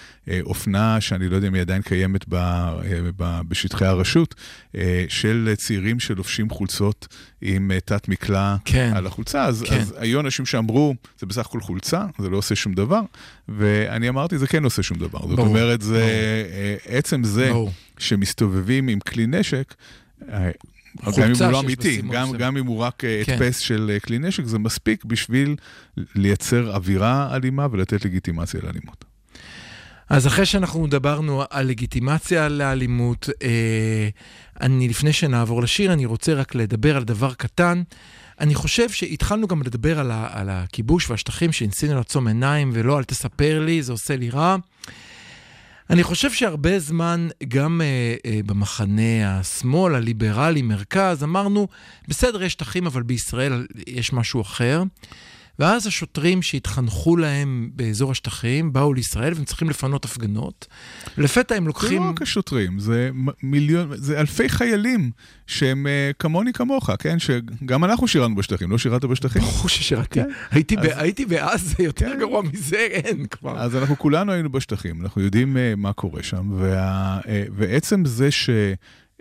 אופנה 0.41 1.01
שאני 1.01 1.29
לא 1.29 1.35
יודע 1.35 1.47
אם 1.47 1.53
היא 1.53 1.61
עדיין 1.61 1.81
קיימת 1.81 2.25
ב, 2.29 2.35
ב, 3.17 3.39
בשטחי 3.47 3.85
הרשות, 3.85 4.35
של 5.07 5.53
צעירים 5.57 5.99
שלובשים 5.99 6.49
חולצות 6.49 7.07
עם 7.47 7.71
אה, 7.71 7.79
תת 7.79 8.07
מקלע 8.07 8.55
כן. 8.65 8.91
על 8.95 9.07
החולצה. 9.07 9.43
אז, 9.43 9.63
כן. 9.67 9.79
אז 9.79 9.93
היו 9.97 10.19
אנשים 10.19 10.45
שאמרו, 10.45 10.95
זה 11.19 11.25
בסך 11.25 11.45
הכל 11.45 11.61
חולצה, 11.61 12.05
זה 12.19 12.29
לא 12.29 12.37
עושה 12.37 12.55
שום 12.55 12.73
דבר, 12.73 13.01
ואני 13.49 14.09
אמרתי, 14.09 14.37
זה 14.37 14.47
כן 14.47 14.63
עושה 14.63 14.83
שום 14.83 14.97
דבר. 14.97 15.19
זאת 15.19 15.35
ברור, 15.35 15.47
אומרת, 15.47 15.81
זה 15.81 15.93
ברור. 15.93 16.09
אה, 16.09 16.97
עצם 16.97 17.23
זה 17.23 17.49
ברור. 17.51 17.71
שמסתובבים 17.97 18.87
עם 18.87 18.99
כלי 18.99 19.27
נשק, 19.27 19.75
אה, 20.29 20.49
גם 21.17 21.29
אם 21.29 21.43
הוא 21.43 21.51
לא 21.51 21.59
אמיתי, 21.59 22.01
גם. 22.11 22.31
גם 22.37 22.57
אם 22.57 22.65
הוא 22.65 22.77
רק 22.77 22.95
כן. 22.97 23.33
הדפס 23.33 23.57
של 23.57 23.97
כלי 24.05 24.19
נשק, 24.19 24.45
זה 24.45 24.59
מספיק 24.59 25.05
בשביל 25.05 25.55
לייצר 26.15 26.75
אווירה 26.75 27.35
אלימה 27.35 27.67
ולתת 27.71 28.05
לגיטימציה 28.05 28.59
לאלימות. 28.63 29.05
אז 30.09 30.27
אחרי 30.27 30.45
שאנחנו 30.45 30.87
דיברנו 30.87 31.43
על 31.49 31.67
לגיטימציה 31.67 32.49
לאלימות, 32.49 33.29
אה, 33.43 34.09
אני, 34.61 34.89
לפני 34.89 35.13
שנעבור 35.13 35.63
לשיר, 35.63 35.93
אני 35.93 36.05
רוצה 36.05 36.33
רק 36.33 36.55
לדבר 36.55 36.97
על 36.97 37.03
דבר 37.03 37.33
קטן. 37.33 37.83
אני 38.39 38.55
חושב 38.55 38.89
שהתחלנו 38.89 39.47
גם 39.47 39.61
לדבר 39.61 39.99
על, 39.99 40.11
ה, 40.11 40.27
על 40.31 40.49
הכיבוש 40.49 41.09
והשטחים 41.09 41.51
שניסינו 41.51 41.95
לעצום 41.95 42.27
עיניים, 42.27 42.71
ולא, 42.73 42.97
אל 42.97 43.03
תספר 43.03 43.59
לי, 43.59 43.83
זה 43.83 43.91
עושה 43.91 44.15
לי 44.15 44.29
רע. 44.29 44.55
אני 45.89 46.03
חושב 46.03 46.31
שהרבה 46.31 46.79
זמן, 46.79 47.27
גם 47.47 47.81
אה, 47.81 48.15
אה, 48.25 48.39
במחנה 48.45 49.39
השמאל, 49.39 49.95
הליברלי, 49.95 50.61
מרכז, 50.61 51.23
אמרנו, 51.23 51.67
בסדר, 52.07 52.43
יש 52.43 52.53
שטחים, 52.53 52.85
אבל 52.85 53.03
בישראל 53.03 53.67
יש 53.87 54.13
משהו 54.13 54.41
אחר. 54.41 54.83
ואז 55.59 55.87
השוטרים 55.87 56.41
שהתחנכו 56.41 57.17
להם 57.17 57.69
באזור 57.75 58.11
השטחים, 58.11 58.73
באו 58.73 58.93
לישראל 58.93 59.33
והם 59.33 59.43
צריכים 59.43 59.69
לפנות 59.69 60.05
הפגנות. 60.05 60.67
לפתע 61.17 61.55
הם 61.55 61.63
זה 61.63 61.67
לוקחים... 61.67 62.03
לא 62.03 62.09
רק 62.09 62.21
השוטרים, 62.21 62.79
זה 62.79 63.09
מיליון, 63.43 63.89
זה 63.95 64.19
אלפי 64.19 64.49
חיילים 64.49 65.11
שהם 65.47 65.87
אה, 65.87 66.11
כמוני 66.19 66.53
כמוך, 66.53 66.89
כן? 66.99 67.19
שגם 67.19 67.83
אנחנו 67.83 68.07
שירתנו 68.07 68.35
בשטחים, 68.35 68.71
לא 68.71 68.77
שירת 68.77 69.05
בשטחים? 69.05 69.41
ברור 69.41 69.69
ששירתי. 69.69 70.19
כן. 70.23 70.29
הייתי, 70.51 70.77
אז- 70.77 70.85
ב- 70.85 70.89
הייתי 70.95 71.25
בעזה, 71.25 71.75
יותר 71.79 72.09
כן. 72.13 72.19
גרוע 72.19 72.41
מזה 72.41 72.77
אין 72.77 73.25
כבר. 73.25 73.59
אז 73.59 73.75
אנחנו 73.75 73.97
כולנו 73.97 74.31
היינו 74.31 74.49
בשטחים, 74.49 75.01
אנחנו 75.01 75.21
יודעים 75.21 75.57
uh, 75.57 75.59
מה 75.77 75.93
קורה 75.93 76.23
שם, 76.23 76.51
וה, 76.59 77.19
uh, 77.21 77.25
ועצם 77.51 78.05
זה 78.05 78.31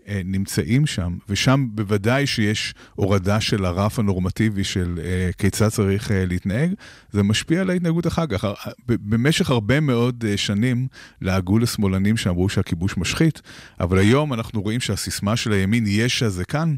שנמצאים 0.09 0.87
שם, 0.87 1.17
ושם 1.29 1.67
בוודאי 1.71 2.27
שיש 2.27 2.75
הורדה 2.95 3.41
של 3.41 3.65
הרף 3.65 3.99
הנורמטיבי 3.99 4.65
של 4.65 4.95
uh, 4.97 5.37
כיצד 5.37 5.69
צריך 5.69 6.09
uh, 6.09 6.13
להתנהג, 6.27 6.71
זה 7.13 7.23
משפיע 7.23 7.61
על 7.61 7.71
ההתנהגות 7.71 8.07
אחר 8.07 8.27
כך. 8.27 8.45
במשך 8.89 9.51
הרבה 9.51 9.81
מאוד 9.81 10.25
uh, 10.25 10.37
שנים 10.37 10.87
לעגו 11.21 11.59
לשמאלנים 11.59 12.17
שאמרו 12.17 12.49
שהכיבוש 12.49 12.97
משחית, 12.97 13.43
אבל 13.81 13.99
היום 13.99 14.33
אנחנו 14.33 14.63
רואים 14.63 14.81
שהסיסמה 14.81 15.37
של 15.37 15.53
הימין, 15.53 15.85
יש"ע 15.87 16.29
זה 16.29 16.45
כאן. 16.45 16.75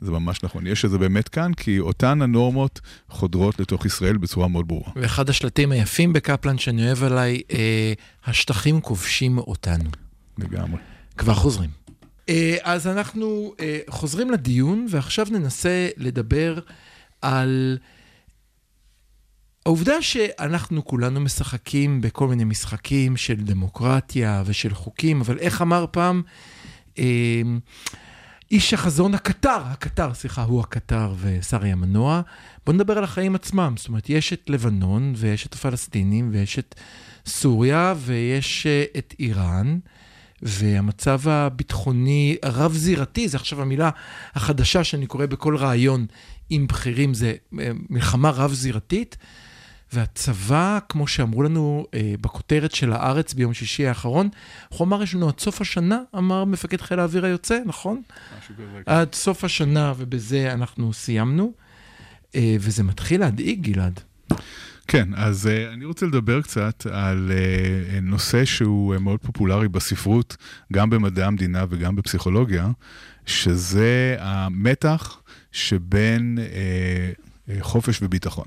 זה 0.00 0.10
ממש 0.10 0.42
נכון, 0.42 0.66
יש"ע 0.66 0.88
זה 0.88 0.98
באמת 0.98 1.28
כאן, 1.28 1.54
כי 1.54 1.78
אותן 1.78 2.22
הנורמות 2.22 2.80
חודרות 3.08 3.60
לתוך 3.60 3.86
ישראל 3.86 4.16
בצורה 4.16 4.48
מאוד 4.48 4.68
ברורה. 4.68 4.90
ואחד 4.96 5.28
השלטים 5.28 5.72
היפים 5.72 6.12
בקפלן 6.12 6.58
שאני 6.58 6.86
אוהב 6.86 7.04
עליי, 7.04 7.40
אה, 7.52 7.92
השטחים 8.26 8.80
כובשים 8.80 9.38
אותנו. 9.38 9.90
לגמרי. 10.38 10.80
כבר 11.16 11.34
חוזרים. 11.34 11.70
אה, 12.30 12.56
אז 12.62 12.86
אנחנו 12.86 13.54
אה, 13.60 13.78
חוזרים 13.88 14.30
לדיון, 14.30 14.86
ועכשיו 14.90 15.26
ננסה 15.30 15.88
לדבר 15.96 16.58
על 17.22 17.78
העובדה 19.66 20.02
שאנחנו 20.02 20.84
כולנו 20.84 21.20
משחקים 21.20 22.00
בכל 22.00 22.28
מיני 22.28 22.44
משחקים 22.44 23.16
של 23.16 23.34
דמוקרטיה 23.34 24.42
ושל 24.46 24.74
חוקים, 24.74 25.20
אבל 25.20 25.38
איך 25.38 25.62
אמר 25.62 25.86
פעם 25.90 26.22
אה, 26.98 27.42
איש 28.50 28.74
החזון 28.74 29.14
הקטר, 29.14 29.60
הקטר, 29.64 30.14
סליחה, 30.14 30.42
הוא 30.42 30.60
הקטר 30.60 31.14
ושרי 31.20 31.72
המנוע, 31.72 32.20
בואו 32.66 32.76
נדבר 32.76 32.98
על 32.98 33.04
החיים 33.04 33.34
עצמם. 33.34 33.74
זאת 33.76 33.88
אומרת, 33.88 34.10
יש 34.10 34.32
את 34.32 34.50
לבנון 34.50 35.12
ויש 35.16 35.46
את 35.46 35.54
הפלסטינים 35.54 36.30
ויש 36.32 36.58
את 36.58 36.74
סוריה 37.26 37.94
ויש 37.98 38.66
את 38.98 39.14
איראן. 39.18 39.78
והמצב 40.42 41.28
הביטחוני 41.28 42.36
הרב-זירתי, 42.42 43.28
זה 43.28 43.36
עכשיו 43.36 43.62
המילה 43.62 43.90
החדשה 44.34 44.84
שאני 44.84 45.06
קורא 45.06 45.26
בכל 45.26 45.56
ראיון 45.56 46.06
עם 46.50 46.66
בכירים, 46.66 47.14
זה 47.14 47.34
אה, 47.60 47.70
מלחמה 47.90 48.30
רב-זירתית. 48.30 49.16
והצבא, 49.92 50.78
כמו 50.88 51.06
שאמרו 51.06 51.42
לנו 51.42 51.86
אה, 51.94 52.14
בכותרת 52.20 52.74
של 52.74 52.92
הארץ 52.92 53.34
ביום 53.34 53.54
שישי 53.54 53.86
האחרון, 53.86 54.28
הוא 54.68 54.86
אמר, 54.86 55.02
יש 55.02 55.14
לנו 55.14 55.28
עד 55.28 55.40
סוף 55.40 55.60
השנה, 55.60 56.00
אמר 56.18 56.44
מפקד 56.44 56.80
חיל 56.80 57.00
האוויר 57.00 57.24
היוצא, 57.24 57.58
נכון? 57.66 58.02
עד 58.86 59.14
סוף 59.14 59.44
השנה, 59.44 59.92
ובזה 59.96 60.52
אנחנו 60.52 60.92
סיימנו. 60.92 61.52
אה, 62.34 62.56
וזה 62.60 62.82
מתחיל 62.82 63.20
להדאיג, 63.20 63.62
גלעד. 63.62 64.00
כן, 64.90 65.08
אז 65.14 65.46
uh, 65.46 65.74
אני 65.74 65.84
רוצה 65.84 66.06
לדבר 66.06 66.42
קצת 66.42 66.86
על 66.90 67.30
uh, 67.30 68.00
נושא 68.02 68.44
שהוא 68.44 68.94
uh, 68.94 68.98
מאוד 68.98 69.20
פופולרי 69.20 69.68
בספרות, 69.68 70.36
גם 70.72 70.90
במדעי 70.90 71.24
המדינה 71.24 71.64
וגם 71.70 71.96
בפסיכולוגיה, 71.96 72.70
שזה 73.26 74.16
המתח 74.18 75.20
שבין 75.52 76.38
uh, 76.38 77.50
uh, 77.50 77.52
חופש 77.60 78.02
וביטחון. 78.02 78.44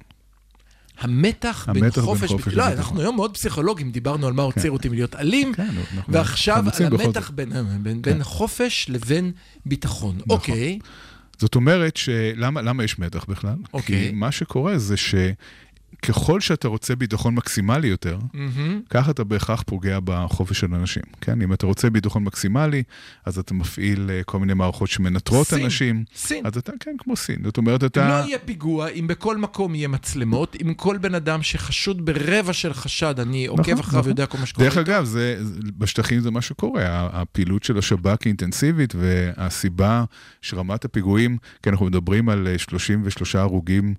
המתח 1.00 1.68
בין 1.74 1.84
המתח 1.84 1.98
בין 1.98 2.06
חופש... 2.06 2.32
חופש 2.32 2.54
לא, 2.54 2.64
וביטחון. 2.64 2.78
אנחנו 2.78 3.02
היום 3.02 3.16
מאוד 3.16 3.34
פסיכולוגים, 3.34 3.92
דיברנו 3.92 4.28
על 4.28 4.34
מה 4.34 4.44
עוצר 4.44 4.72
אותי 4.72 4.90
מלהיות 4.90 5.16
אלים, 5.16 5.54
כן, 5.54 5.70
ועכשיו 6.08 6.66
על 6.80 7.02
המתח. 7.02 7.30
בין, 7.30 7.50
בין, 7.84 8.02
בין 8.02 8.24
חופש 8.24 8.90
לבין 8.90 9.32
ביטחון. 9.66 10.18
אוקיי, 10.30 10.80
זאת 11.38 11.56
אומרת 11.56 11.98
שלמה 11.98 12.62
למה 12.62 12.84
יש 12.84 13.00
מתח 13.00 13.26
בכלל? 13.26 13.56
אוקיי. 13.74 14.10
כי 14.10 14.16
מה 14.16 14.32
שקורה 14.32 14.78
זה 14.78 14.98
שככל 16.06 16.42
שאתה 16.42 16.68
רוצה 16.68 16.96
ביטחון 16.96 17.36
מקסימלי 17.36 17.88
יותר, 17.88 18.18
מהמם. 18.34 18.82
ככה 18.90 19.12
אתה 19.12 19.24
בהכרח 19.24 19.64
פוגע 19.68 20.00
בחופש 20.04 20.60
של 20.60 20.76
אנשים, 20.76 21.04
כן? 21.22 21.42
אם 21.42 21.54
אתה 21.54 21.66
רוצה 21.66 21.90
ביטחון 21.90 22.24
מקסימלי, 22.24 22.84
אז 23.26 23.40
אתה 23.40 23.54
מפעיל 23.54 24.10
אה, 24.10 24.24
כל 24.24 24.40
מיני 24.40 24.54
מערכות 24.54 24.90
שמנטרות 24.90 25.48
סין, 25.48 25.64
אנשים. 25.64 26.04
סין. 26.16 26.46
אז 26.46 26.58
אתה, 26.58 26.72
כן, 26.80 26.96
כמו 26.98 27.16
סין. 27.16 27.36
זאת 27.44 27.58
אומרת, 27.58 27.84
אתה... 27.84 28.10
לא 28.10 28.28
יהיה 28.28 28.40
פיגוע, 28.40 28.88
אם 28.88 29.08
בכל 29.08 29.38
מקום 29.38 29.76
יהיה 29.76 29.88
מצלמות, 29.88 30.56
אם 30.62 30.74
כל 30.74 30.98
בן 30.98 31.16
אדם 31.16 31.44
שחשוד 31.44 32.06
ברבע 32.06 32.54
של 32.54 32.74
חשד, 32.74 33.20
אני 33.20 33.46
עוקב 33.46 33.62
נכון, 33.62 33.80
אחריו 33.80 34.00
נכון. 34.00 34.10
ויודע 34.10 34.26
כל 34.26 34.38
מה 34.38 34.46
שקורה. 34.46 34.68
דרך 34.68 34.78
אגב, 34.78 35.06
זה, 35.06 35.38
בשטחים 35.78 36.20
זה 36.20 36.32
מה 36.32 36.42
שקורה, 36.42 37.10
הפעילות 37.14 37.64
של 37.64 37.78
השב"כ 37.78 38.24
היא 38.24 38.32
אינטנסיבית, 38.32 38.94
והסיבה 38.98 40.04
שרמת 40.42 40.86
הפיגועים, 40.86 41.38
כי 41.64 41.70
אנחנו 41.70 41.86
מדברים 41.86 42.30
על 42.30 42.48
אה, 42.48 42.58
33 42.58 43.36
הרוגים 43.36 43.88
אה, 43.90 43.94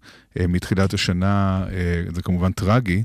מתחילת 0.49 0.95
השנה, 0.95 1.65
אה, 1.73 2.03
זה 2.15 2.23
כמובן 2.23 2.53
טרגי, 2.53 3.03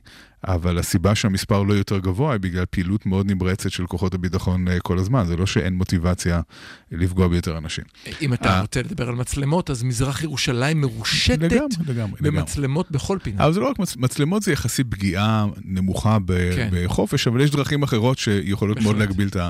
אבל 0.47 0.77
הסיבה 0.77 1.15
שהמספר 1.15 1.63
לא 1.63 1.73
יותר 1.73 1.99
גבוה 1.99 2.31
היא 2.31 2.39
בגלל 2.39 2.65
פעילות 2.69 3.05
מאוד 3.05 3.31
נמרצת 3.31 3.71
של 3.71 3.85
כוחות 3.85 4.13
הביטחון 4.13 4.67
אה, 4.67 4.79
כל 4.79 4.97
הזמן, 4.97 5.25
זה 5.25 5.37
לא 5.37 5.45
שאין 5.45 5.73
מוטיבציה 5.73 6.41
לפגוע 6.91 7.27
ביותר 7.27 7.57
אנשים. 7.57 7.83
אם 8.21 8.33
אתה 8.33 8.49
אה. 8.49 8.61
רוצה 8.61 8.81
לדבר 8.81 9.09
על 9.09 9.15
מצלמות, 9.15 9.69
אז 9.69 9.83
מזרח 9.83 10.23
ירושלים 10.23 10.81
מרושתת 10.81 11.41
לגמרי, 11.41 11.57
לגמרי, 11.87 11.93
לגמרי. 12.21 12.31
במצלמות 12.31 12.91
בכל 12.91 13.17
פינה. 13.23 13.43
אבל 13.43 13.53
זה 13.53 13.59
לא 13.59 13.69
רק 13.69 13.79
מצ... 13.79 13.97
מצלמות, 13.97 14.43
זה 14.43 14.51
יחסית 14.51 14.87
פגיעה 14.89 15.47
נמוכה 15.65 16.17
ב... 16.25 16.55
כן. 16.55 16.69
בחופש, 16.71 17.27
אבל 17.27 17.41
יש 17.41 17.51
דרכים 17.51 17.83
אחרות 17.83 18.17
שיכולות 18.17 18.81
מאוד. 18.81 18.97
להגביל 18.97 19.27
את 19.27 19.35
ה... 19.35 19.49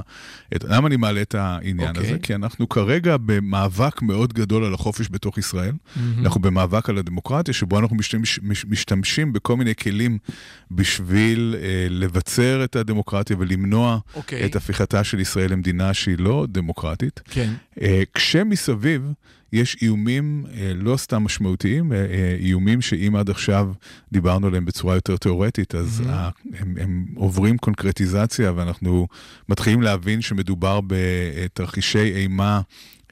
את... 0.56 0.64
למה 0.64 0.88
אני 0.88 0.98
מעלה 0.98 1.22
את 1.22 1.36
העניין 1.36 1.90
אוקיי. 1.90 2.10
הזה? 2.10 2.20
כי 2.20 2.36
אנחנו 2.36 2.70
כרגע 2.70 3.18
במאבק 3.26 4.02
מאוד 4.02 4.34
גדול 4.34 4.64
על 4.64 4.74
החופש 4.74 5.08
בתוך 5.12 5.38
ישראל. 5.38 5.74
אנחנו 6.18 6.42
במאבק 6.42 6.90
על 6.90 6.98
הדמוקרטיה, 6.98 7.54
שבו 7.54 7.80
אנחנו 7.80 7.96
משתמש, 7.96 8.40
מש- 8.44 8.66
משתמשים 8.66 9.34
בכל 9.34 9.58
מיני 9.58 9.76
כלים 9.76 10.18
בשביל 10.80 11.56
אה, 11.62 11.68
לבצר 11.90 12.64
את 12.64 12.76
הדמוקרטיה 12.76 13.36
ולמנוע 13.40 14.00
אוקיי. 14.16 14.46
את 14.46 14.56
הפיכתה 14.56 15.04
של 15.04 15.20
ישראל 15.20 15.52
למדינה 15.52 15.94
שהיא 15.94 16.16
לא 16.20 16.46
דמוקרטית. 16.50 17.20
כן. 17.26 17.54
אה, 17.82 18.04
כשמסביב 18.14 19.02
יש 19.54 19.78
איומים 19.82 20.46
אה, 20.54 20.72
לא 20.76 20.98
סתם 20.98 21.24
משמעותיים, 21.24 21.92
אה, 21.94 21.98
אה, 21.98 22.36
איומים 22.40 22.82
שאם 22.82 23.16
עד 23.16 23.30
עכשיו 23.30 23.72
דיברנו 24.12 24.48
עליהם 24.48 24.66
בצורה 24.66 24.96
יותר 24.96 25.18
תיאורטית, 25.18 25.76
אז 25.76 26.02
Mhm. 26.06 26.10
ה- 26.10 26.30
הם, 26.60 26.76
הם 26.82 27.06
עוברים 27.16 27.58
קונקרטיזציה 27.58 28.52
ואנחנו 28.56 29.08
מתחילים 29.50 29.82
להבין 29.82 30.22
שמדובר 30.22 30.80
בתרחישי 30.88 32.00
אימה 32.16 32.62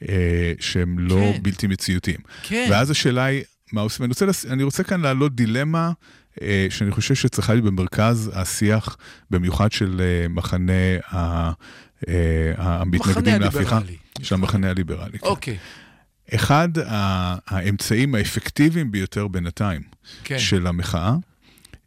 אה, 0.08 0.52
שהם 0.60 0.98
לא 0.98 1.32
כן. 1.34 1.42
בלתי 1.42 1.66
מציאותיים. 1.66 2.18
כן. 2.42 2.66
ואז 2.70 2.90
השאלה 2.90 3.24
היא, 3.24 3.42
מה 3.72 3.80
עושים? 3.80 4.04
אני 4.04 4.10
רוצה. 4.10 4.26
אני 4.50 4.62
רוצה 4.62 4.82
כאן 4.82 5.00
להעלות 5.00 5.34
דילמה 5.34 5.92
שאני 6.70 6.90
חושב 6.90 7.14
שצריכה 7.14 7.54
להיות 7.54 7.64
במרכז 7.64 8.30
השיח, 8.34 8.96
במיוחד 9.30 9.72
של 9.72 10.00
אה, 10.00 10.28
מחנה 10.28 10.72
אה, 11.14 11.52
המתנגדים 12.56 13.40
להפיכה. 13.40 13.76
הליברלי. 13.76 13.96
של 14.22 14.34
המחנה 14.34 14.70
הליברלי. 14.70 15.18
כן. 15.18 15.26
אוקיי, 15.26 15.56
אחד 16.34 16.68
האמצעים 17.46 18.14
האפקטיביים 18.14 18.92
ביותר 18.92 19.28
בינתיים 19.28 19.82
כן. 20.24 20.38
של 20.38 20.66
המחאה, 20.66 21.16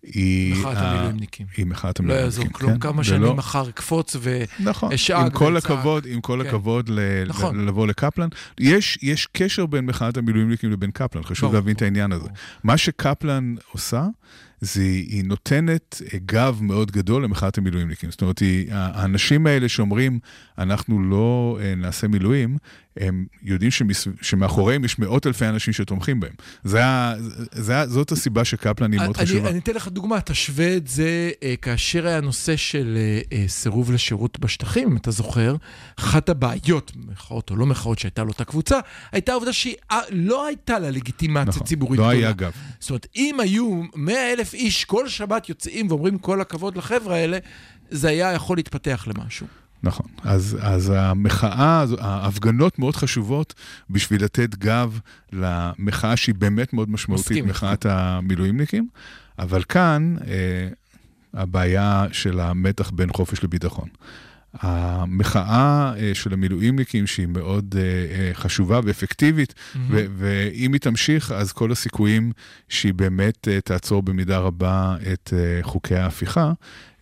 היא... 0.03 0.55
מחאת 0.55 0.77
המילואימניקים. 0.77 1.47
היא 1.57 1.65
מחאת 1.65 1.99
לא 1.99 2.03
המילואימניקים. 2.03 2.41
יעזור 2.41 2.59
כלום, 2.59 2.71
כן, 2.73 2.79
כמה 2.79 2.93
ולא- 2.93 3.03
שנים 3.03 3.35
מחר 3.35 3.69
אקפוץ 3.69 4.15
ו... 4.19 4.43
נכון, 4.59 4.91
עם 5.17 5.29
כל. 5.29 5.57
הכבוד, 5.57 6.05
עם 6.09 6.21
כל 6.21 6.39
כן. 6.43 6.49
הכבוד 6.49 6.89
ל- 6.89 7.23
נכון. 7.27 7.65
לבוא 7.67 7.87
לקפלן. 7.87 8.27
יש, 8.59 8.99
יש 9.01 9.25
קשר 9.31 9.65
בין 9.65 9.85
מחאת 9.85 10.17
המילואימניקים 10.17 10.71
לבין 10.71 10.91
קפלן, 10.91 11.23
חשוב 11.23 11.53
להבין 11.53 11.75
את 11.75 11.81
העניין 11.81 12.11
הזה. 12.11 12.29
מה 12.63 12.77
שקפלן 12.77 13.55
עושה, 13.71 14.05
זה 14.61 14.81
היא 14.81 15.23
נותנת 15.23 16.01
אה, 16.13 16.19
גב 16.25 16.59
מאוד 16.61 16.91
גדול 16.91 17.23
למחאת 17.23 17.57
המילואימניקים. 17.57 18.11
זאת 18.11 18.21
אומרת, 18.21 18.39
היא, 18.39 18.67
האנשים 18.71 19.47
האלה 19.47 19.69
שאומרים, 19.69 20.19
אנחנו 20.57 21.03
לא 21.03 21.59
אה, 21.61 21.75
נעשה 21.75 22.07
מילואים, 22.07 22.57
הם 22.97 23.25
יודעים 23.43 23.71
שמס, 23.71 24.07
שמאחוריהם 24.21 24.85
יש 24.85 24.99
מאות 24.99 25.27
אלפי 25.27 25.45
אנשים 25.45 25.73
שתומכים 25.73 26.19
בהם. 26.19 26.31
זה, 26.63 26.85
ה- 26.85 27.13
זה, 27.51 27.77
ה- 27.79 27.87
זאת 27.87 28.11
הסיבה 28.11 28.45
שקפלן 28.45 28.91
היא 28.91 29.01
מאוד 29.01 29.17
אני, 29.17 29.25
חשובה. 29.25 29.49
אני 29.49 29.59
אתן 29.59 29.73
לך 29.73 29.87
דוגמה, 29.87 30.21
תשווה 30.21 30.75
את 30.77 30.87
זה 30.87 31.31
אה, 31.43 31.55
כאשר 31.61 32.07
היה 32.07 32.21
נושא 32.21 32.55
של 32.55 32.97
אה, 32.97 33.37
אה, 33.37 33.47
סירוב 33.47 33.91
לשירות 33.91 34.39
בשטחים, 34.39 34.91
אם 34.91 34.97
אתה 34.97 35.11
זוכר, 35.11 35.55
אחת 35.99 36.29
הבעיות, 36.29 36.91
מחאות 36.95 37.49
או 37.49 37.55
לא 37.55 37.65
מחאות 37.65 37.99
שהייתה 37.99 38.23
לאותה 38.23 38.43
קבוצה, 38.45 38.79
הייתה 39.11 39.31
העובדה 39.31 39.53
שהיא 39.53 39.75
אה, 39.91 39.99
לא 40.11 40.45
הייתה 40.47 40.79
לה 40.79 40.89
לגיטימציה 40.91 41.43
נכון, 41.49 41.67
ציבורית 41.67 41.99
לא 41.99 42.05
גדולה. 42.05 42.19
היה 42.19 42.31
גב. 42.31 42.51
זאת 42.79 42.89
אומרת, 42.89 43.07
אם 43.15 43.39
היו 43.39 43.81
100 43.95 44.33
אלף 44.33 44.53
איש 44.53 44.85
כל 44.85 45.07
שבת 45.09 45.49
יוצאים 45.49 45.87
ואומרים 45.89 46.17
כל 46.17 46.41
הכבוד 46.41 46.77
לחבר'ה 46.77 47.15
האלה, 47.15 47.37
זה 47.91 48.07
היה 48.09 48.31
יכול 48.33 48.57
להתפתח 48.57 49.07
למשהו. 49.07 49.47
נכון. 49.83 50.05
אז, 50.23 50.57
אז 50.61 50.93
המחאה, 50.95 51.85
ההפגנות 51.99 52.79
מאוד 52.79 52.95
חשובות 52.95 53.53
בשביל 53.89 54.23
לתת 54.23 54.55
גב 54.55 54.99
למחאה 55.33 56.17
שהיא 56.17 56.35
באמת 56.35 56.73
מאוד 56.73 56.89
משמעותית, 56.89 57.27
מסכים. 57.31 57.47
מחאת 57.47 57.85
המילואימניקים, 57.85 58.87
אבל 59.39 59.63
כאן 59.63 60.15
אה, 60.27 60.67
הבעיה 61.33 62.05
של 62.11 62.39
המתח 62.39 62.89
בין 62.89 63.09
חופש 63.13 63.43
לביטחון. 63.43 63.87
המחאה 64.53 65.93
אה, 65.97 66.11
של 66.13 66.33
המילואימניקים, 66.33 67.07
שהיא 67.07 67.27
מאוד 67.27 67.75
אה, 67.77 67.81
אה, 67.81 68.31
חשובה 68.33 68.79
ואפקטיבית, 68.83 69.53
ו- 69.89 70.05
ואם 70.17 70.73
היא 70.73 70.81
תמשיך, 70.81 71.31
אז 71.31 71.51
כל 71.51 71.71
הסיכויים 71.71 72.31
שהיא 72.69 72.93
באמת 72.93 73.47
תעצור 73.63 74.03
במידה 74.03 74.37
רבה 74.37 74.95
את 75.13 75.33
חוקי 75.61 75.95
ההפיכה. 75.95 76.51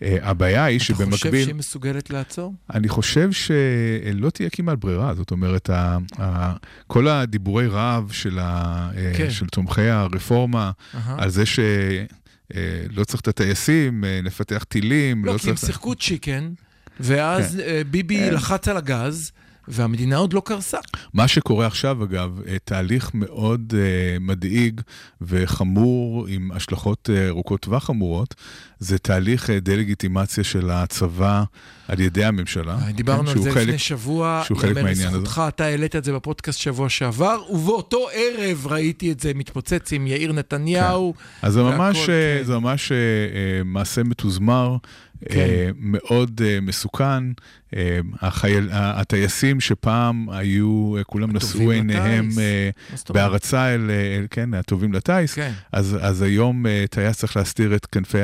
הבעיה 0.02 0.66
היא 0.66 0.78
אתה 0.78 0.94
חושב 0.94 1.06
שבמקביל... 1.06 1.44
שהיא 1.44 1.56
מסוגלת 1.56 2.10
לעצור? 2.10 2.54
אני 2.74 2.90
חושב 2.90 3.32
שלא 3.32 4.30
תהיה 4.30 4.50
כמעט 4.50 4.78
ברירה, 4.78 5.16
זאת 5.16 5.32
אומרת, 5.32 5.70
ה, 5.70 5.98
ה, 6.20 6.54
כל 6.88 7.08
הדיבורי 7.08 7.68
רעב 7.68 8.12
של, 8.12 8.40
ה, 8.42 8.90
כן. 9.18 9.32
של 9.32 9.48
תומכי 9.48 9.82
הרפורמה, 9.82 10.72
אהה. 10.96 11.16
על 11.24 11.30
זה 11.30 11.44
שלא 11.46 13.04
צריך 13.04 13.22
את 13.22 13.28
הטייסים, 13.28 14.04
נפתח 14.24 14.64
טילים, 14.64 15.26
לא, 15.26 15.34
לא 15.34 15.38
כי 15.38 15.50
הם 15.50 15.56
צריך... 15.56 15.72
שיחקו 15.72 15.96
צ'יקן, 15.96 16.54
ואז 17.00 17.60
אה, 17.60 17.82
ביבי 17.92 18.18
כן. 18.18 18.34
לחץ 18.34 18.68
על 18.68 18.78
הגז, 18.78 19.32
והמדינה 19.72 20.18
עוד 20.18 20.34
לא 20.34 20.42
קרסה. 20.46 20.78
מה 21.14 21.28
שקורה 21.28 21.68
עכשיו, 21.68 22.04
אגב, 22.04 22.40
אה, 22.48 22.58
תהליך 22.64 23.12
מאוד 23.14 23.74
uh, 23.74 24.20
מדאיג 24.20 24.82
וחמור, 25.22 26.28
עם 26.28 26.52
השלכות 26.52 27.10
אה, 27.14 27.28
ארוכות 27.28 27.62
טווח 27.62 27.84
חמורות, 27.84 28.36
זה 28.80 28.98
תהליך 28.98 29.50
אה, 29.50 29.60
דה-לגיטימציה 29.60 30.44
של 30.44 30.70
הצבא 30.70 31.44
על 31.88 32.00
ידי 32.00 32.26
הממשלה. 32.26 32.78
דיברנו 32.96 33.24
כן, 33.30 33.38
על 33.38 33.44
זה 33.44 33.52
חלק- 33.52 33.64
לפני 33.64 33.78
שבוע, 33.78 34.42
שהוא 34.46 34.58
חלק 34.58 34.76
מהעניין 34.76 35.08
הזה. 35.08 35.18
לזכותך, 35.18 35.42
אתה 35.48 35.66
העלית 35.66 35.96
את 35.96 36.04
זה 36.04 36.14
בפודקאסט 36.14 36.60
שבוע 36.60 36.90
שעבר, 36.90 37.42
ובאותו 37.50 38.08
ערב 38.14 38.68
ראיתי 38.68 39.12
את 39.12 39.20
זה 39.20 39.32
מתפוצץ 39.36 39.94
עם 39.94 40.08
יאיר 40.08 40.32
נתניהו. 40.34 41.14
אז 41.42 41.54
זה 41.54 41.64
והכל, 41.64 41.78
ממש, 41.78 41.98
אה, 41.98 42.06
כן. 42.40 42.44
זה 42.46 42.60
ממש 42.60 42.92
אה, 42.92 42.98
אה, 42.98 43.64
מעשה 43.66 44.04
מתוזמר, 44.04 44.78
כן. 45.30 45.40
אה, 45.40 45.70
מאוד 45.80 46.42
אה, 46.46 46.60
מסוכן. 46.62 47.24
אה, 47.76 48.00
החייל, 48.22 48.70
ה- 48.72 49.00
הטייסים 49.02 49.60
שפעם 49.60 50.30
היו, 50.30 50.94
כולם 51.08 51.32
נשאו 51.36 51.72
עיניהם? 51.72 52.30
בהערצה 53.10 53.76
אל, 53.76 53.92
אל, 53.92 54.26
כן, 54.30 54.54
הטובים 54.54 54.94
לטיס, 54.94 55.34
כן. 55.34 55.52
אז, 55.72 55.98
אז 56.02 56.22
היום 56.22 56.66
טייס 56.90 57.18
צריך 57.18 57.38
להסתיר 57.38 57.76
את 57.76 57.86
כנפי 57.86 58.18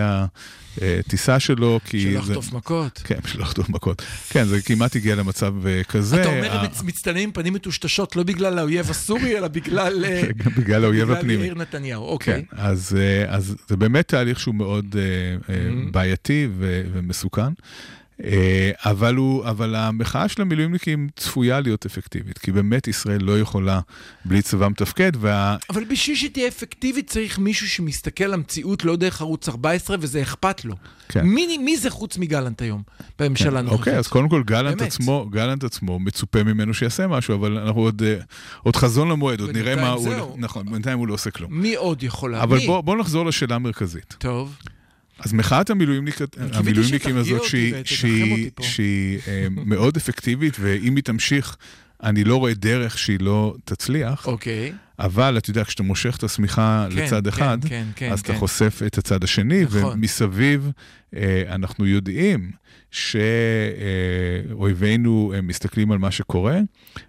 הטיסה 1.00 1.40
שלו, 1.40 1.80
כי 1.86 2.02
שלא 2.02 2.22
זה... 2.26 2.32
יחטוף 2.34 2.54
מכות. 2.54 3.02
כן, 3.04 3.16
שלא 3.28 3.44
יחטוף 3.44 3.70
מכות. 3.70 4.02
כן, 4.30 4.46
זה 4.46 4.62
כמעט 4.62 4.96
הגיע 4.96 5.16
למצב 5.16 5.68
אה, 5.68 5.84
כזה. 5.84 6.22
אתה 6.22 6.30
אומר, 6.30 6.58
הם 6.60 6.66
מצ- 6.66 6.84
מצטלמים 6.84 7.24
עם 7.24 7.32
פנים 7.32 7.54
מטושטשות, 7.54 8.16
לא 8.16 8.24
בגלל 8.24 8.60
האויב 8.60 8.90
הסורי, 8.90 9.38
אלא 9.38 9.48
בגלל... 9.48 10.06
אה, 10.06 10.22
גם 10.46 10.52
בגלל 10.58 10.84
האויב 10.84 11.04
בגלל 11.06 11.18
הפנימי. 11.18 11.44
יאיר 11.44 11.56
נתניהו, 11.56 12.04
כן, 12.08 12.12
אוקיי. 12.14 12.46
אז, 12.52 12.98
אה, 13.00 13.36
אז 13.36 13.56
זה 13.70 13.78
באמת 13.78 14.08
תהליך 14.08 14.40
שהוא 14.40 14.56
מאוד 14.56 14.96
אה, 15.00 15.02
אה, 15.56 15.62
Mhm. 15.70 15.92
בעייתי 15.92 16.48
ומסוכן. 16.94 17.52
אה, 18.24 18.72
אבל, 18.86 19.16
הוא, 19.16 19.46
אבל 19.46 19.76
המחאה 19.76 20.28
של 20.28 20.42
המילואימניקים 20.42 21.08
צפויה 21.16 21.60
להיות 21.60 21.86
אפקטיבית, 21.86 22.38
כי 22.38 22.52
באמת 22.52 22.88
ישראל 22.88 23.24
לא 23.24 23.40
יכולה 23.40 23.80
בלי 24.26 24.42
צבא 24.42 24.70
מתפקד, 24.70 25.12
וה... 25.16 25.58
אבל 25.70 25.84
בשביל 25.84 26.16
שתהיה 26.16 26.48
אפקטיבית 26.48 27.10
צריך 27.10 27.40
מישהו 27.40 27.68
שמסתכל 27.68 28.24
על 28.24 28.34
המציאות 28.34 28.86
לא 28.86 28.96
דרך 28.96 29.22
ערוץ 29.22 29.50
14 29.50 29.98
וזה 30.00 30.22
אכפת 30.22 30.66
לו. 30.66 30.76
כן. 31.10 31.26
מי, 31.26 31.58
מי 31.58 31.78
זה 31.78 31.90
חוץ 31.90 32.18
מגלנט 32.18 32.62
היום 32.62 32.84
בממשלה 33.20 33.52
כן, 33.52 33.58
הנוכחית? 33.58 33.80
אוקיי, 33.80 33.98
אז 33.98 34.08
קודם 34.08 34.30
כל 34.30 34.44
גלנט 34.44 34.78
באמת. 34.78 34.92
עצמו, 34.92 35.28
גלנט 35.32 35.64
עצמו, 35.64 36.00
מצופה 36.00 36.44
ממנו 36.44 36.74
שיעשה 36.74 37.08
משהו, 37.08 37.36
אבל 37.36 37.58
אנחנו 37.58 37.82
עוד, 37.82 38.04
אה, 38.06 38.18
עוד 38.64 38.76
חזון 38.76 39.10
למועד, 39.10 39.42
עוד 39.42 39.50
נראה 39.50 39.76
מה 39.76 39.90
הוא... 39.90 40.38
נכון, 40.38 40.72
בינתיים 40.72 41.00
הוא 41.00 41.08
לא 41.08 41.14
עושה 41.14 41.32
כלום. 41.32 41.62
מי 41.62 41.76
עוד 41.76 42.04
יכול 42.04 42.32
לה... 42.32 42.44
אבל 42.44 42.58
מי? 42.58 42.68
בוא, 42.68 42.82
בוא 42.82 42.98
נחזור 42.98 43.26
לשאלה 43.26 43.56
המרכזית. 43.56 44.16
טוב. 44.18 44.56
אז 45.20 45.34
מחאת 45.34 45.70
המילואימניק, 45.70 46.18
המילואימניקים 46.54 47.18
הזאת. 47.18 47.42
שהיא 48.62 49.20
אה, 49.28 49.48
מאוד 49.50 49.98
אפקטיבית, 49.98 50.58
ואם 50.60 50.96
היא 50.96 51.04
תמשיך, 51.04 51.58
אני 52.04 52.24
לא 52.24 52.36
רואה 52.36 52.54
דרך 52.54 52.98
שהיא 52.98 53.20
לא 53.20 53.56
תצליח, 53.66 54.28
אוקיי. 54.28 54.74
אבל 55.00 55.38
אתה 55.38 55.50
יודע, 55.50 55.64
כשאתה 55.64 55.84
מושך 55.84 56.18
את 56.18 56.24
השמיכה 56.24 56.88
כן, 56.90 56.96
לצד 56.98 57.24
כן, 57.24 57.30
אחד, 57.30 57.58
כן, 57.66 57.86
כן, 57.96 58.12
אז 58.12 58.20
אתה 58.20 58.34
כן. 58.34 58.40
חושף 58.40 58.82
את 58.86 58.98
הצד 58.98 59.24
השני, 59.24 59.64
נכון. 59.64 59.84
ומסביב 59.84 60.72
אה, 61.16 61.44
אנחנו 61.50 61.86
יודעים 61.86 62.52
שאויבינו 64.52 65.34
אה, 65.36 65.42
מסתכלים 65.42 65.92
על 65.92 65.98
מה 65.98 66.12
שקורה, 66.12 66.60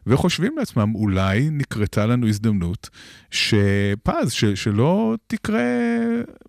וחושבים 0.07 0.59
לעצמם, 0.59 0.95
אולי 0.95 1.49
נקרתה 1.51 2.07
לנו 2.07 2.29
הזדמנות 2.29 2.91
שפז, 3.31 4.33
ש, 4.33 4.45
שלא 4.45 5.15
תקרה 5.27 5.63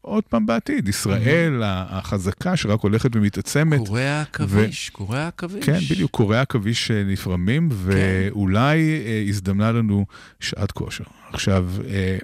עוד 0.02 0.24
פעם 0.24 0.46
בעתיד. 0.46 0.88
ישראל 0.88 1.62
החזקה 1.66 2.58
שרק 2.58 2.80
הולכת 2.80 3.16
ומתעצמת. 3.16 3.80
קורי 3.80 4.08
העכביש, 4.08 4.90
קורי 4.90 5.20
העכביש. 5.20 5.66
כן, 5.66 5.80
בדיוק, 5.90 6.12
קורי 6.12 6.40
עכביש 6.40 6.92
אה, 6.92 7.04
נפרמים, 7.04 7.70
ואולי 7.72 9.02
אה, 9.06 9.24
הזדמנה 9.28 9.72
לנו 9.72 10.06
שעת 10.40 10.72
כושר. 10.72 11.04
עכשיו, 11.34 11.66
אה, 11.90 12.18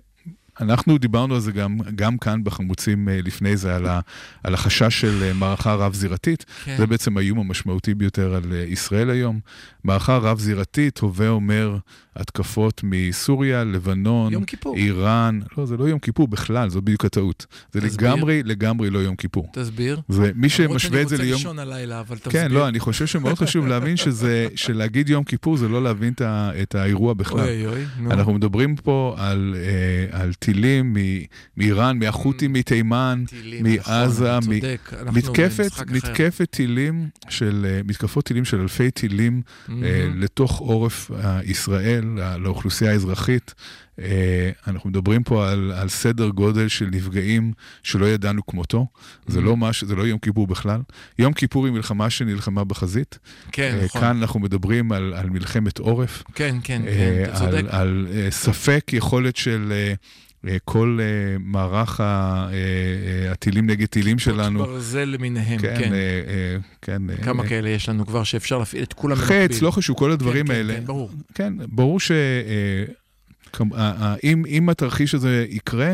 אנחנו 0.62 0.98
דיברנו 0.98 1.36
על 1.36 1.42
זה 1.42 1.52
גם, 1.52 1.78
גם 1.96 2.18
כאן 2.18 2.44
בחמוצים 2.44 3.10
אה, 3.10 3.20
לפני 3.24 3.58
זה, 3.58 3.76
על, 3.76 3.86
ה, 3.86 4.00
על 4.44 4.54
החשש 4.54 5.02
של 5.02 5.24
אה, 5.24 5.34
מערכה 5.34 5.74
רב-זירתית. 5.74 6.46
כן. 6.64 6.76
זה 6.78 6.88
בעצם 6.88 7.18
האיום 7.18 7.40
המשמעותי 7.40 7.94
ביותר 7.94 8.36
על 8.36 8.44
אה, 8.54 8.58
ישראל 8.58 9.10
היום. 9.10 9.40
מערכה 9.84 10.18
רב-זירתית, 10.18 11.00
הווה 11.00 11.30
אומר 11.30 11.78
התקפות 12.16 12.82
מסוריה, 12.84 13.64
לבנון, 13.64 14.34
יום 14.34 14.46
כיפור. 14.46 14.76
איראן. 14.76 15.40
לא, 15.58 15.66
זה 15.66 15.78
לא 15.78 15.84
יום 15.84 16.00
כיפור 16.00 16.28
בכלל, 16.28 16.70
זו 16.70 16.82
בדיוק 16.82 17.06
הטעות. 17.06 17.46
זה 17.72 17.82
תסביר. 17.82 18.10
לגמרי, 18.10 18.44
לגמרי 18.44 18.90
לא 18.90 19.00
יום 19.00 19.16
כיפור. 19.16 19.48
תסביר. 19.54 20.02
זה, 20.10 20.32
מי 20.36 20.50
שמשווה 20.50 21.02
את 21.02 21.10
זה 21.10 21.16
למרות 21.16 21.28
ליום... 21.28 21.40
שאני 21.40 21.50
רוצה 21.50 21.62
לישון 21.62 21.74
הלילה, 21.74 22.00
אבל 22.00 22.18
תסביר. 22.18 22.32
כן, 22.32 22.52
לא, 22.52 22.68
אני 22.68 22.80
חושב 22.80 23.06
שמאוד 23.06 23.34
חשוב 23.34 23.68
להבין 23.68 23.98
שזה, 23.98 24.48
שלהגיד 24.56 25.10
יום 25.10 25.24
כיפור 25.24 25.58
זה 25.58 25.68
לא 25.68 25.84
להבין 25.84 26.14
את, 26.62 26.76
האירוע 26.76 27.14
בכלל. 27.14 27.40
אוי 27.40 27.68
אוי 27.68 27.86
נו. 28.00 28.12
אנחנו 28.12 28.34
מדברים 28.34 28.76
פה 28.76 29.16
על, 29.18 29.56
על 30.12 30.34
טילים 30.44 30.96
מאיראן, 31.58 32.00
מהחות'ים 32.00 32.54
מתימן, 32.54 33.24
מעזה, 33.62 34.38
נכון, 34.38 34.54
מ- 34.54 34.58
אתה 34.58 34.62
צודק, 34.62 34.94
אנחנו 34.94 35.94
מתקפת, 35.94 36.50
טילים 36.52 37.08
של, 37.30 37.66
אה, 37.70 37.82
מתקפות 37.86 38.26
טילים 38.26 38.46
של 38.46 38.62
אלפי 38.62 38.92
טילים 38.92 39.42
אה. 39.70 40.10
לתוך 40.16 40.60
עורף 40.60 41.12
אה, 41.12 41.40
ישראל, 41.44 42.06
לאוכלוסייה 42.38 42.92
האזרחית 42.92 43.54
אנחנו 44.68 44.90
מדברים 44.90 45.24
פה 45.24 45.52
על, 45.52 45.72
על 45.72 45.90
סדר 45.90 46.30
גודל 46.30 46.68
של 46.68 46.86
נפגעים 46.92 47.54
שלא 47.84 48.06
ידענו 48.06 48.46
כמותו. 48.46 48.88
זה 49.28 49.42
לא 49.42 49.58
מש, 49.58 49.84
זה 49.84 49.96
לא 49.96 50.04
יום 50.04 50.20
כיפור 50.20 50.48
בכלל. 50.48 50.82
יום 51.20 51.34
כיפור 51.34 51.66
היא 51.66 51.74
מלחמה 51.74 52.10
שנלחמה 52.10 52.64
בחזית. 52.64 53.20
כן, 53.52 53.80
נכון. 53.86 54.02
כאן 54.02 54.18
אנחנו 54.22 54.40
מדברים 54.40 54.92
על, 54.92 55.14
על 55.14 55.30
מלחמת 55.30 55.78
עורף. 55.80 56.24
כן, 56.36 56.56
כן, 56.64 56.82
כן, 56.86 57.24
אתה 57.24 57.36
צודק. 57.40 57.54
על, 57.54 57.68
על 57.70 58.08
ספק 58.30 58.92
יכולת 58.94 59.36
של 59.36 59.74
כל 60.66 61.00
אה, 61.02 61.06
מערך 61.40 62.00
ה- 62.00 62.04
אה, 62.04 62.54
אה, 63.26 63.32
הטילים 63.32 63.70
נגד 63.70 63.86
טילים 63.86 64.20
שלנו. 64.20 64.60
ברזל 64.60 65.04
למיניהם, 65.04 65.60
כן, 65.60 65.76
כן. 65.80 65.94
אה, 65.94 65.98
אה, 65.98 66.58
כן. 66.82 67.10
אה, 67.10 67.18
כמה 67.18 67.44
אה, 67.44 67.50
כאלה 67.50 67.70
יש 67.70 67.90
לנו 67.90 68.06
כבר 68.06 68.24
שאפשר 68.24 68.58
להפעיל 68.58 68.84
את 68.84 68.94
כולם 68.94 69.16
במקביל. 69.16 69.48
חץ, 69.48 69.62
לא 69.62 69.72
חשוב, 69.72 69.98
כל 69.98 70.12
הדברים 70.12 70.48
כן, 70.48 70.54
כן, 70.54 70.58
האלה. 70.60 70.74
כן, 70.76 70.86
ברור. 70.86 71.10
כן, 71.34 71.54
ברור 71.68 72.00
ש... 72.00 72.12
אה, 72.12 72.84
אה, 73.62 73.92
אה, 74.02 74.16
אם, 74.24 74.44
אם 74.48 74.70
התרחיש 74.70 75.16
הזה 75.16 75.46
יקרה, 75.50 75.94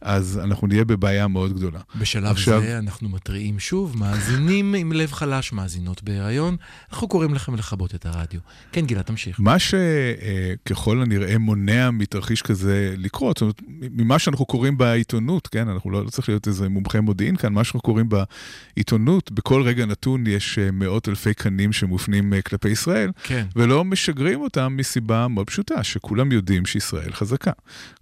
אז 0.00 0.40
אנחנו 0.44 0.66
נהיה 0.66 0.84
בבעיה 0.84 1.28
מאוד 1.28 1.52
גדולה. 1.56 1.80
בשלב 2.00 2.24
עכשיו- 2.24 2.60
זה 2.60 2.78
אנחנו 2.78 3.08
מתריעים 3.08 3.58
שוב, 3.58 3.96
מאזינים 3.98 4.74
עם 4.78 4.92
לב 4.92 5.12
חלש, 5.12 5.52
מאזינות 5.52 6.02
בהיריון, 6.02 6.56
אנחנו 6.92 7.08
קוראים 7.08 7.34
לכם 7.34 7.54
לכבות 7.54 7.94
את 7.94 8.06
הרדיו. 8.06 8.40
כן, 8.72 8.86
גלעד, 8.86 9.04
תמשיך. 9.04 9.40
מה 9.40 9.56
שככל 9.58 11.02
הנראה 11.02 11.38
מונע 11.38 11.90
מתרחיש 11.90 12.42
כזה 12.42 12.94
לקרות, 12.98 13.36
זאת 13.36 13.42
אומרת, 13.42 13.62
ממה 13.92 14.18
שאנחנו 14.18 14.44
קוראים 14.46 14.78
בעיתונות, 14.78 15.46
כן, 15.46 15.68
אנחנו 15.68 15.90
לא, 15.90 16.04
לא 16.04 16.10
צריך 16.10 16.28
להיות 16.28 16.46
איזה 16.48 16.68
מומחה 16.68 17.00
מודיעין 17.00 17.36
כאן, 17.36 17.52
מה 17.52 17.64
שאנחנו 17.64 17.80
קוראים 17.80 18.08
בעיתונות, 18.08 19.32
בכל 19.32 19.62
רגע 19.62 19.86
נתון 19.86 20.26
יש 20.26 20.58
אה, 20.58 20.70
מאות 20.70 21.08
אלפי 21.08 21.34
קנים 21.34 21.72
שמופנים 21.72 22.34
אה, 22.34 22.42
כלפי 22.42 22.68
ישראל, 22.68 23.10
כן. 23.22 23.46
ולא 23.56 23.84
משגרים 23.84 24.40
אותם 24.40 24.74
מסיבה 24.76 25.28
מאוד 25.28 25.46
פשוטה, 25.46 25.84
שכולם 25.84 26.32
יודעים 26.32 26.66
שישראל 26.66 27.12
חזקה. 27.12 27.52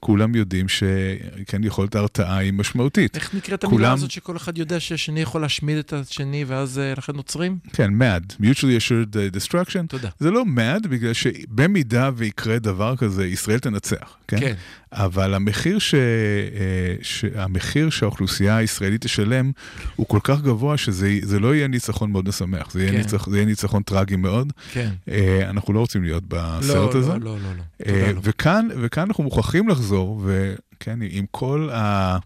כולם 0.01 0.35
יודעים 0.35 0.69
שכן, 0.69 1.65
יכולת 1.89 2.17
ההרתעה 2.19 2.39
היא 2.39 2.53
משמעותית. 2.53 3.17
איך 3.17 3.35
נקראת 3.35 3.65
המילה 3.65 3.79
כולם- 3.79 3.95
הזאת 3.95 4.11
שכל 4.11 4.37
אחד 4.37 4.59
יודע 4.59 4.81
שהשני 4.81 5.21
יכול 5.21 5.41
להשמיד 5.41 5.79
את 5.79 5.93
השני 5.93 6.45
ואז 6.45 6.79
אה, 6.79 6.93
לכן 6.97 7.13
נוצרים? 7.17 7.59
כן, 7.73 7.91
mad, 8.03 8.33
mutually 8.43 8.79
assured 8.81 9.15
uh, 9.15 9.37
destruction. 9.37 9.87
תודה. 9.89 10.09
זה 10.19 10.31
לא 10.31 10.43
mad, 10.57 10.89
בגלל 10.89 11.13
שבמידה 11.13 12.11
ויקרה 12.17 12.59
דבר 12.59 12.97
כזה, 12.97 13.27
ישראל 13.27 13.59
תנצח, 13.59 14.17
כן? 14.29 14.41
כן. 14.41 14.55
אבל 14.93 15.35
המחיר, 15.35 15.79
ש... 15.79 15.95
אה, 15.95 16.95
ש... 17.03 17.25
המחיר 17.35 17.91
שהאוכלוסייה 17.91 18.57
הישראלית 18.57 19.03
תשלם 19.03 19.51
הוא 19.97 20.07
כל 20.07 20.19
כך 20.23 20.41
גבוה 20.43 20.77
שזה 20.77 21.19
זה 21.23 21.41
לא 21.41 21.55
יהיה 21.55 21.69
ניצחון 21.69 22.13
מאוד 22.13 22.29
משמח, 22.29 22.71
זה 22.71 22.81
יהיה, 22.81 22.93
כן. 22.93 22.99
ניצח... 22.99 23.29
זה 23.29 23.37
יהיה 23.37 23.47
ניצחון 23.47 23.83
טרגי 23.83 24.17
מאוד. 24.17 24.53
כן. 24.73 24.91
אה, 25.09 25.51
אנחנו 25.51 25.73
לא 25.73 25.81
רוצים 25.81 26.03
להיות 26.03 26.25
בסרט 26.29 26.95
לא, 26.95 26.99
הזה. 26.99 27.13
לא, 27.13 27.19
לא, 27.19 27.37
לא, 27.37 27.57
לא. 27.57 27.63
אה, 27.87 27.93
תודה 27.93 28.13
לא. 28.13 28.21
וכאן, 28.23 28.69
וכאן 28.81 29.03
אנחנו 29.03 29.25
מוכרחים 29.25 29.69
לחזור, 29.69 30.23
וכן, 30.25 30.99
עם 31.11 31.25
כל 31.31 31.69
ה, 31.73 32.19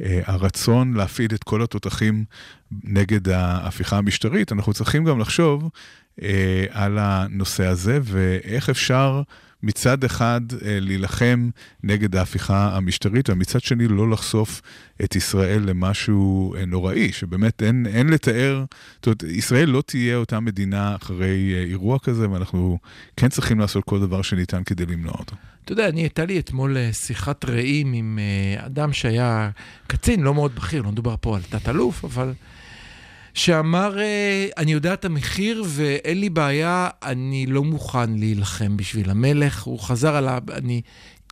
הרצון 0.00 0.94
להפעיל 0.94 1.34
את 1.34 1.44
כל 1.44 1.62
התותחים 1.62 2.24
נגד 2.84 3.28
ההפיכה 3.28 3.98
המשטרית, 3.98 4.52
אנחנו 4.52 4.72
צריכים 4.72 5.04
גם 5.04 5.20
לחשוב 5.20 5.70
אה, 6.22 6.64
על 6.70 6.98
הנושא 6.98 7.66
הזה, 7.66 7.98
ואיך 8.02 8.70
אפשר 8.70 9.22
מצד 9.64 10.04
אחד 10.04 10.40
אה, 10.52 10.80
להילחם 10.80 11.50
נגד 11.82 12.16
ההפיכה 12.16 12.76
המשטרית, 12.76 13.30
ומצד 13.30 13.60
שני 13.60 13.88
לא 13.88 14.10
לחשוף 14.10 14.62
את 15.04 15.16
ישראל 15.16 15.62
למשהו 15.62 16.54
אה, 16.54 16.64
נוראי, 16.64 17.12
שבאמת 17.12 17.62
אין, 17.62 17.86
אין 17.86 18.08
לתאר, 18.08 18.64
זאת 18.96 19.06
אומרת, 19.06 19.22
ישראל 19.22 19.68
לא 19.68 19.82
תהיה 19.86 20.16
אותה 20.16 20.40
מדינה 20.40 20.96
אחרי 20.96 21.54
אה, 21.54 21.62
אירוע 21.62 21.98
כזה, 21.98 22.30
ואנחנו 22.30 22.78
כן 23.16 23.28
צריכים 23.28 23.60
לעשות 23.60 23.84
כל 23.84 24.00
דבר 24.00 24.22
שניתן 24.22 24.62
כדי 24.64 24.86
למנוע 24.86 25.14
אותו. 25.18 25.36
אתה 25.64 25.72
יודע, 25.72 25.88
אני, 25.88 26.00
הייתה 26.00 26.24
לי 26.24 26.38
אתמול 26.38 26.76
אה, 26.76 26.92
שיחת 26.92 27.44
רעים 27.44 27.92
עם 27.92 28.18
אה, 28.18 28.66
אדם 28.66 28.92
שהיה 28.92 29.50
קצין, 29.86 30.20
לא 30.20 30.34
מאוד 30.34 30.54
בכיר, 30.54 30.82
לא 30.82 30.92
מדובר 30.92 31.14
פה 31.20 31.36
על 31.36 31.42
תת-אלוף, 31.42 32.04
אבל... 32.04 32.32
שאמר, 33.34 33.98
אה, 33.98 34.46
אני 34.56 34.72
יודע 34.72 34.94
את 34.94 35.04
המחיר 35.04 35.64
ואין 35.66 36.20
לי 36.20 36.30
בעיה, 36.30 36.88
אני 37.02 37.46
לא 37.46 37.64
מוכן 37.64 38.18
להילחם 38.18 38.76
בשביל 38.76 39.10
המלך. 39.10 39.62
הוא 39.62 39.80
חזר 39.80 40.16
על 40.16 40.28
ה... 40.28 40.38
אני... 40.52 40.82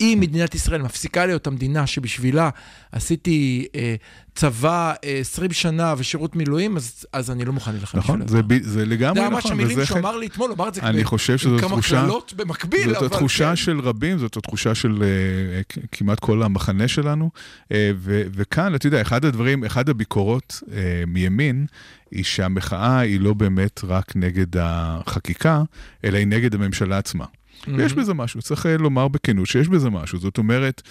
אם 0.03 0.19
מדינת 0.21 0.55
ישראל 0.55 0.83
מפסיקה 0.83 1.27
להיות 1.27 1.47
המדינה 1.47 1.87
שבשבילה 1.87 2.51
עשיתי 2.93 3.67
אה, 3.75 3.95
צבא 4.35 4.93
אה, 5.05 5.19
20 5.21 5.53
שנה 5.53 5.95
ושירות 5.99 6.37
מילואים, 6.37 6.77
אז, 6.77 7.07
אז 7.13 7.31
אני 7.31 7.45
לא 7.45 7.53
מוכן 7.53 7.73
להילחם 7.73 7.99
נכון. 7.99 8.29
זה, 8.29 8.43
ב- 8.43 8.63
זה 8.63 8.85
לגמרי 8.87 9.21
זה 9.21 9.27
נכון. 9.27 9.35
ממש 9.35 9.47
המילים 9.51 9.85
שהוא 9.85 9.99
אמר 9.99 10.17
לי 10.17 10.27
אתמול, 10.27 10.53
אמר 10.53 10.69
את 10.69 10.75
זה 10.75 10.81
אני 10.83 11.05
חושב 11.05 11.39
שזו 11.39 11.59
תחושה, 11.59 12.07
במקביל, 12.37 12.89
זאת 12.89 12.97
אבל 12.97 13.07
התחושה 13.07 13.49
כן. 13.51 13.57
של 13.57 13.81
רבים, 13.81 14.19
זאת 14.19 14.37
התחושה 14.37 14.75
של 14.75 15.03
אה, 15.03 15.63
כ- 15.69 15.79
כמעט 15.93 16.21
כל 16.21 16.43
המחנה 16.43 16.89
שלנו. 16.89 17.31
אה, 17.73 17.91
ו- 17.97 18.23
וכאן, 18.33 18.75
אתה 18.75 18.87
יודע, 18.87 19.01
אחד 19.03 19.25
הדברים, 19.25 19.65
אחד 19.65 19.89
הביקורות 19.89 20.63
אה, 20.73 20.79
מימין, 21.07 21.67
היא 22.11 22.25
שהמחאה 22.25 22.99
היא 22.99 23.21
לא 23.21 23.35
באמת 23.35 23.81
רק 23.85 24.17
נגד 24.17 24.47
החקיקה, 24.61 25.63
אלא 26.05 26.19
היא 26.19 26.27
נגד 26.27 26.55
הממשלה 26.55 26.99
עצמה. 26.99 27.25
ויש 27.69 27.93
בזה 27.93 28.15
משהו, 28.15 28.43
צריך 28.43 28.67
אה, 28.67 28.77
לומר 28.77 29.09
בכנות 29.09 29.47
שיש 29.47 29.69
בזה 29.69 29.91
משהו. 29.91 30.19
זאת 30.19 30.39
אומרת, 30.39 30.83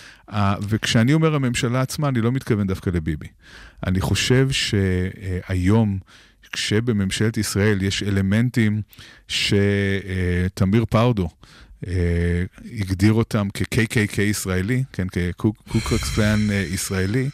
וכשאני 0.70 1.14
אומר 1.14 1.36
הממשלה 1.36 1.82
עצמה, 1.82 2.08
אני 2.10 2.22
לא 2.22 2.32
מתכוון 2.32 2.68
דווקא 2.68 2.90
לביבי. 2.90 3.28
אני 3.88 4.02
חושב 4.02 4.48
שהיום, 4.52 6.00
כשבממשלת 6.52 7.38
ישראל 7.38 7.82
יש 7.82 8.04
אלמנטים 8.04 8.82
שתמיר 9.28 10.86
פאודו, 10.90 11.30
אה, 11.88 12.44
הגדיר 12.80 13.14
אותם 13.14 13.48
כ-KKK 13.54 14.22
ישראלי, 14.22 14.84
כן, 14.94 15.08
כקוקרקס 15.08 16.16
קלאן 16.16 16.52
אה, 16.52 16.56
ישראלי, 16.56 17.30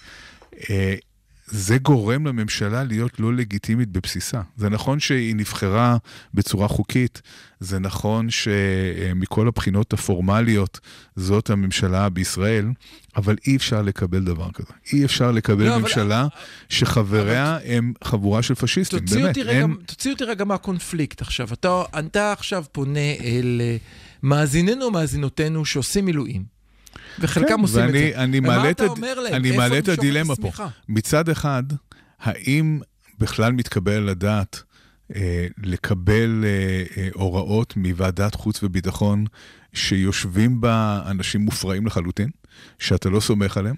זה 1.47 1.77
גורם 1.77 2.27
לממשלה 2.27 2.83
להיות 2.83 3.19
לא 3.19 3.33
לגיטימית 3.33 3.89
בבסיסה. 3.89 4.41
זה 4.57 4.69
נכון 4.69 4.99
שהיא 4.99 5.35
נבחרה 5.35 5.97
בצורה 6.33 6.67
חוקית, 6.67 7.21
זה 7.59 7.79
נכון 7.79 8.29
שמכל 8.29 9.47
הבחינות 9.47 9.93
הפורמליות 9.93 10.79
זאת 11.15 11.49
הממשלה 11.49 12.09
בישראל, 12.09 12.65
אבל 13.15 13.35
אי 13.47 13.55
אפשר 13.55 13.81
לקבל 13.81 14.23
דבר 14.23 14.51
כזה. 14.51 14.73
אי 14.93 15.05
אפשר 15.05 15.31
לקבל 15.31 15.65
לא, 15.65 15.75
אבל- 15.75 15.81
ממשלה 15.81 16.27
שחבריה 16.69 17.57
הם 17.65 17.93
חבורה 18.03 18.41
של 18.41 18.55
פשיסטים, 18.55 18.99
תוציא 18.99 19.15
באמת. 19.17 19.29
אותי, 19.29 19.43
רגע, 19.43 19.59
אין- 19.59 19.75
תוציא 19.85 20.11
אותי 20.11 20.23
רגע 20.23 20.45
מהקונפליקט 20.45 21.21
עכשיו. 21.21 21.47
אתה, 21.53 21.81
אתה 21.99 22.31
עכשיו 22.31 22.65
פונה 22.71 22.99
אל 23.23 23.61
אה, 23.63 23.77
מאזיננו 24.23 24.85
ומאזינותינו 24.85 25.65
שעושים 25.65 26.05
מילואים. 26.05 26.56
וחלקם 27.19 27.47
כן, 27.47 27.61
עושים 27.61 27.79
ואני, 27.79 28.09
את 28.09 28.13
זה. 28.13 28.23
אני 28.23 28.39
ומה 28.39 28.47
מעלה 28.47 28.71
את? 28.71 28.81
אני 29.31 29.57
מעלה 29.57 29.77
את 29.77 29.87
הדילמה 29.87 30.35
פה. 30.35 30.51
מצד 30.89 31.29
אחד, 31.29 31.63
האם 32.19 32.79
בכלל 33.19 33.51
מתקבל 33.51 33.93
על 33.93 34.09
הדעת 34.09 34.63
אה, 35.15 35.47
לקבל 35.63 36.43
אה, 36.45 36.83
אה, 36.97 37.09
הוראות 37.13 37.73
מוועדת 37.77 38.35
חוץ 38.35 38.63
וביטחון 38.63 39.25
שיושבים 39.73 40.61
בה 40.61 41.01
אנשים 41.05 41.41
מופרעים 41.41 41.85
לחלוטין, 41.87 42.29
שאתה 42.79 43.09
לא 43.09 43.19
סומך 43.19 43.57
עליהם, 43.57 43.75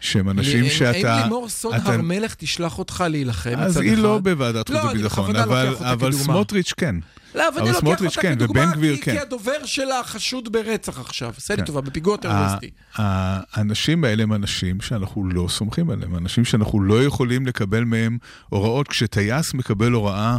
שהם 0.00 0.30
אנשים 0.30 0.64
שאתה... 0.68 1.14
האם 1.14 1.22
לימור 1.22 1.48
סון 1.48 1.74
אתה- 1.74 1.92
הר 1.92 2.02
מלך 2.02 2.34
תשלח 2.34 2.78
אותך 2.78 3.04
להילחם 3.08 3.54
אז 3.58 3.70
מצד 3.70 3.80
היא 3.80 3.92
אחד? 3.92 4.02
לא 4.02 4.18
בוועדת 4.18 4.68
חוץ 4.68 4.76
לא, 4.76 4.90
וביטחון, 4.90 5.36
אבל, 5.36 5.74
אבל. 5.80 6.12
סמוטריץ' 6.12 6.72
כן. 6.76 6.94
לא, 7.34 7.48
אבל 7.48 7.58
אני 7.60 7.70
לוקח 7.70 8.00
אותה 8.04 8.20
כן, 8.20 8.34
כדוגמה, 8.34 8.72
גביר 8.74 8.96
כי- 8.96 9.02
כן. 9.02 9.12
כי 9.12 9.18
הדובר 9.18 9.64
שלה 9.64 10.00
חשוד 10.04 10.52
ברצח 10.52 10.98
עכשיו. 11.00 11.32
עשה 11.36 11.54
לי 11.54 11.60
כן. 11.60 11.66
טובה, 11.66 11.80
בפיגוע 11.80 12.16
טרוריסטי. 12.16 12.70
האנשים 12.94 14.04
האלה 14.04 14.22
הם 14.22 14.32
אנשים 14.32 14.80
שאנחנו 14.80 15.28
לא 15.28 15.46
סומכים 15.48 15.90
עליהם, 15.90 16.16
אנשים 16.16 16.44
שאנחנו 16.44 16.80
לא 16.82 17.04
יכולים 17.04 17.46
לקבל 17.46 17.84
מהם 17.84 18.18
הוראות. 18.48 18.88
כשטייס 18.88 19.54
מקבל 19.54 19.92
הוראה 19.92 20.36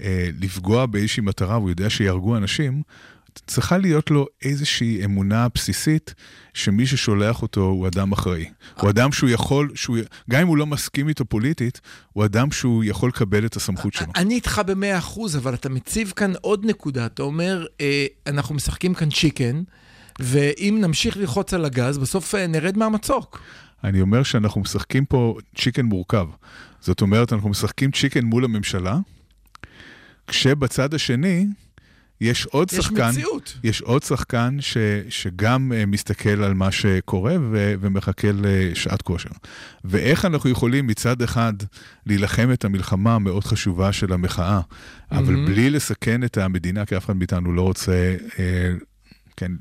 אה, 0.00 0.28
לפגוע 0.40 0.86
באיזושהי 0.86 1.22
מטרה 1.22 1.58
והוא 1.58 1.70
יודע 1.70 1.90
שיהרגו 1.90 2.36
אנשים, 2.36 2.82
צריכה 3.46 3.78
להיות 3.78 4.10
לו 4.10 4.26
איזושהי 4.42 5.04
אמונה 5.04 5.46
בסיסית 5.54 6.14
שמי 6.54 6.86
ששולח 6.86 7.42
אותו 7.42 7.60
הוא 7.60 7.86
אדם 7.86 8.12
אחראי. 8.12 8.50
הוא 8.80 8.90
אדם 8.90 9.12
שהוא 9.12 9.30
יכול, 9.30 9.70
שהוא, 9.74 9.98
גם 10.30 10.40
אם 10.40 10.46
הוא 10.46 10.56
לא 10.56 10.66
מסכים 10.66 11.08
איתו 11.08 11.24
פוליטית, 11.24 11.80
הוא 12.12 12.24
אדם 12.24 12.50
שהוא 12.50 12.84
יכול 12.84 13.08
לקבל 13.08 13.46
את 13.46 13.56
הסמכות 13.56 13.94
שלו. 13.94 14.06
אני 14.16 14.34
איתך 14.34 14.62
במאה 14.66 14.98
אחוז, 14.98 15.36
אבל 15.36 15.54
אתה 15.54 15.68
מציב 15.68 16.12
כאן 16.16 16.32
עוד 16.40 16.66
נקודה. 16.66 17.06
אתה 17.06 17.22
אומר, 17.22 17.66
אה, 17.80 18.06
אנחנו 18.26 18.54
משחקים 18.54 18.94
כאן 18.94 19.10
צ'יקן, 19.10 19.62
ואם 20.20 20.78
נמשיך 20.80 21.16
ללחוץ 21.16 21.54
על 21.54 21.64
הגז, 21.64 21.98
בסוף 21.98 22.34
אה, 22.34 22.46
נרד 22.46 22.78
מהמצוק. 22.78 23.40
אני 23.84 24.00
אומר 24.00 24.22
שאנחנו 24.22 24.60
משחקים 24.60 25.04
פה 25.04 25.36
צ'יקן 25.56 25.84
מורכב. 25.86 26.26
זאת 26.80 27.00
אומרת, 27.00 27.32
אנחנו 27.32 27.48
משחקים 27.48 27.90
צ'יקן 27.90 28.24
מול 28.24 28.44
הממשלה, 28.44 28.98
כשבצד 30.26 30.94
השני 30.94 31.46
יש 32.20 32.46
עוד 32.46 32.68
יש 32.72 32.78
שחקן, 32.78 33.10
מציאות. 33.10 33.58
יש 33.64 33.80
עוד 33.80 34.02
שחקן 34.02 34.56
ש, 34.60 34.76
שגם 35.08 35.72
uh, 35.72 35.86
מסתכל 35.86 36.42
על 36.42 36.54
מה 36.54 36.72
שקורה 36.72 37.36
ו, 37.50 37.74
ומחכה 37.80 38.28
לשעת 38.34 39.02
כושר. 39.02 39.30
ואיך 39.84 40.24
אנחנו 40.24 40.50
יכולים 40.50 40.86
מצד 40.86 41.22
אחד 41.22 41.52
להילחם 42.06 42.48
את 42.52 42.64
המלחמה 42.64 43.14
המאוד 43.14 43.44
חשובה 43.44 43.92
של 43.92 44.12
המחאה, 44.12 44.60
אבל 45.10 45.32
מהמם. 45.32 45.46
בלי 45.46 45.70
לסכן 45.70 46.24
את 46.24 46.38
המדינה, 46.38 46.84
כי 46.84 46.96
אף 46.96 47.04
אחד 47.04 47.16
מאיתנו 47.16 47.52
לא 47.52 47.62
רוצה, 47.62 48.16
אה, 48.38 48.72
כן, 49.36 49.52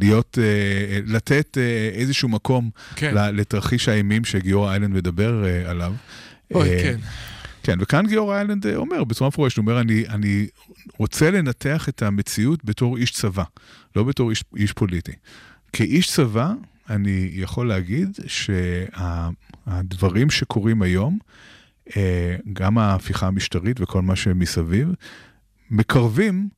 להיות, 0.00 0.38
אה, 0.42 0.98
לתת 1.06 1.58
אה, 1.58 1.90
איזשהו 1.92 2.28
מקום 2.28 2.70
כן. 2.96 3.14
לתרחיש 3.14 3.88
האימים 3.88 4.24
שגיורא 4.24 4.70
איילנד 4.70 4.94
מדבר 4.94 5.44
אה, 5.44 5.70
עליו. 5.70 5.92
אוי, 6.54 6.70
אה, 6.70 6.82
כן. 6.82 6.98
כן, 7.64 7.78
וכאן 7.80 8.06
גיורא 8.06 8.36
איילנד 8.36 8.66
אה, 8.66 8.76
אומר 8.76 9.04
בצורה 9.04 9.28
מפורשת, 9.28 9.56
הוא 9.56 9.62
אומר, 9.62 9.80
אני, 9.80 10.04
אני 10.08 10.46
רוצה 10.98 11.30
לנתח 11.30 11.88
את 11.88 12.02
המציאות 12.02 12.64
בתור 12.64 12.96
איש 12.96 13.10
צבא, 13.10 13.44
לא 13.96 14.02
בתור 14.02 14.30
איש, 14.30 14.44
איש 14.56 14.72
פוליטי. 14.72 15.12
כאיש 15.72 16.10
צבא, 16.10 16.52
אני 16.90 17.30
יכול 17.32 17.68
להגיד 17.68 18.18
שהדברים 18.26 20.30
שקורים 20.30 20.82
היום, 20.82 21.18
אה, 21.96 22.36
גם 22.52 22.78
ההפיכה 22.78 23.26
המשטרית 23.26 23.80
וכל 23.80 24.02
מה 24.02 24.16
שמסביב, 24.16 24.88
מקרבים 25.70 26.48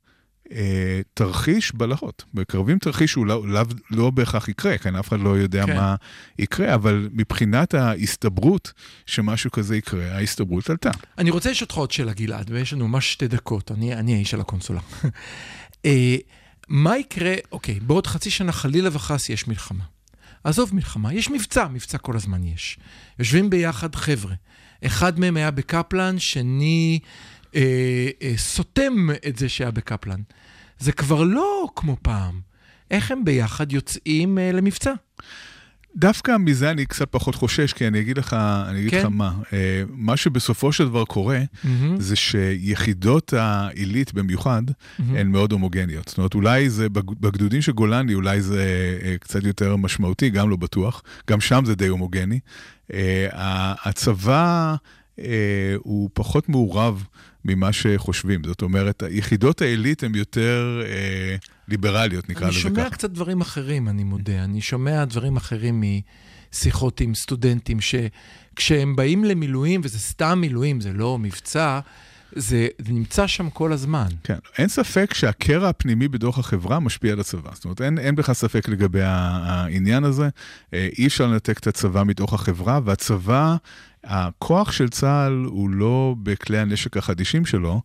תרחיש 1.14 1.72
בלהות. 1.74 2.24
מקרבים 2.34 2.78
תרחיש 2.78 3.10
שהוא 3.10 3.26
לא, 3.26 3.48
לא, 3.48 3.62
לא 3.90 4.10
בהכרח 4.10 4.48
יקרה, 4.48 4.78
כאן 4.78 4.96
אף 4.96 5.08
אחד 5.08 5.20
לא 5.20 5.38
יודע 5.38 5.66
כן. 5.66 5.72
כן. 5.72 5.76
מה 5.76 5.94
יקרה, 6.38 6.74
אבל 6.74 7.08
מבחינת 7.12 7.74
ההסתברות 7.74 8.72
שמשהו 9.06 9.50
כזה 9.50 9.76
יקרה, 9.76 10.16
ההסתברות 10.16 10.70
עלתה. 10.70 10.90
אני 11.18 11.30
רוצה 11.30 11.50
לשאול 11.50 11.66
אותך 11.66 11.76
עוד 11.76 11.90
שאלה, 11.90 12.12
גלעד, 12.12 12.50
ויש 12.50 12.72
לנו 12.72 12.88
ממש 12.88 13.12
שתי 13.12 13.28
דקות, 13.28 13.72
אני, 13.72 13.94
אני 13.94 14.14
האיש 14.14 14.30
של 14.30 14.40
הקונסולה. 14.40 14.80
אה, 15.86 16.16
מה 16.68 16.98
יקרה, 16.98 17.34
אוקיי, 17.52 17.80
בעוד 17.80 18.06
חצי 18.06 18.30
שנה 18.30 18.52
חלילה 18.52 18.88
וחס 18.92 19.28
יש 19.28 19.48
מלחמה. 19.48 19.84
עזוב 20.44 20.74
מלחמה, 20.74 21.14
יש 21.14 21.30
מבצע, 21.30 21.68
מבצע 21.68 21.98
כל 21.98 22.16
הזמן 22.16 22.44
יש. 22.44 22.78
יושבים 23.18 23.50
ביחד 23.50 23.94
חבר'ה. 23.94 24.34
אחד 24.86 25.20
מהם 25.20 25.36
היה 25.36 25.50
בקפלן, 25.50 26.18
שני 26.18 26.98
אה, 27.56 27.62
אה, 28.22 28.32
סותם 28.36 29.08
את 29.28 29.36
זה 29.38 29.48
שהיה 29.48 29.70
בקפלן. 29.70 30.20
זה 30.78 30.92
כבר 30.92 31.22
לא 31.22 31.68
כמו 31.76 31.96
פעם. 32.02 32.40
איך 32.90 33.10
הם 33.10 33.24
ביחד 33.24 33.72
יוצאים 33.72 34.38
אה, 34.38 34.52
למבצע? 34.52 34.92
דווקא 35.98 36.36
מזה 36.40 36.70
אני 36.70 36.86
קצת 36.86 37.08
פחות 37.10 37.34
חושש, 37.34 37.72
כי 37.72 37.86
אני 37.86 38.00
אגיד 38.00 38.18
לך, 38.18 38.32
אני 38.68 38.78
אגיד 38.80 38.90
כן. 38.90 38.98
לך 38.98 39.04
מה, 39.10 39.32
אה, 39.52 39.82
מה 39.88 40.16
שבסופו 40.16 40.72
של 40.72 40.84
דבר 40.84 41.04
קורה, 41.04 41.40
מהמם. 41.64 42.00
זה 42.00 42.16
שיחידות 42.16 43.32
העילית 43.32 44.14
במיוחד, 44.14 44.62
הן 44.98 45.26
מאוד 45.26 45.52
הומוגניות. 45.52 46.08
זאת 46.08 46.18
אומרת, 46.18 46.34
אולי 46.34 46.70
זה, 46.70 46.88
בג- 46.88 47.20
בגדודים 47.20 47.62
של 47.62 47.72
גולני, 47.72 48.14
אולי 48.14 48.40
זה 48.42 48.64
אה, 49.02 49.16
קצת 49.20 49.44
יותר 49.44 49.76
משמעותי, 49.76 50.30
גם 50.30 50.50
לא 50.50 50.56
בטוח. 50.56 51.02
גם 51.30 51.40
שם 51.40 51.62
זה 51.64 51.74
די 51.74 51.86
הומוגני. 51.86 52.38
אה, 52.92 53.26
הצבא 53.84 54.74
אה, 55.18 55.24
הוא 55.78 56.10
פחות 56.14 56.48
מעורב 56.48 57.04
ממה 57.46 57.72
שחושבים. 57.72 58.44
זאת 58.44 58.62
אומרת, 58.62 59.02
יחידות 59.10 59.62
העילית 59.62 60.02
הן 60.02 60.14
יותר 60.14 60.82
אה, 60.86 61.36
ליברליות, 61.68 62.28
נקרא 62.30 62.42
אני 62.42 62.50
לזה 62.50 62.60
שומע 62.60 62.84
ככה. 62.84 62.90
קצת 62.90 63.10
דברים 63.10 63.40
אחרים, 63.40 63.88
אני 63.88 64.04
מודה. 64.04 64.44
אני 64.44 64.60
שומע 64.60 65.04
דברים 65.04 65.36
אחרים 65.36 65.84
משיחות 66.52 67.00
עם 67.00 67.14
סטודנטים, 67.14 67.78
שכשהם 67.80 68.96
באים 68.96 69.24
למילואים, 69.24 69.80
וזה 69.84 69.98
סתם 69.98 70.38
מילואים, 70.40 70.80
זה 70.80 70.92
לא 70.92 71.18
מבצע, 71.18 71.80
זה, 72.32 72.68
זה 72.78 72.92
נמצא 72.92 73.26
שם 73.26 73.50
כל 73.50 73.72
הזמן. 73.72 74.06
כן, 74.24 74.38
אין 74.58 74.68
ספק 74.68 75.14
שהקרע 75.14 75.68
הפנימי 75.68 76.08
בתוך 76.08 76.38
החברה 76.38 76.80
משפיע 76.80 77.12
על 77.12 77.20
הצבא. 77.20 77.50
זאת 77.54 77.64
אומרת, 77.64 77.80
אין, 77.80 77.98
אין 77.98 78.14
בכלל 78.14 78.34
ספק 78.34 78.68
לגבי 78.68 79.02
העניין 79.02 80.04
הזה. 80.04 80.28
אה, 80.74 80.88
אי 80.98 81.06
אפשר 81.06 81.26
לנתק 81.26 81.58
את 81.58 81.66
הצבא 81.66 82.02
מתוך 82.04 82.34
החברה, 82.34 82.80
והצבא, 82.84 83.56
הכוח 84.06 84.72
של 84.72 84.88
צה"ל 84.88 85.44
הוא 85.46 85.70
לא 85.70 86.14
בכלי 86.22 86.58
הנשק 86.58 86.96
החדישים 86.96 87.46
שלו, 87.46 87.80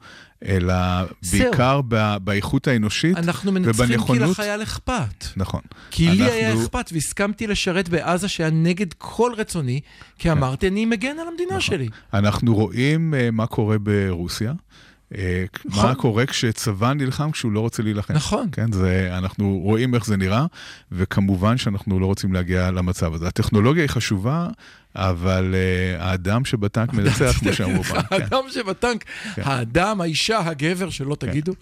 אלא 0.46 0.74
זהו. 1.22 1.50
בעיקר 1.52 1.82
ב- 1.88 2.18
באיכות 2.24 2.68
האנושית. 2.68 3.18
אנחנו 3.18 3.52
מנצחים 3.52 4.00
כי 4.08 4.20
לחייל 4.20 4.64
אכפת. 4.64 5.26
נכון. 5.38 5.62
כי 5.92 6.08
לי 6.12 6.24
היה 6.24 6.50
אנחנו- 6.52 6.64
אכפת 6.64 6.90
והסכמתי 6.94 7.48
לשרת 7.48 7.90
בעזה 7.90 8.28
שהיה 8.28 8.50
נגד 8.50 8.94
כל 8.98 9.32
רצוני, 9.38 9.80
כי 10.18 10.32
אמרתי, 10.32 10.68
אני 10.68 10.86
מגן 10.86 11.20
על 11.20 11.28
המדינה 11.28 11.50
נכון. 11.50 11.62
שלי. 11.62 11.88
אנחנו 12.14 12.56
רואים 12.56 13.14
uh, 13.14 13.32
מה 13.32 13.48
קורה 13.48 13.78
ברוסיה. 13.80 14.54
Uh, 15.12 15.16
נכון. 15.66 15.86
מה 15.86 15.96
קורה 15.96 16.26
כשצבא 16.26 16.94
נלחם 16.94 17.32
כשהוא 17.32 17.52
לא 17.52 17.60
רוצה 17.60 17.84
להילחם. 17.84 18.14
נכון. 18.14 18.50
כן, 18.52 18.72
זה, 18.72 19.10
אנחנו 19.18 19.60
רואים 19.64 19.96
איך 19.96 20.06
זה 20.06 20.18
נראה, 20.18 20.46
וכמובן 20.92 21.58
שאנחנו 21.58 22.00
לא 22.00 22.06
רוצים 22.06 22.34
להגיע 22.34 22.72
למצב 22.72 23.14
הזה. 23.14 23.28
הטכנולוגיה 23.28 23.84
היא 23.84 23.90
חשובה, 23.90 24.48
אבל 24.96 25.56
uh, 25.56 26.02
האדם 26.02 26.46
שבטנק 26.46 26.94
מנצח, 26.98 27.40
כמו 27.40 27.54
שאמרו 27.54 27.84
פעם. 27.84 28.02
כן. 28.02 28.16
האדם 28.16 28.44
שבטנק, 28.50 29.06
האדם, 29.38 30.02
האישה, 30.02 30.40
הגבר, 30.40 30.90
שלא 30.90 31.16
תגידו. 31.16 31.54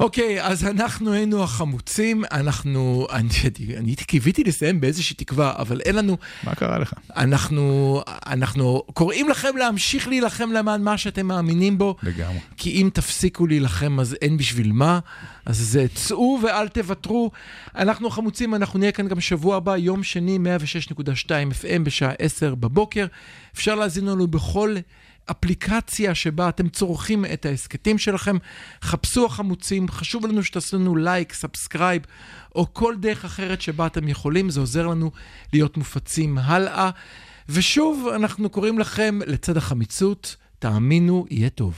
אוקיי, 0.00 0.42
אז 0.42 0.64
אנחנו 0.64 1.12
היינו 1.12 1.42
החמוצים, 1.42 2.24
אנחנו, 2.32 3.06
אני, 3.12 3.28
אני 3.76 3.96
קיוויתי 3.96 4.44
לסיים 4.44 4.80
באיזושהי 4.80 5.16
תקווה, 5.16 5.52
אבל 5.58 5.80
אין 5.80 5.96
לנו, 5.96 6.16
מה 6.44 6.54
קרה 6.54 6.78
לך? 6.78 6.94
אנחנו, 7.16 8.02
אנחנו 8.26 8.82
קוראים 8.94 9.28
לכם 9.28 9.56
להמשיך 9.56 10.08
להילחם 10.08 10.52
למען 10.52 10.82
מה 10.82 10.98
שאתם 10.98 11.26
מאמינים 11.26 11.78
בו, 11.78 11.96
לגמרי. 12.02 12.38
כי 12.56 12.70
אם 12.70 12.90
תפסיקו 12.92 13.46
להילחם 13.46 14.00
אז 14.00 14.16
אין 14.22 14.36
בשביל 14.36 14.72
מה, 14.72 14.98
אז 15.46 15.58
זה 15.58 15.86
צאו 15.94 16.38
ואל 16.42 16.68
תוותרו. 16.68 17.30
אנחנו 17.76 18.10
חמוצים, 18.10 18.54
אנחנו 18.54 18.78
נהיה 18.78 18.92
כאן 18.92 19.08
גם 19.08 19.20
שבוע 19.20 19.56
הבא, 19.56 19.76
יום 19.76 20.02
שני, 20.02 20.38
106.2 20.88 21.28
FM 21.28 21.82
בשעה 21.82 22.12
10 22.18 22.54
בבוקר. 22.54 23.06
אפשר 23.54 23.74
להאזין 23.74 24.06
לנו 24.06 24.26
בכל 24.26 24.76
אפליקציה 25.30 26.14
שבה 26.14 26.48
אתם 26.48 26.68
צורכים 26.68 27.24
את 27.24 27.46
ההסכתים 27.46 27.98
שלכם. 27.98 28.36
חפשו 28.82 29.26
החמוצים, 29.26 29.88
חשוב 29.88 30.26
לנו 30.26 30.42
שתעשו 30.42 30.78
לנו 30.78 30.96
לייק, 30.96 31.32
subscribe, 31.32 32.02
או 32.54 32.74
כל 32.74 32.94
דרך 33.00 33.24
אחרת 33.24 33.60
שבה 33.60 33.86
אתם 33.86 34.08
יכולים, 34.08 34.50
זה 34.50 34.60
עוזר 34.60 34.86
לנו 34.86 35.10
להיות 35.52 35.76
מופצים 35.76 36.38
הלאה. 36.38 36.90
ושוב, 37.48 38.08
אנחנו 38.14 38.50
קוראים 38.50 38.78
לכם, 38.78 39.18
לצד 39.26 39.56
החמיצות, 39.56 40.36
תאמינו, 40.58 41.26
יהיה 41.30 41.50
טוב. 41.50 41.72